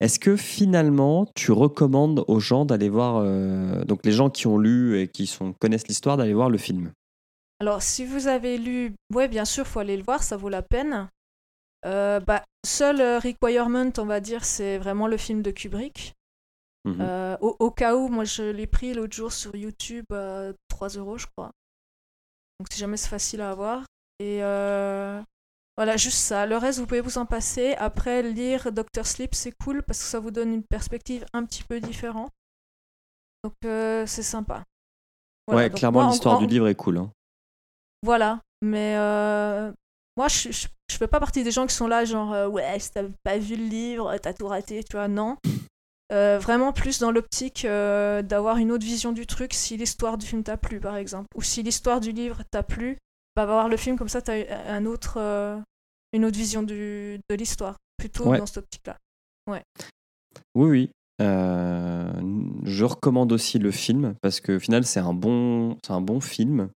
Est-ce 0.00 0.18
que 0.18 0.36
finalement 0.36 1.26
tu 1.34 1.52
recommandes 1.52 2.24
aux 2.28 2.40
gens 2.40 2.64
d'aller 2.64 2.88
voir, 2.88 3.16
euh, 3.16 3.84
donc 3.84 4.04
les 4.04 4.12
gens 4.12 4.30
qui 4.30 4.46
ont 4.46 4.58
lu 4.58 5.00
et 5.00 5.08
qui 5.08 5.26
sont, 5.26 5.52
connaissent 5.52 5.88
l'histoire, 5.88 6.16
d'aller 6.16 6.34
voir 6.34 6.50
le 6.50 6.58
film? 6.58 6.92
Alors, 7.60 7.82
si 7.82 8.04
vous 8.04 8.26
avez 8.26 8.58
lu, 8.58 8.94
ouais, 9.12 9.28
bien 9.28 9.44
sûr, 9.44 9.66
faut 9.66 9.78
aller 9.78 9.96
le 9.96 10.02
voir, 10.02 10.22
ça 10.22 10.36
vaut 10.36 10.48
la 10.48 10.62
peine. 10.62 11.08
Euh, 11.86 12.20
bah, 12.20 12.44
seul 12.66 13.00
euh, 13.00 13.18
requirement, 13.18 13.90
on 13.98 14.06
va 14.06 14.20
dire, 14.20 14.44
c'est 14.44 14.78
vraiment 14.78 15.06
le 15.06 15.16
film 15.16 15.42
de 15.42 15.50
Kubrick. 15.50 16.14
Euh, 16.86 17.38
au, 17.40 17.56
au 17.60 17.70
cas 17.70 17.96
où, 17.96 18.08
moi, 18.08 18.24
je 18.24 18.42
l'ai 18.42 18.66
pris 18.66 18.92
l'autre 18.92 19.14
jour 19.14 19.32
sur 19.32 19.56
YouTube 19.56 20.04
à 20.12 20.52
3 20.68 20.88
euros, 20.90 21.16
je 21.16 21.26
crois. 21.26 21.52
Donc, 22.60 22.68
si 22.70 22.78
jamais 22.78 22.98
c'est 22.98 23.08
facile 23.08 23.40
à 23.40 23.50
avoir. 23.50 23.86
Et 24.18 24.42
euh, 24.42 25.22
voilà, 25.76 25.96
juste 25.96 26.18
ça. 26.18 26.46
Le 26.46 26.56
reste, 26.56 26.78
vous 26.78 26.86
pouvez 26.86 27.00
vous 27.00 27.18
en 27.18 27.26
passer. 27.26 27.74
Après, 27.78 28.22
lire 28.22 28.70
Doctor 28.72 29.06
Sleep, 29.06 29.34
c'est 29.34 29.52
cool 29.64 29.82
parce 29.82 29.98
que 30.00 30.04
ça 30.06 30.20
vous 30.20 30.30
donne 30.30 30.52
une 30.52 30.62
perspective 30.64 31.24
un 31.32 31.44
petit 31.44 31.64
peu 31.64 31.80
différente. 31.80 32.30
Donc, 33.42 33.54
euh, 33.64 34.06
c'est 34.06 34.22
sympa. 34.22 34.64
Voilà, 35.46 35.64
ouais, 35.68 35.70
clairement 35.70 36.08
l'histoire 36.08 36.36
en- 36.36 36.40
du 36.40 36.46
livre 36.46 36.68
est 36.68 36.74
cool. 36.74 36.98
hein. 36.98 37.10
voilà, 38.02 38.40
mais 38.62 38.96
euh, 38.96 39.70
moi 40.16 40.28
je, 40.28 40.50
je, 40.50 40.68
je 40.90 40.96
fais 40.96 41.06
pas 41.06 41.20
partie 41.20 41.42
des 41.44 41.50
gens 41.50 41.66
qui 41.66 41.74
sont 41.74 41.86
là 41.86 42.06
genre 42.06 42.32
euh, 42.32 42.48
ouais 42.48 42.78
si 42.78 42.90
t'as 42.92 43.02
pas 43.22 43.36
vu 43.36 43.56
le 43.56 43.64
livre 43.64 44.16
t'as 44.18 44.32
tout 44.32 44.46
raté, 44.46 44.82
tu 44.84 44.92
vois, 44.96 45.08
non. 45.08 45.36
Vraiment 46.10 46.72
plus 46.72 47.00
dans 47.00 47.10
l'optique 47.10 47.66
d'avoir 47.66 48.56
une 48.58 48.70
autre 48.70 48.84
vision 48.84 49.10
du 49.12 49.26
truc 49.26 49.52
si 49.52 49.76
l'histoire 49.76 50.16
du 50.16 50.24
film 50.26 50.44
t'a 50.44 50.56
plu 50.56 50.78
par 50.78 50.96
exemple, 50.96 51.26
ou 51.34 51.42
si 51.42 51.62
l'histoire 51.64 51.98
du 52.00 52.12
livre 52.12 52.42
t'a 52.52 52.62
plu, 52.62 52.96
bah 53.36 53.46
va 53.46 53.52
voir 53.54 53.68
le 53.68 53.76
film 53.76 53.96
comme 53.98 54.08
ça 54.08 54.22
t'as 54.22 54.44
un 54.68 54.84
autre, 54.86 55.16
euh, 55.18 55.58
une 56.12 56.24
autre 56.24 56.36
vision 56.36 56.62
du, 56.62 57.18
de 57.28 57.34
l'histoire, 57.34 57.76
plutôt 57.96 58.28
Ouais. 58.28 58.38
dans 58.38 58.46
cette 58.46 58.58
optique-là. 58.58 58.96
Oui, 59.46 59.58
oui. 60.54 60.90
Euh, 61.20 62.12
je 62.64 62.84
recommande 62.84 63.30
aussi 63.32 63.58
le 63.60 63.70
film 63.70 64.14
parce 64.20 64.40
que 64.40 64.56
au 64.56 64.60
final 64.60 64.84
c'est 64.84 65.00
un 65.00 65.14
bon, 65.14 65.78
c'est 65.84 65.92
un 65.92 66.00
bon 66.00 66.20
film. 66.20 66.70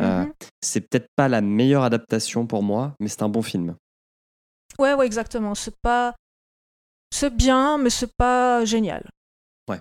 Euh, 0.00 0.24
Mhm. 0.24 0.32
C'est 0.62 0.80
peut-être 0.80 1.06
pas 1.14 1.28
la 1.28 1.40
meilleure 1.42 1.82
adaptation 1.84 2.46
pour 2.46 2.62
moi, 2.62 2.94
mais 2.98 3.08
c'est 3.08 3.22
un 3.22 3.28
bon 3.28 3.42
film. 3.42 3.76
Ouais 4.78 4.94
ouais 4.94 5.06
exactement, 5.06 5.54
c'est 5.54 5.76
pas, 5.82 6.14
c'est 7.14 7.34
bien 7.34 7.78
mais 7.78 7.90
c'est 7.90 8.10
pas 8.16 8.64
génial. 8.64 9.08
Ouais. 9.68 9.80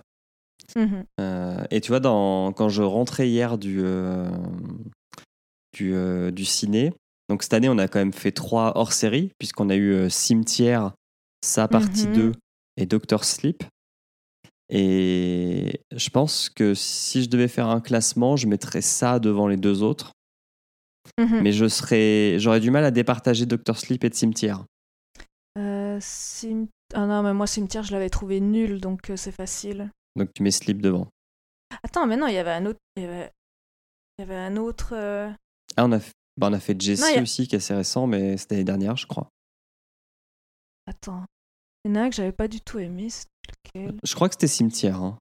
Mhm. 0.76 1.06
Euh, 1.20 1.64
et 1.72 1.82
tu 1.82 1.90
vois, 1.92 2.00
dans, 2.02 2.52
quand 2.54 2.70
je 2.70 2.84
rentrais 2.84 3.30
hier 3.30 3.58
du, 3.58 3.82
du, 5.74 5.94
euh, 5.96 6.32
du 6.32 6.46
ciné, 6.46 6.92
donc 7.30 7.44
cette 7.44 7.54
année, 7.54 7.70
on 7.70 7.78
a 7.78 7.88
quand 7.88 8.00
même 8.00 8.14
fait 8.14 8.32
trois 8.34 8.74
hors-série, 8.76 9.32
puisqu'on 9.40 9.70
a 9.70 9.76
eu 9.76 9.94
euh, 9.94 10.10
Cimetière, 10.10 10.94
sa 11.46 11.68
partie 11.68 12.08
Mhm. 12.08 12.14
2 12.14 12.32
et 12.78 12.86
Doctor 12.86 13.24
Sleep. 13.24 13.64
Et 14.70 15.82
je 15.94 16.10
pense 16.10 16.50
que 16.50 16.74
si 16.74 17.24
je 17.24 17.30
devais 17.30 17.48
faire 17.48 17.68
un 17.68 17.82
classement, 17.82 18.38
je 18.38 18.48
mettrais 18.48 18.82
ça 18.82 19.20
devant 19.20 19.48
les 19.48 19.58
deux 19.58 19.84
autres. 19.84 20.12
Mhm. 21.20 21.42
Mais 21.42 21.52
je 21.52 21.68
serais, 21.68 22.38
j'aurais 22.40 22.60
du 22.60 22.72
mal 22.72 22.86
à 22.86 22.92
départager 22.92 23.46
Doctor 23.46 23.78
Sleep 23.78 24.04
et 24.04 24.10
de 24.10 24.16
Cimetière. 24.16 24.64
Euh, 25.58 25.98
cim- 26.00 26.68
Ah 26.94 27.06
non, 27.06 27.24
mais 27.24 27.34
moi, 27.34 27.48
cimetière, 27.48 27.84
je 27.84 27.92
l'avais 27.92 28.10
trouvé 28.10 28.40
nul, 28.40 28.80
donc 28.80 29.10
euh, 29.10 29.18
c'est 29.18 29.32
facile. 29.34 29.90
Donc 30.16 30.30
tu 30.34 30.44
mets 30.44 30.52
Sleep 30.52 30.82
devant. 30.82 31.08
Attends, 31.84 32.08
mais 32.08 32.18
non, 32.18 32.28
il 32.28 32.34
y 32.34 32.38
avait 32.38 32.52
un 32.52 32.66
autre. 32.66 32.80
Il 32.96 33.04
y 33.04 33.06
avait, 33.06 33.32
il 34.18 34.22
y 34.22 34.24
avait 34.24 34.36
un 34.36 34.56
autre. 34.58 34.92
euh, 34.94 35.30
Ah, 35.78 35.86
on 35.86 35.92
a, 35.92 36.00
fait- 36.00 36.14
bah, 36.38 36.48
on 36.50 36.54
a 36.54 36.60
fait 36.60 36.80
Jessie 36.80 37.02
Non, 37.14 37.20
a- 37.20 37.22
aussi, 37.22 37.48
qui 37.48 37.56
est 37.56 37.58
assez 37.58 37.74
récent, 37.74 38.08
mais 38.08 38.38
c'était 38.38 38.56
l'année 38.56 38.66
dernière, 38.66 38.98
je 38.98 39.08
crois. 39.08 39.30
Attends. 40.88 41.26
Il 41.84 41.92
y 41.92 41.94
en 41.94 42.02
a 42.02 42.04
un 42.06 42.10
que 42.10 42.16
j'avais 42.16 42.32
pas 42.32 42.48
du 42.48 42.62
tout 42.62 42.80
aimé. 42.80 43.08
Lequel? 43.66 43.98
Je 44.04 44.16
crois 44.16 44.28
que 44.30 44.36
c'était 44.36 44.48
Cimetière. 44.48 45.02
hein. 45.02 45.18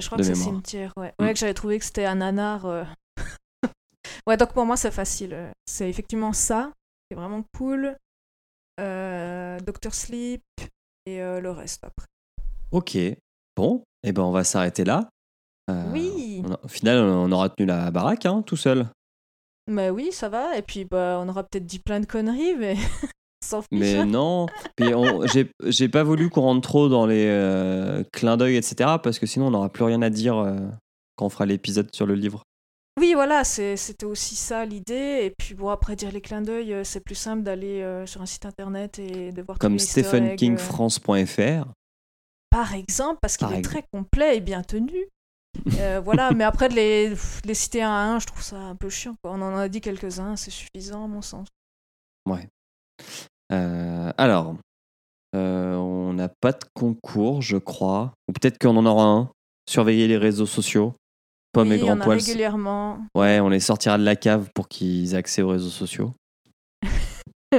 Je 0.00 0.06
crois 0.06 0.18
que 0.18 0.24
c'est 0.24 0.34
cimetière, 0.34 0.92
ouais. 0.96 1.12
Mm. 1.18 1.24
Ouais, 1.24 1.32
que 1.34 1.38
j'avais 1.38 1.52
trouvé 1.54 1.78
que 1.78 1.84
c'était 1.84 2.06
un 2.06 2.14
nanar. 2.16 2.64
euh. 2.64 2.84
ouais, 4.26 4.36
donc 4.36 4.52
pour 4.54 4.64
moi, 4.64 4.76
c'est 4.76 4.90
facile. 4.90 5.34
euh. 5.34 5.50
C'est 5.66 5.90
effectivement 5.90 6.32
ça, 6.32 6.72
qui 7.08 7.14
est 7.14 7.16
vraiment 7.16 7.44
cool. 7.56 7.96
Euh, 8.78 9.58
Doctor 9.60 9.92
Sleep 9.94 10.42
et 11.06 11.20
euh, 11.20 11.40
le 11.40 11.50
reste 11.50 11.84
après. 11.84 12.06
Ok, 12.70 12.96
bon, 13.56 13.82
et 14.04 14.12
ben 14.12 14.22
on 14.22 14.30
va 14.30 14.44
s'arrêter 14.44 14.84
là. 14.84 15.10
Euh, 15.70 15.92
Oui, 15.92 16.42
a- 16.48 16.64
au 16.64 16.68
final, 16.68 16.98
on 17.00 17.30
aura 17.32 17.50
tenu 17.50 17.66
la 17.66 17.90
baraque, 17.90 18.24
hein, 18.26 18.42
tout 18.42 18.56
seul. 18.56 18.86
Mais 19.70 19.90
oui, 19.90 20.10
ça 20.12 20.28
va. 20.28 20.56
Et 20.56 20.62
puis, 20.62 20.84
bah, 20.84 21.18
on 21.22 21.28
aura 21.28 21.44
peut-être 21.44 21.66
dit 21.66 21.78
plein 21.78 22.00
de 22.00 22.06
conneries, 22.06 22.56
mais 22.56 22.74
fiche. 23.42 23.64
Mais 23.70 24.04
non, 24.04 24.46
j'ai 25.64 25.88
pas 25.88 26.02
voulu 26.02 26.30
qu'on 26.30 26.42
rentre 26.42 26.60
trop 26.60 26.88
dans 26.88 27.06
les 27.06 27.26
euh, 27.26 28.04
clins 28.12 28.36
d'œil, 28.36 28.56
etc. 28.56 28.96
Parce 29.02 29.18
que 29.18 29.26
sinon, 29.26 29.46
on 29.46 29.50
n'aura 29.50 29.68
plus 29.68 29.84
rien 29.84 30.02
à 30.02 30.10
dire 30.10 30.36
euh, 30.36 30.56
quand 31.16 31.26
on 31.26 31.30
fera 31.30 31.46
l'épisode 31.46 31.94
sur 31.94 32.06
le 32.06 32.14
livre. 32.14 32.44
Oui, 32.98 33.14
voilà, 33.14 33.44
c'était 33.44 34.04
aussi 34.04 34.36
ça 34.36 34.66
l'idée. 34.66 35.20
Et 35.22 35.34
puis, 35.36 35.54
bon, 35.54 35.70
après 35.70 35.96
dire 35.96 36.12
les 36.12 36.20
clins 36.20 36.42
d'œil, 36.42 36.74
euh, 36.74 36.84
c'est 36.84 37.00
plus 37.00 37.14
simple 37.14 37.42
d'aller 37.42 37.80
euh, 37.80 38.04
sur 38.04 38.20
un 38.20 38.26
site 38.26 38.44
internet 38.44 38.98
et 38.98 39.32
de 39.32 39.42
voir 39.42 39.58
Comme 39.58 39.76
euh, 39.76 39.78
stephenkingfrance.fr. 39.78 41.72
Par 42.50 42.74
exemple, 42.74 43.18
parce 43.22 43.36
qu'il 43.36 43.50
est 43.52 43.62
très 43.62 43.84
complet 43.92 44.36
et 44.36 44.40
bien 44.40 44.62
tenu. 44.62 45.08
Euh, 45.78 46.00
voilà, 46.00 46.30
mais 46.32 46.44
après 46.44 46.68
de 46.68 46.74
les, 46.74 47.14
les 47.44 47.54
citer 47.54 47.82
un 47.82 47.90
à 47.90 48.04
un, 48.14 48.18
je 48.18 48.26
trouve 48.26 48.42
ça 48.42 48.56
un 48.56 48.76
peu 48.76 48.88
chiant. 48.88 49.14
quoi. 49.22 49.32
On 49.32 49.42
en 49.42 49.56
a 49.56 49.68
dit 49.68 49.80
quelques-uns, 49.80 50.36
c'est 50.36 50.50
suffisant 50.50 51.04
à 51.04 51.08
mon 51.08 51.22
sens. 51.22 51.48
Euh, 53.52 54.12
alors, 54.16 54.54
euh, 55.34 55.74
on 55.74 56.12
n'a 56.12 56.28
pas 56.28 56.52
de 56.52 56.64
concours, 56.74 57.42
je 57.42 57.56
crois. 57.56 58.12
Ou 58.28 58.32
peut-être 58.32 58.58
qu'on 58.58 58.76
en 58.76 58.86
aura 58.86 59.04
un. 59.04 59.30
Surveillez 59.68 60.06
les 60.06 60.16
réseaux 60.16 60.46
sociaux. 60.46 60.94
Pomme 61.52 61.70
oui, 61.70 61.74
et 61.74 61.78
Grand 61.78 61.96
Poil. 61.98 62.18
régulièrement. 62.18 63.04
Ouais, 63.16 63.40
on 63.40 63.48
les 63.48 63.58
sortira 63.58 63.98
de 63.98 64.04
la 64.04 64.14
cave 64.14 64.50
pour 64.54 64.68
qu'ils 64.68 65.14
aient 65.14 65.16
accès 65.16 65.42
aux 65.42 65.48
réseaux 65.48 65.68
sociaux. 65.70 66.12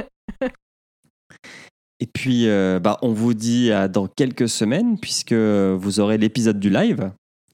Et 2.00 2.06
puis, 2.06 2.46
bah, 2.80 2.98
on 3.02 3.12
vous 3.12 3.34
dit 3.34 3.70
à 3.70 3.86
dans 3.88 4.06
quelques 4.08 4.48
semaines, 4.48 4.98
puisque 4.98 5.34
vous 5.34 6.00
aurez 6.00 6.16
l'épisode 6.16 6.58
du 6.58 6.70
live 6.70 7.12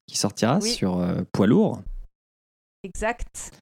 qui 0.09 0.17
sortira 0.19 0.59
Oui. 0.61 0.71
sur 0.71 0.99
euh, 0.99 1.23
Poids 1.33 1.47
Lourd. 1.47 1.83
Exact. 2.83 3.53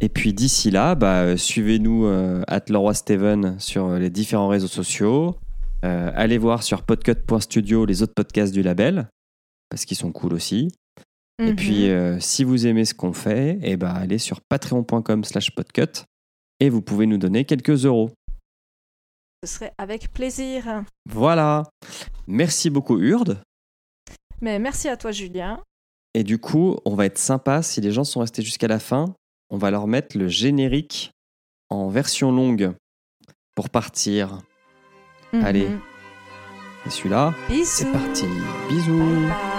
Et 0.00 0.08
puis 0.08 0.32
d'ici 0.32 0.70
là, 0.70 0.94
bah, 0.94 1.22
euh, 1.22 1.36
suivez-nous 1.36 2.06
euh, 2.06 2.42
at 2.48 2.62
Leroy 2.68 2.94
Steven 2.94 3.58
sur 3.60 3.86
euh, 3.86 3.98
les 3.98 4.10
différents 4.10 4.48
réseaux 4.48 4.68
sociaux. 4.68 5.36
Euh, 5.84 6.10
allez 6.14 6.38
voir 6.38 6.62
sur 6.62 6.82
podcut.studio 6.82 7.84
les 7.84 8.02
autres 8.02 8.14
podcasts 8.14 8.52
du 8.52 8.62
label, 8.62 9.08
parce 9.70 9.84
qu'ils 9.84 9.96
sont 9.96 10.10
cool 10.12 10.34
aussi. 10.34 10.68
Et 11.40 11.50
Mhm. 11.50 11.56
puis, 11.56 11.90
euh, 11.90 12.18
si 12.20 12.42
vous 12.42 12.66
aimez 12.66 12.84
ce 12.84 12.94
qu'on 12.94 13.12
fait, 13.12 13.58
eh 13.62 13.76
ben, 13.76 13.90
allez 13.90 14.18
sur 14.18 14.40
patreon.com 14.40 15.22
slash 15.24 15.52
podcut 15.52 16.04
et 16.60 16.68
vous 16.68 16.82
pouvez 16.82 17.06
nous 17.06 17.18
donner 17.18 17.44
quelques 17.44 17.84
euros. 17.84 18.10
Ce 19.44 19.52
serait 19.54 19.72
avec 19.78 20.12
plaisir. 20.12 20.82
Voilà. 21.08 21.62
Merci 22.26 22.70
beaucoup, 22.70 22.98
Urde. 22.98 23.40
Mais 24.40 24.58
merci 24.58 24.88
à 24.88 24.96
toi, 24.96 25.10
Julien. 25.10 25.60
Et 26.14 26.24
du 26.24 26.38
coup, 26.38 26.76
on 26.84 26.94
va 26.94 27.06
être 27.06 27.18
sympa 27.18 27.62
si 27.62 27.80
les 27.80 27.92
gens 27.92 28.04
sont 28.04 28.20
restés 28.20 28.42
jusqu'à 28.42 28.68
la 28.68 28.78
fin. 28.78 29.14
On 29.50 29.58
va 29.58 29.70
leur 29.70 29.86
mettre 29.86 30.16
le 30.18 30.28
générique 30.28 31.12
en 31.70 31.88
version 31.88 32.32
longue 32.32 32.72
pour 33.54 33.70
partir. 33.70 34.40
Allez. 35.32 35.68
Mhm. 35.68 35.80
Et 36.86 36.90
celui-là, 36.90 37.34
c'est 37.64 37.92
parti. 37.92 38.26
Bisous. 38.68 38.98
Bye 38.98 39.28
bye. 39.28 39.57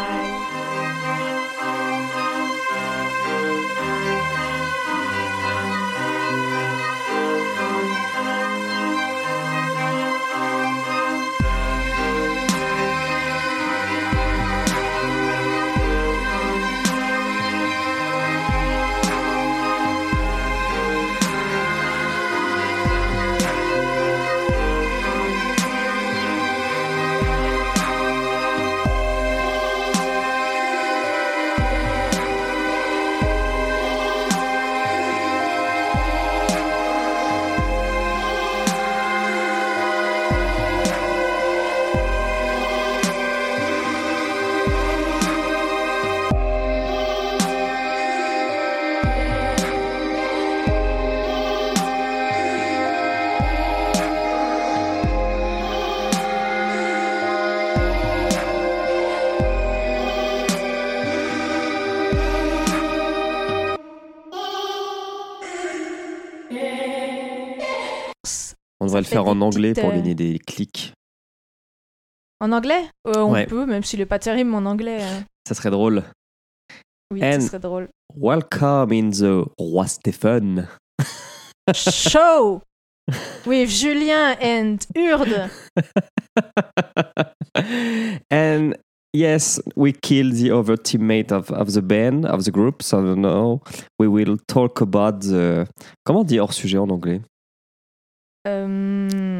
Faire 69.09 69.27
en 69.27 69.41
anglais 69.41 69.69
petites, 69.73 69.83
pour 69.83 69.91
euh, 69.91 69.95
gagner 69.95 70.15
des 70.15 70.39
clics. 70.39 70.93
En 72.39 72.51
anglais? 72.51 72.83
Euh, 73.07 73.21
On 73.23 73.31
Ouais. 73.33 73.45
peut, 73.47 73.65
même 73.65 73.83
s'il 73.83 74.01
est 74.01 74.05
pas 74.05 74.19
terrible, 74.19 74.49
mon 74.49 74.65
anglais. 74.65 75.03
euh, 75.03 75.19
Ça 75.47 75.55
serait 75.55 75.71
drôle. 75.71 76.03
Oui, 77.11 77.23
And- 77.23 77.41
ce 77.41 77.47
serait 77.47 77.59
drôle. 77.59 77.89
Welcome 78.15 78.91
in 78.91 79.09
the 79.11 79.45
Roi 79.57 79.87
Stephen. 79.87 80.67
Show 81.73 82.61
with 83.45 83.69
Julien 83.69 84.35
and 84.41 84.77
Urde. 84.95 85.49
and 88.31 88.73
yes, 89.13 89.61
we 89.75 89.93
killed 89.93 90.33
the 90.35 90.51
other 90.51 90.77
teammate 90.77 91.31
of, 91.31 91.51
of 91.51 91.73
the 91.73 91.81
band, 91.81 92.25
of 92.25 92.43
the 92.45 92.51
group. 92.51 92.81
So 92.81 93.15
now 93.15 93.61
we 93.99 94.07
will 94.07 94.37
talk 94.47 94.81
about 94.81 95.21
the. 95.21 95.67
Comment 96.05 96.21
on 96.21 96.23
dit 96.23 96.39
hors 96.39 96.53
sujet 96.53 96.77
en 96.77 96.89
anglais? 96.89 97.21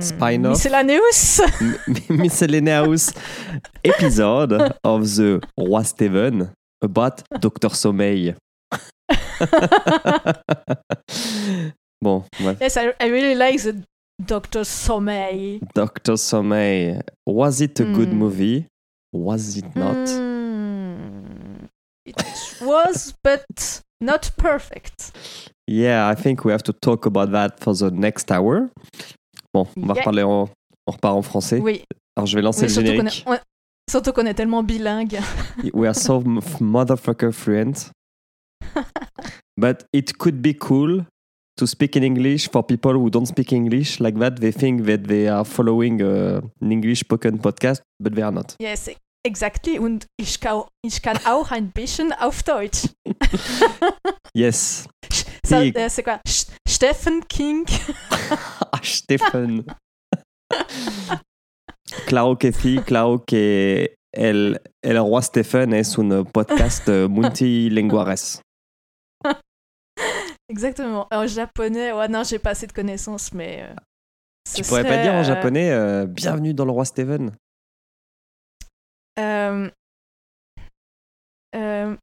Spin-off. 0.02 0.52
Miscellaneous. 0.54 1.42
Miscellaneous 2.10 3.14
episode 3.84 4.54
of 4.84 5.02
the 5.16 5.42
Roi 5.58 5.82
Stephen 5.84 6.52
about 6.82 7.24
Dr. 7.40 7.70
Sommeil. 7.70 8.36
bon, 12.02 12.24
yes, 12.60 12.78
I, 12.78 12.94
I 13.00 13.08
really 13.08 13.36
like 13.36 13.62
the 13.62 13.84
Dr. 14.24 14.62
Sommeil. 14.62 15.62
Dr. 15.74 16.14
Sommeil. 16.14 17.02
Was 17.26 17.62
it 17.62 17.80
a 17.80 17.86
good 17.86 18.10
Hmm. 18.10 18.20
movie? 18.20 18.68
Was 19.14 19.58
it 19.58 19.76
not? 19.76 20.08
Hmm. 20.10 21.66
It 22.06 22.56
was, 22.62 23.14
but 23.24 23.82
not 24.02 24.32
perfect. 24.38 25.12
Yeah, 25.72 26.10
I 26.10 26.16
think 26.16 26.44
we 26.46 26.52
have 26.52 26.64
to 26.64 26.74
talk 26.74 27.06
about 27.06 27.32
that 27.32 27.60
for 27.64 27.76
the 27.76 27.92
next 27.92 28.32
hour. 28.32 28.70
Bon, 29.54 29.68
on 29.78 29.82
va 29.86 29.94
Yeah. 29.94 30.02
reparler 30.02 30.24
en, 30.24 30.50
on 30.88 30.92
repart 30.92 31.16
en 31.16 31.22
français. 31.22 31.60
Oui, 31.60 31.84
Alors 32.18 32.26
je 32.26 32.36
vais 32.36 32.42
lancer 32.42 32.62
oui 32.62 32.68
le 32.68 32.74
surtout 32.74 32.88
qu'on 32.90 32.98
générique. 32.98 33.24
est, 33.28 33.30
ouais, 33.30 33.40
surtout 33.90 34.12
qu'on 34.14 34.26
est 34.26 34.34
tellement 34.34 34.64
bilingue. 34.64 35.20
We 35.74 35.88
are 35.88 35.96
so 35.96 36.24
motherfucker 36.60 37.32
fluent. 37.32 37.92
but 39.58 39.86
it 39.94 40.18
could 40.18 40.42
be 40.42 40.54
cool 40.54 41.06
to 41.58 41.68
speak 41.68 41.96
in 41.96 42.04
English 42.04 42.50
for 42.50 42.64
people 42.64 42.94
who 42.94 43.10
don't 43.10 43.26
speak 43.28 43.52
English 43.54 44.00
like 44.00 44.18
that. 44.20 44.40
They 44.40 44.52
think 44.52 44.86
that 44.86 45.04
they 45.08 45.28
are 45.28 45.44
following 45.46 46.02
uh, 46.02 46.42
an 46.62 46.72
English 46.72 47.02
spoken 47.02 47.38
podcast, 47.38 47.82
but 48.00 48.16
they 48.16 48.24
are 48.24 48.32
not. 48.32 48.56
Yes, 48.60 48.90
exactly. 49.26 49.80
Und 49.80 50.06
ich 50.20 50.40
kann, 50.40 50.64
ich 50.86 51.02
kann 51.02 51.18
auch 51.26 51.52
ein 51.52 51.72
bisschen 51.72 52.14
auf 52.14 52.44
Deutsch. 52.44 52.88
Yes. 54.36 54.88
Quoi 55.48 55.72
Sch- 56.28 56.48
Stephen 56.68 57.28
King. 57.28 57.66
Ah, 58.72 58.80
Stephen. 58.84 59.66
claro 62.06 62.38
que 62.38 62.52
sí, 62.52 62.80
claro 62.86 63.24
que 63.26 63.96
el, 64.14 64.60
el 64.84 64.98
roi 65.00 65.22
Stephen 65.24 65.74
es 65.74 65.98
un 65.98 66.24
podcast 66.26 66.88
multilinguares. 66.88 68.42
Exactement. 70.48 71.08
En 71.12 71.28
japonais, 71.28 71.92
ouais, 71.92 72.08
non, 72.08 72.24
j'ai 72.24 72.40
pas 72.40 72.52
assez 72.52 72.68
de 72.68 72.74
connaissances, 72.74 73.34
mais. 73.34 73.64
euh, 73.64 73.76
Tu 74.56 74.62
pourrais 74.64 74.84
pas 74.84 75.02
dire 75.02 75.14
en 75.14 75.20
euh, 75.20 75.24
japonais 75.24 75.72
euh, 75.72 76.06
Bienvenue 76.08 76.54
dans 76.54 76.66
le 76.66 76.72
roi 76.72 76.86
Stephen 76.86 77.32
Euh, 79.20 79.70
euh, 81.56 81.96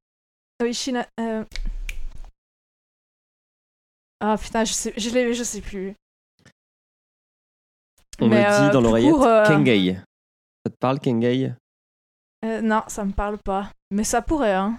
oui, 0.63 0.75
China. 0.75 1.07
euh, 1.21 1.45
Ah 4.21 4.37
putain, 4.41 4.65
je 4.65 4.73
sais, 4.73 4.93
je, 4.97 5.11
l'ai- 5.11 5.35
je 5.35 5.43
sais 5.45 5.61
plus. 5.61 5.95
On 8.21 8.29
Mais, 8.29 8.45
me 8.45 8.61
dit 8.61 8.69
euh, 8.69 8.73
dans 8.73 8.81
l'oreillette 8.81 9.15
euh, 9.15 9.47
Kengei. 9.47 9.95
Ça 10.65 10.71
te 10.71 10.77
parle, 10.77 10.99
Kengei? 11.01 11.53
Euh, 12.45 12.61
non, 12.63 12.83
ça 12.89 13.05
me 13.05 13.13
parle 13.13 13.39
pas. 13.39 13.71
Mais 13.91 14.05
ça 14.05 14.23
pourrait, 14.23 14.55
hein. 14.55 14.79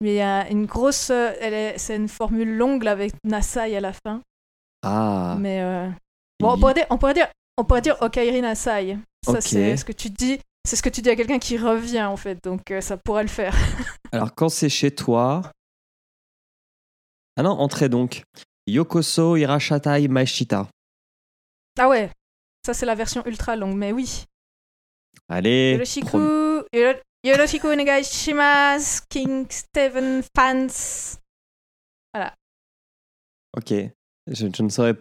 Mais 0.00 0.14
il 0.14 0.16
y 0.16 0.20
a 0.20 0.48
une 0.50 0.66
grosse. 0.66 1.10
euh, 1.10 1.32
elle 1.40 1.54
est, 1.54 1.78
c'est 1.78 1.96
une 1.96 2.08
formule 2.08 2.56
longue 2.56 2.82
là, 2.82 2.92
avec 2.92 3.12
Nasai 3.24 3.76
à 3.76 3.80
la 3.80 3.92
fin. 3.92 4.22
Ah. 4.82 5.36
Mais. 5.38 5.62
euh, 5.62 5.88
Bon, 6.40 6.54
on 6.54 6.58
pourrait 6.58 6.74
dire, 6.74 6.86
on 6.90 6.98
pourrait 6.98 7.14
dire, 7.14 7.28
on 7.56 7.64
pourrait 7.64 7.82
dire 7.82 7.96
Okairi 8.02 8.40
Nasai. 8.42 8.98
Ça, 9.24 9.40
c'est 9.40 9.76
ce 9.76 9.84
que 9.84 9.92
tu 9.92 10.10
dis. 10.10 10.40
C'est 10.64 10.76
ce 10.76 10.82
que 10.82 10.88
tu 10.88 11.02
dis 11.02 11.10
à 11.10 11.16
quelqu'un 11.16 11.38
qui 11.38 11.58
revient, 11.58 12.04
en 12.04 12.16
fait. 12.16 12.38
Donc, 12.44 12.70
euh, 12.70 12.80
ça 12.80 12.96
pourrait 12.96 13.22
le 13.24 13.28
faire. 13.28 13.54
Alors, 14.12 14.34
quand 14.34 14.48
c'est 14.48 14.68
chez 14.68 14.94
toi. 14.94 15.42
Ah 17.36 17.42
non, 17.42 17.50
entrez 17.50 17.88
donc. 17.88 18.22
Yokoso 18.66 19.36
Hirashatai 19.36 20.06
Maeshita. 20.08 20.68
Ah 21.78 21.88
ouais. 21.88 22.10
Ça, 22.64 22.74
c'est 22.74 22.86
la 22.86 22.94
version 22.94 23.24
ultra 23.26 23.56
longue. 23.56 23.76
Mais 23.76 23.90
oui. 23.92 24.24
Allez. 25.28 25.72
Yoroshiku, 25.72 26.06
prom- 26.06 26.64
yoro- 26.72 27.00
yoroshiku 27.24 27.66
onegai 27.68 28.04
shimasu, 28.04 29.00
King 29.08 29.46
Steven 29.50 30.22
fans. 30.36 31.16
Ok. 33.56 33.70
Je, 34.28 34.46
je 34.54 34.62
ne 34.62 34.68
saurais 34.68 34.94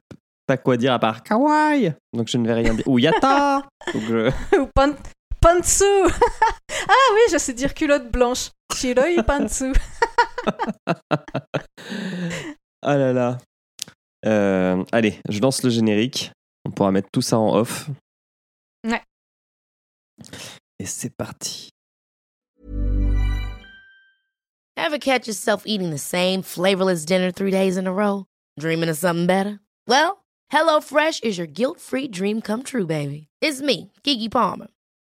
pas 0.48 0.58
quoi 0.58 0.76
dire 0.78 0.94
à 0.94 1.00
part 1.00 1.22
kawaii. 1.24 1.94
Donc 2.14 2.28
je 2.28 2.38
ne 2.38 2.48
vais 2.48 2.54
rien 2.56 2.74
dire. 2.74 2.88
Ou 2.88 2.98
yata. 3.00 3.62
Donc 3.94 4.04
je- 4.04 4.58
Ou 4.60 4.68
pan- 4.74 4.96
pantsu. 5.42 5.84
ah 6.88 7.08
oui, 7.14 7.22
je 7.32 7.38
sais 7.38 7.54
dire 7.54 7.74
culotte 7.74 8.12
blanche. 8.12 8.52
Shiroi 8.74 9.24
pantsu. 9.24 9.74
Ah 12.84 12.98
là 12.98 13.14
là. 13.14 13.38
Euh, 14.26 14.84
allez, 14.92 15.20
je 15.30 15.40
lance 15.40 15.62
le 15.62 15.70
générique. 15.70 16.32
On 16.66 16.72
pourra 16.72 16.92
mettre 16.92 17.10
tout 17.12 17.22
ça 17.22 17.38
en 17.38 17.56
off. 17.56 17.90
Ouais. 18.84 19.04
Et 20.80 20.86
c'est 20.86 21.16
parti. 21.16 21.70
Ever 24.76 24.98
catch 25.00 25.28
yourself 25.28 25.64
eating 25.68 25.92
the 25.92 26.00
same 26.00 26.42
flavorless 26.42 27.06
dinner 27.06 27.32
three 27.32 27.52
days 27.52 27.78
in 27.78 27.86
a 27.86 27.94
row? 27.94 28.26
Dreaming 28.60 28.90
of 28.90 28.98
something 28.98 29.28
better? 29.28 29.60
Well, 29.88 30.24
HelloFresh 30.52 31.24
is 31.24 31.38
your 31.38 31.48
guilt 31.48 31.80
free 31.80 32.08
dream 32.08 32.42
come 32.42 32.64
true, 32.64 32.88
baby. 32.88 33.28
It's 33.42 33.62
me, 33.62 33.92
Kiki 34.04 34.28
Palmer. 34.28 34.68